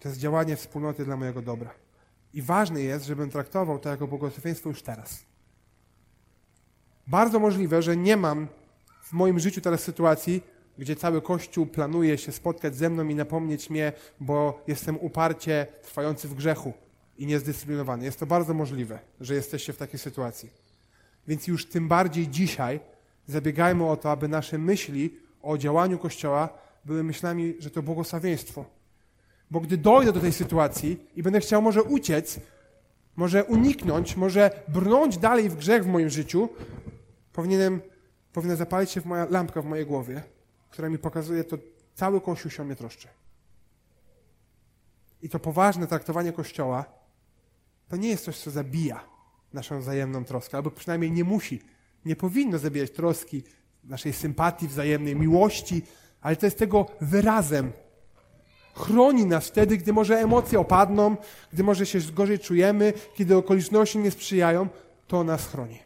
To 0.00 0.08
jest 0.08 0.20
działanie 0.20 0.56
wspólnoty 0.56 1.04
dla 1.04 1.16
mojego 1.16 1.42
dobra. 1.42 1.74
I 2.34 2.42
ważne 2.42 2.80
jest, 2.80 3.06
żebym 3.06 3.30
traktował 3.30 3.78
to 3.78 3.88
jako 3.88 4.06
błogosławieństwo 4.06 4.68
już 4.68 4.82
teraz. 4.82 5.22
Bardzo 7.06 7.38
możliwe, 7.38 7.82
że 7.82 7.96
nie 7.96 8.16
mam 8.16 8.48
w 9.02 9.12
moim 9.12 9.40
życiu 9.40 9.60
teraz 9.60 9.80
sytuacji, 9.80 10.42
gdzie 10.78 10.96
cały 10.96 11.22
Kościół 11.22 11.66
planuje 11.66 12.18
się 12.18 12.32
spotkać 12.32 12.76
ze 12.76 12.90
mną 12.90 13.08
i 13.08 13.14
napomnieć 13.14 13.70
mnie, 13.70 13.92
bo 14.20 14.62
jestem 14.66 14.96
uparcie 15.00 15.66
trwający 15.82 16.28
w 16.28 16.34
grzechu 16.34 16.72
i 17.18 17.26
niezdyscyplinowany. 17.26 18.04
Jest 18.04 18.20
to 18.20 18.26
bardzo 18.26 18.54
możliwe, 18.54 18.98
że 19.20 19.34
jesteście 19.34 19.72
w 19.72 19.76
takiej 19.76 19.98
sytuacji. 19.98 20.50
Więc 21.28 21.46
już 21.46 21.66
tym 21.66 21.88
bardziej 21.88 22.28
dzisiaj 22.28 22.80
zabiegajmy 23.26 23.86
o 23.86 23.96
to, 23.96 24.10
aby 24.10 24.28
nasze 24.28 24.58
myśli 24.58 25.16
o 25.42 25.58
działaniu 25.58 25.98
Kościoła 25.98 26.48
były 26.84 27.02
myślami, 27.02 27.54
że 27.58 27.70
to 27.70 27.82
błogosławieństwo. 27.82 28.79
Bo 29.50 29.60
gdy 29.60 29.76
dojdę 29.76 30.12
do 30.12 30.20
tej 30.20 30.32
sytuacji 30.32 31.06
i 31.16 31.22
będę 31.22 31.40
chciał 31.40 31.62
może 31.62 31.82
uciec, 31.82 32.40
może 33.16 33.44
uniknąć, 33.44 34.16
może 34.16 34.62
brnąć 34.68 35.18
dalej 35.18 35.48
w 35.48 35.56
grzech 35.56 35.84
w 35.84 35.88
moim 35.88 36.10
życiu, 36.10 36.48
powinienem, 37.32 37.80
powinna 38.32 38.56
zapalić 38.56 38.90
się 38.90 39.00
moja 39.04 39.26
lampka 39.30 39.62
w 39.62 39.66
mojej 39.66 39.86
głowie, 39.86 40.22
która 40.70 40.88
mi 40.88 40.98
pokazuje, 40.98 41.44
to 41.44 41.58
cały 41.94 42.20
Kościół 42.20 42.50
się 42.50 42.62
o 42.62 42.66
mnie 42.66 42.76
troszczy. 42.76 43.08
I 45.22 45.28
to 45.28 45.38
poważne 45.38 45.86
traktowanie 45.86 46.32
Kościoła 46.32 46.84
to 47.88 47.96
nie 47.96 48.08
jest 48.08 48.24
coś, 48.24 48.38
co 48.38 48.50
zabija 48.50 49.04
naszą 49.52 49.80
wzajemną 49.80 50.24
troskę, 50.24 50.56
albo 50.56 50.70
przynajmniej 50.70 51.12
nie 51.12 51.24
musi, 51.24 51.62
nie 52.04 52.16
powinno 52.16 52.58
zabijać 52.58 52.90
troski, 52.90 53.42
naszej 53.84 54.12
sympatii 54.12 54.68
wzajemnej, 54.68 55.16
miłości, 55.16 55.82
ale 56.20 56.36
to 56.36 56.46
jest 56.46 56.58
tego 56.58 56.86
wyrazem. 57.00 57.72
Chroni 58.74 59.26
nas 59.26 59.46
wtedy, 59.46 59.76
gdy 59.76 59.92
może 59.92 60.18
emocje 60.18 60.60
opadną, 60.60 61.16
gdy 61.52 61.62
może 61.62 61.86
się 61.86 61.98
gorzej 62.14 62.38
czujemy, 62.38 62.92
kiedy 63.14 63.36
okoliczności 63.36 63.98
nie 63.98 64.10
sprzyjają, 64.10 64.68
to 65.06 65.24
nas 65.24 65.46
chroni. 65.46 65.78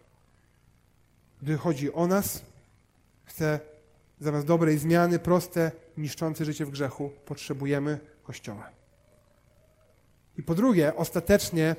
Gdy 1.42 1.56
chodzi 1.56 1.92
o 1.92 2.06
nas, 2.06 2.42
chce 3.24 3.60
zamiast 4.20 4.46
dobrej 4.46 4.78
zmiany, 4.78 5.18
proste, 5.18 5.72
niszczące 5.96 6.44
życie 6.44 6.66
w 6.66 6.70
grzechu, 6.70 7.10
potrzebujemy 7.24 8.00
Kościoła. 8.22 8.70
I 10.38 10.42
po 10.42 10.54
drugie, 10.54 10.96
ostatecznie 10.96 11.76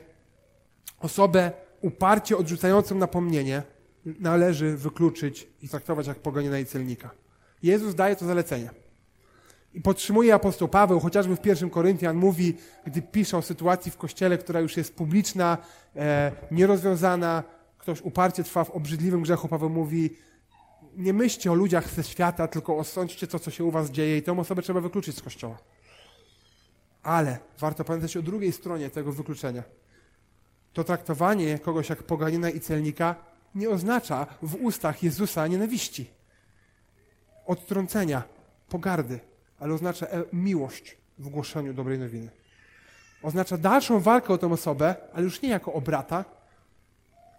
osobę 1.00 1.52
uparcie 1.82 2.38
odrzucającą 2.38 2.96
napomnienie 2.96 3.64
należy 4.06 4.78
wykluczyć 4.78 5.48
i 5.62 5.70
traktować 5.70 6.08
jak 6.08 6.20
pogonina 6.20 6.60
i 6.60 6.66
celnika. 6.66 7.12
Jezus 7.64 7.96
daje 7.96 8.16
to 8.16 8.26
zalecenie. 8.26 8.85
I 9.76 9.82
podtrzymuje 9.82 10.34
apostoł 10.34 10.68
Paweł, 10.68 11.00
chociażby 11.00 11.36
w 11.36 11.42
pierwszym 11.42 11.70
Koryntian 11.70 12.16
mówi, 12.16 12.58
gdy 12.86 13.02
pisze 13.02 13.38
o 13.38 13.42
sytuacji 13.42 13.92
w 13.92 13.98
kościele, 13.98 14.38
która 14.38 14.60
już 14.60 14.78
jest 14.78 14.96
publiczna, 14.96 15.58
e, 15.96 16.32
nierozwiązana, 16.52 17.44
ktoś 17.78 18.02
uparcie 18.02 18.44
trwa 18.44 18.64
w 18.64 18.72
obrzydliwym 18.72 19.22
grzechu, 19.22 19.48
Paweł 19.48 19.70
mówi, 19.70 20.18
nie 20.98 21.14
myślcie 21.14 21.52
o 21.52 21.56
ludziach 21.56 21.90
ze 21.90 22.04
świata, 22.04 22.48
tylko 22.48 22.78
osądźcie 22.78 23.28
to, 23.28 23.40
co 23.40 23.52
się 23.52 23.64
u 23.64 23.72
was 23.72 23.92
dzieje 23.92 24.18
i 24.18 24.22
tę 24.22 24.40
osobę 24.40 24.62
trzeba 24.62 24.82
wykluczyć 24.82 25.18
z 25.18 25.22
kościoła. 25.22 25.58
Ale 27.04 27.38
warto 27.60 27.84
pamiętać 27.84 28.18
o 28.18 28.22
drugiej 28.22 28.52
stronie 28.52 28.90
tego 28.90 29.12
wykluczenia. 29.12 29.64
To 30.74 30.84
traktowanie 30.84 31.60
kogoś 31.60 31.90
jak 31.90 32.04
poganina 32.04 32.50
i 32.50 32.60
celnika 32.60 33.16
nie 33.56 33.70
oznacza 33.70 34.28
w 34.42 34.56
ustach 34.56 35.04
Jezusa 35.04 35.48
nienawiści, 35.48 36.10
odtrącenia, 37.46 38.24
pogardy, 38.70 39.20
ale 39.60 39.74
oznacza 39.74 40.08
e, 40.08 40.24
miłość 40.34 40.98
w 41.18 41.30
głoszeniu 41.30 41.74
dobrej 41.74 42.00
nowiny. 42.00 42.30
Oznacza 43.24 43.58
dalszą 43.58 44.00
walkę 44.00 44.34
o 44.34 44.38
tę 44.38 44.52
osobę, 44.52 44.96
ale 45.14 45.24
już 45.24 45.42
nie 45.42 45.50
jako 45.50 45.74
o 45.74 45.82
brata, 45.82 46.26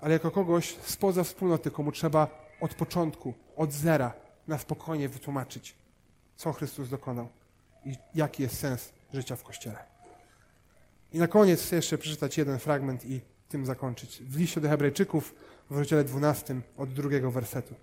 ale 0.01 0.13
jako 0.13 0.31
kogoś 0.31 0.77
spoza 0.77 1.25
wspólnoty, 1.25 1.71
komu 1.71 1.93
trzeba 1.93 2.29
od 2.61 2.75
początku, 2.75 3.35
od 3.57 3.73
zera, 3.73 4.13
na 4.49 4.59
spokojnie 4.59 5.09
wytłumaczyć, 5.09 5.75
co 6.37 6.53
Chrystus 6.53 6.89
dokonał 6.89 7.29
i 7.85 7.97
jaki 8.15 8.43
jest 8.43 8.59
sens 8.59 8.93
życia 9.13 9.37
w 9.37 9.43
Kościele. 9.43 9.79
I 11.13 11.19
na 11.19 11.29
koniec 11.29 11.63
chcę 11.63 11.77
jeszcze 11.77 11.99
przeczytać 11.99 12.39
jeden 12.39 12.59
fragment 12.59 13.05
i 13.05 13.21
tym 13.49 13.67
zakończyć. 13.67 14.23
W 14.23 14.37
liście 14.37 14.61
do 14.61 14.69
Hebrajczyków 14.69 15.35
w 15.71 15.79
rozdziale 15.79 16.05
12 16.05 16.61
od 16.77 16.93
drugiego 16.93 17.31
wersetu. 17.31 17.75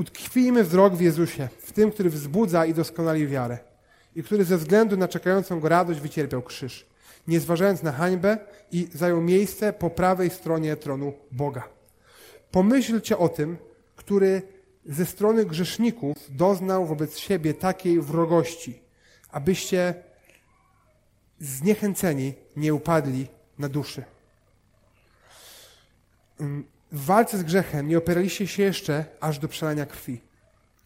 Utkwijmy 0.00 0.64
wzrok 0.64 0.94
w 0.94 1.00
Jezusie, 1.00 1.48
w 1.58 1.72
tym, 1.72 1.92
który 1.92 2.10
wzbudza 2.10 2.66
i 2.66 2.74
doskonali 2.74 3.26
wiarę 3.26 3.58
i 4.16 4.22
który 4.22 4.44
ze 4.44 4.56
względu 4.56 4.96
na 4.96 5.08
czekającą 5.08 5.60
go 5.60 5.68
radość 5.68 6.00
wycierpiał 6.00 6.42
krzyż, 6.42 6.86
nie 7.28 7.40
zważając 7.40 7.82
na 7.82 7.92
hańbę 7.92 8.38
i 8.72 8.88
zajął 8.94 9.20
miejsce 9.20 9.72
po 9.72 9.90
prawej 9.90 10.30
stronie 10.30 10.76
tronu 10.76 11.12
Boga. 11.32 11.68
Pomyślcie 12.50 13.18
o 13.18 13.28
tym, 13.28 13.56
który 13.96 14.42
ze 14.86 15.06
strony 15.06 15.44
grzeszników 15.44 16.16
doznał 16.28 16.86
wobec 16.86 17.18
siebie 17.18 17.54
takiej 17.54 18.00
wrogości, 18.00 18.82
abyście 19.30 19.94
zniechęceni 21.40 22.34
nie 22.56 22.74
upadli 22.74 23.26
na 23.58 23.68
duszy. 23.68 24.04
W 26.92 27.04
walce 27.04 27.38
z 27.38 27.42
grzechem 27.42 27.88
nie 27.88 27.98
opieraliście 27.98 28.46
się 28.46 28.62
jeszcze 28.62 29.04
aż 29.20 29.38
do 29.38 29.48
przelania 29.48 29.86
krwi. 29.86 30.20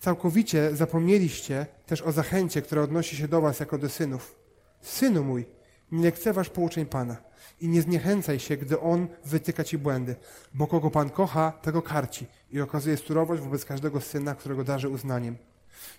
Całkowicie 0.00 0.76
zapomnieliście 0.76 1.66
też 1.86 2.02
o 2.02 2.12
zachęcie, 2.12 2.62
która 2.62 2.82
odnosi 2.82 3.16
się 3.16 3.28
do 3.28 3.40
was 3.40 3.60
jako 3.60 3.78
do 3.78 3.88
synów. 3.88 4.36
Synu 4.82 5.24
mój, 5.24 5.46
nie 5.92 6.04
lekceważ 6.04 6.48
pouczeń 6.48 6.86
Pana 6.86 7.16
i 7.60 7.68
nie 7.68 7.82
zniechęcaj 7.82 8.38
się, 8.38 8.56
gdy 8.56 8.80
On 8.80 9.08
wytyka 9.24 9.64
ci 9.64 9.78
błędy, 9.78 10.16
bo 10.54 10.66
kogo 10.66 10.90
Pan 10.90 11.10
kocha, 11.10 11.52
tego 11.52 11.82
karci 11.82 12.26
i 12.50 12.60
okazuje 12.60 12.96
surowość 12.96 13.42
wobec 13.42 13.64
każdego 13.64 14.00
syna, 14.00 14.34
którego 14.34 14.64
darzy 14.64 14.88
uznaniem. 14.88 15.36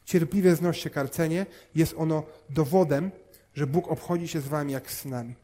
Cierpliwie 0.05 0.55
znoście 0.55 0.89
karcenie, 0.89 1.45
jest 1.75 1.95
ono 1.97 2.23
dowodem, 2.49 3.11
że 3.53 3.67
Bóg 3.67 3.87
obchodzi 3.87 4.27
się 4.27 4.41
z 4.41 4.47
wami 4.47 4.73
jak 4.73 4.91
z 4.91 4.97
synami. 4.97 5.35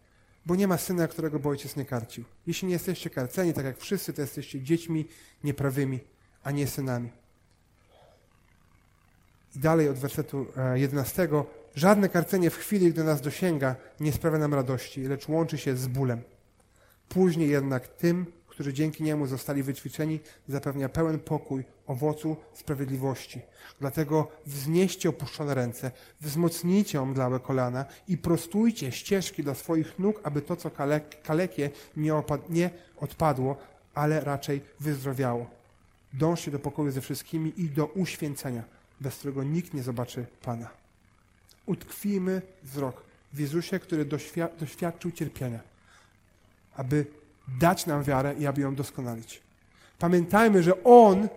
Bo 0.45 0.55
nie 0.55 0.67
ma 0.67 0.77
syna, 0.77 1.07
którego 1.07 1.39
by 1.39 1.49
ojciec 1.49 1.75
nie 1.75 1.85
karcił. 1.85 2.23
Jeśli 2.47 2.67
nie 2.67 2.73
jesteście 2.73 3.09
karceni, 3.09 3.53
tak 3.53 3.65
jak 3.65 3.77
wszyscy, 3.77 4.13
to 4.13 4.21
jesteście 4.21 4.61
dziećmi 4.61 5.07
nieprawymi, 5.43 5.99
a 6.43 6.51
nie 6.51 6.67
synami. 6.67 7.09
I 9.55 9.59
dalej 9.59 9.89
od 9.89 9.97
wersetu 9.97 10.45
11. 10.75 11.23
E, 11.23 11.43
Żadne 11.75 12.09
karcenie 12.09 12.49
w 12.49 12.57
chwili, 12.57 12.89
gdy 12.93 13.03
nas 13.03 13.21
dosięga, 13.21 13.75
nie 13.99 14.11
sprawia 14.11 14.37
nam 14.37 14.53
radości, 14.53 15.03
lecz 15.03 15.29
łączy 15.29 15.57
się 15.57 15.77
z 15.77 15.87
bólem. 15.87 16.21
Później 17.09 17.49
jednak 17.49 17.87
tym, 17.87 18.25
którzy 18.61 18.73
dzięki 18.73 19.03
niemu 19.03 19.27
zostali 19.27 19.63
wyćwiczeni, 19.63 20.19
zapewnia 20.47 20.89
pełen 20.89 21.19
pokój 21.19 21.63
owocu 21.87 22.37
sprawiedliwości. 22.53 23.41
Dlatego 23.79 24.31
wznieście 24.45 25.09
opuszczone 25.09 25.53
ręce, 25.53 25.91
wzmocnijcie 26.21 27.01
omdlałe 27.01 27.39
kolana 27.39 27.85
i 28.07 28.17
prostujcie 28.17 28.91
ścieżki 28.91 29.43
dla 29.43 29.55
swoich 29.55 29.99
nóg, 29.99 30.19
aby 30.23 30.41
to, 30.41 30.55
co 30.55 30.69
kalek, 30.71 31.21
kalekie, 31.21 31.69
nie, 31.97 32.15
opad, 32.15 32.49
nie 32.49 32.69
odpadło, 32.97 33.57
ale 33.93 34.19
raczej 34.19 34.61
wyzdrowiało. 34.79 35.49
Dążcie 36.13 36.51
do 36.51 36.59
pokoju 36.59 36.91
ze 36.91 37.01
wszystkimi 37.01 37.53
i 37.57 37.69
do 37.69 37.85
uświęcenia, 37.85 38.63
bez 38.99 39.17
którego 39.17 39.43
nikt 39.43 39.73
nie 39.73 39.83
zobaczy 39.83 40.25
Pana. 40.41 40.69
Utkwijmy 41.65 42.41
wzrok 42.63 43.03
w 43.33 43.39
Jezusie, 43.39 43.79
który 43.79 44.05
doświadczył 44.59 45.11
cierpienia, 45.11 45.59
aby 46.75 47.20
dać 47.47 47.85
nam 47.85 48.03
wiarę 48.03 48.35
i 48.39 48.47
aby 48.47 48.61
ją 48.61 48.75
doskonalić. 48.75 49.41
Pamiętajmy, 49.99 50.63
że 50.63 50.83
On 50.83 51.27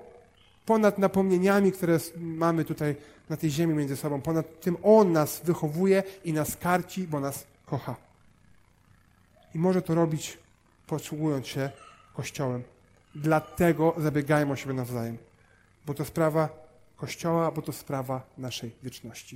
ponad 0.67 0.99
napomnieniami, 0.99 1.73
które 1.73 1.99
mamy 2.17 2.65
tutaj 2.65 2.97
na 3.29 3.37
tej 3.37 3.51
ziemi 3.51 3.75
między 3.75 3.97
sobą, 3.97 4.21
ponad 4.21 4.61
tym 4.61 4.77
On 4.83 5.13
nas 5.13 5.41
wychowuje 5.45 6.03
i 6.25 6.33
nas 6.33 6.57
karci, 6.57 7.07
bo 7.09 7.21
nas 7.21 7.47
kocha. 7.67 7.97
I 9.55 9.59
może 9.59 9.83
to 9.83 9.95
robić 9.95 10.39
posługując 10.87 11.47
się 11.47 11.71
Kościołem. 12.15 12.63
Dlatego 13.15 13.95
zabiegajmy 13.99 14.53
o 14.53 14.57
siebie 14.57 14.75
nawzajem, 14.75 15.19
bo 15.87 15.95
to 15.95 16.05
sprawa 16.05 16.49
Kościoła, 16.97 17.51
bo 17.51 17.63
to 17.63 17.73
sprawa 17.73 18.23
naszej 18.39 18.71
wieczności. 18.83 19.33